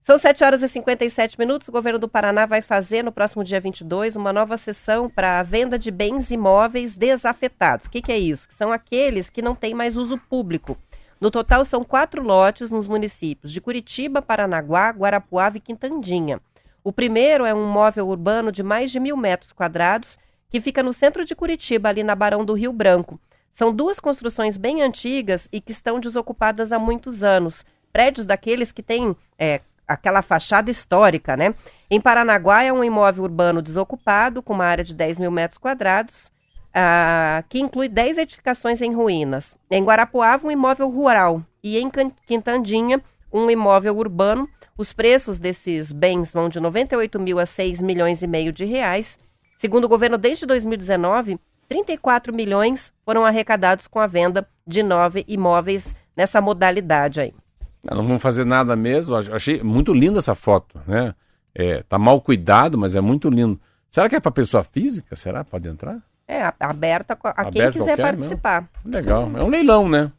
São 0.00 0.16
7 0.16 0.44
horas 0.44 0.62
e 0.62 0.68
57 0.68 1.40
minutos. 1.40 1.66
O 1.66 1.72
governo 1.72 1.98
do 1.98 2.08
Paraná 2.08 2.46
vai 2.46 2.62
fazer 2.62 3.02
no 3.02 3.10
próximo 3.10 3.42
dia 3.42 3.58
22 3.58 4.14
uma 4.14 4.32
nova 4.32 4.56
sessão 4.56 5.10
para 5.10 5.40
a 5.40 5.42
venda 5.42 5.76
de 5.76 5.90
bens 5.90 6.30
imóveis 6.30 6.94
desafetados. 6.94 7.86
O 7.86 7.90
que, 7.90 8.00
que 8.00 8.12
é 8.12 8.18
isso? 8.18 8.46
Que 8.46 8.54
são 8.54 8.70
aqueles 8.70 9.28
que 9.28 9.42
não 9.42 9.56
têm 9.56 9.74
mais 9.74 9.96
uso 9.96 10.16
público. 10.16 10.78
No 11.20 11.32
total, 11.32 11.64
são 11.64 11.82
quatro 11.82 12.22
lotes 12.22 12.70
nos 12.70 12.86
municípios 12.86 13.50
de 13.50 13.60
Curitiba, 13.60 14.22
Paranaguá, 14.22 14.90
Guarapuava 14.90 15.56
e 15.56 15.60
Quintandinha. 15.60 16.40
O 16.84 16.92
primeiro 16.92 17.44
é 17.44 17.52
um 17.52 17.66
móvel 17.66 18.06
urbano 18.06 18.52
de 18.52 18.62
mais 18.62 18.92
de 18.92 19.00
mil 19.00 19.16
metros 19.16 19.50
quadrados 19.52 20.16
que 20.48 20.60
fica 20.60 20.82
no 20.82 20.92
centro 20.92 21.24
de 21.24 21.34
Curitiba, 21.34 21.88
ali 21.88 22.02
na 22.02 22.14
Barão 22.14 22.44
do 22.44 22.54
Rio 22.54 22.72
Branco. 22.72 23.20
São 23.52 23.74
duas 23.74 23.98
construções 23.98 24.56
bem 24.56 24.82
antigas 24.82 25.48
e 25.50 25.60
que 25.60 25.72
estão 25.72 25.98
desocupadas 25.98 26.72
há 26.72 26.78
muitos 26.78 27.24
anos. 27.24 27.64
Prédios 27.92 28.26
daqueles 28.26 28.70
que 28.70 28.82
têm 28.82 29.16
é, 29.38 29.62
aquela 29.88 30.20
fachada 30.20 30.70
histórica, 30.70 31.36
né? 31.36 31.54
Em 31.90 32.00
Paranaguá 32.00 32.62
é 32.62 32.72
um 32.72 32.84
imóvel 32.84 33.24
urbano 33.24 33.62
desocupado, 33.62 34.42
com 34.42 34.52
uma 34.52 34.66
área 34.66 34.84
de 34.84 34.94
10 34.94 35.18
mil 35.18 35.30
metros 35.30 35.58
quadrados, 35.58 36.30
ah, 36.74 37.42
que 37.48 37.58
inclui 37.58 37.88
10 37.88 38.18
edificações 38.18 38.82
em 38.82 38.92
ruínas. 38.92 39.56
Em 39.70 39.82
Guarapuava, 39.82 40.46
um 40.46 40.50
imóvel 40.50 40.90
rural. 40.90 41.42
E 41.62 41.78
em 41.78 41.90
Quintandinha, 42.26 43.02
um 43.32 43.50
imóvel 43.50 43.96
urbano. 43.96 44.48
Os 44.76 44.92
preços 44.92 45.38
desses 45.38 45.90
bens 45.90 46.32
vão 46.32 46.50
de 46.50 46.60
98 46.60 47.18
mil 47.18 47.38
a 47.38 47.46
6 47.46 47.80
milhões 47.80 48.20
e 48.20 48.26
meio 48.26 48.52
de 48.52 48.66
reais. 48.66 49.18
Segundo 49.58 49.84
o 49.84 49.88
governo, 49.88 50.18
desde 50.18 50.46
2019, 50.46 51.38
34 51.68 52.34
milhões 52.34 52.92
foram 53.04 53.24
arrecadados 53.24 53.86
com 53.86 53.98
a 53.98 54.06
venda 54.06 54.46
de 54.66 54.82
nove 54.82 55.24
imóveis 55.26 55.94
nessa 56.16 56.40
modalidade 56.40 57.20
aí. 57.20 57.34
Não, 57.82 57.98
não 57.98 58.06
vão 58.06 58.18
fazer 58.18 58.44
nada 58.44 58.74
mesmo. 58.74 59.16
Achei 59.16 59.62
muito 59.62 59.92
linda 59.92 60.18
essa 60.18 60.34
foto, 60.34 60.80
né? 60.86 61.14
É, 61.54 61.82
tá 61.88 61.98
mal 61.98 62.20
cuidado, 62.20 62.76
mas 62.76 62.94
é 62.96 63.00
muito 63.00 63.30
lindo. 63.30 63.58
Será 63.90 64.08
que 64.08 64.16
é 64.16 64.20
para 64.20 64.30
pessoa 64.30 64.62
física? 64.62 65.16
Será? 65.16 65.42
Pode 65.44 65.68
entrar? 65.68 65.98
É, 66.28 66.52
aberta 66.58 67.16
a 67.22 67.44
quem 67.50 67.62
Aberto 67.62 67.78
quiser 67.78 67.96
participar. 67.96 68.68
Legal. 68.84 69.30
É 69.40 69.44
um 69.44 69.48
leilão, 69.48 69.88
né? 69.88 70.10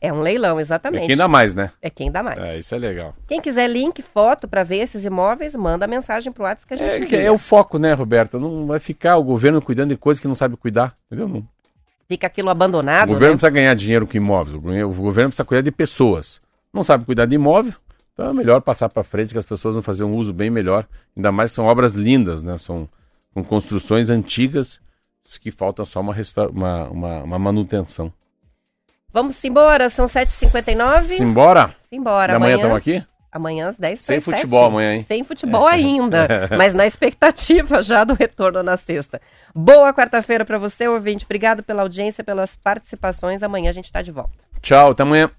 É 0.00 0.12
um 0.12 0.20
leilão, 0.20 0.58
exatamente. 0.58 1.04
É 1.04 1.06
quem 1.08 1.16
dá 1.16 1.28
mais, 1.28 1.54
né? 1.54 1.70
É 1.82 1.90
quem 1.90 2.10
dá 2.10 2.22
mais. 2.22 2.38
É, 2.38 2.58
isso 2.58 2.74
é 2.74 2.78
legal. 2.78 3.14
Quem 3.28 3.40
quiser 3.40 3.68
link, 3.68 4.00
foto 4.00 4.48
para 4.48 4.64
ver 4.64 4.78
esses 4.78 5.04
imóveis, 5.04 5.54
manda 5.54 5.86
mensagem 5.86 6.32
pro 6.32 6.44
WhatsApp 6.44 6.66
que 6.66 6.74
a 6.74 6.76
gente 6.76 7.14
é, 7.14 7.24
é 7.24 7.30
o 7.30 7.36
foco, 7.36 7.78
né, 7.78 7.92
Roberta? 7.92 8.38
Não 8.38 8.66
vai 8.66 8.80
ficar 8.80 9.18
o 9.18 9.22
governo 9.22 9.60
cuidando 9.60 9.90
de 9.90 9.96
coisas 9.96 10.18
que 10.18 10.26
não 10.26 10.34
sabe 10.34 10.56
cuidar, 10.56 10.94
entendeu? 11.06 11.28
Não. 11.28 11.46
Fica 12.08 12.26
aquilo 12.26 12.48
abandonado, 12.48 13.10
O 13.10 13.12
governo 13.12 13.34
né? 13.34 13.36
precisa 13.36 13.50
ganhar 13.50 13.74
dinheiro 13.74 14.06
com 14.06 14.16
imóveis, 14.16 14.54
o 14.54 14.58
governo 14.58 15.30
precisa 15.30 15.44
cuidar 15.44 15.62
de 15.62 15.70
pessoas. 15.70 16.40
Não 16.72 16.82
sabe 16.82 17.04
cuidar 17.04 17.26
de 17.26 17.34
imóvel, 17.34 17.74
então 18.12 18.30
é 18.30 18.32
melhor 18.32 18.60
passar 18.62 18.88
para 18.88 19.04
frente 19.04 19.32
que 19.32 19.38
as 19.38 19.44
pessoas 19.44 19.74
vão 19.74 19.82
fazer 19.82 20.04
um 20.04 20.16
uso 20.16 20.32
bem 20.32 20.50
melhor. 20.50 20.86
Ainda 21.16 21.30
mais 21.30 21.52
são 21.52 21.66
obras 21.66 21.94
lindas, 21.94 22.42
né? 22.42 22.56
São 22.56 22.88
com 23.32 23.44
construções 23.44 24.10
antigas 24.10 24.80
que 25.40 25.50
falta 25.50 25.84
só 25.84 26.00
uma, 26.00 26.14
uma, 26.50 26.88
uma, 26.88 27.22
uma 27.22 27.38
manutenção. 27.38 28.12
Vamos 29.12 29.42
embora, 29.44 29.88
são 29.88 30.06
7h59. 30.06 31.16
Simbora? 31.16 31.74
Simbora. 31.88 32.36
Amanhã 32.36 32.56
estamos 32.56 32.76
aqui? 32.76 33.04
Amanhã 33.32 33.68
às 33.68 33.76
10 33.76 34.00
Sem 34.00 34.20
futebol 34.20 34.64
amanhã, 34.64 34.94
hein? 34.94 35.04
Sem 35.06 35.22
futebol 35.22 35.68
é. 35.68 35.74
ainda, 35.74 36.48
mas 36.58 36.74
na 36.74 36.84
expectativa 36.84 37.80
já 37.80 38.02
do 38.02 38.14
retorno 38.14 38.62
na 38.62 38.76
sexta. 38.76 39.20
Boa 39.54 39.94
quarta-feira 39.94 40.44
para 40.44 40.58
você, 40.58 40.88
ouvinte. 40.88 41.24
Obrigado 41.24 41.62
pela 41.62 41.82
audiência, 41.82 42.24
pelas 42.24 42.56
participações. 42.56 43.42
Amanhã 43.42 43.70
a 43.70 43.72
gente 43.72 43.84
está 43.84 44.02
de 44.02 44.10
volta. 44.10 44.32
Tchau, 44.60 44.90
até 44.90 45.04
amanhã. 45.04 45.30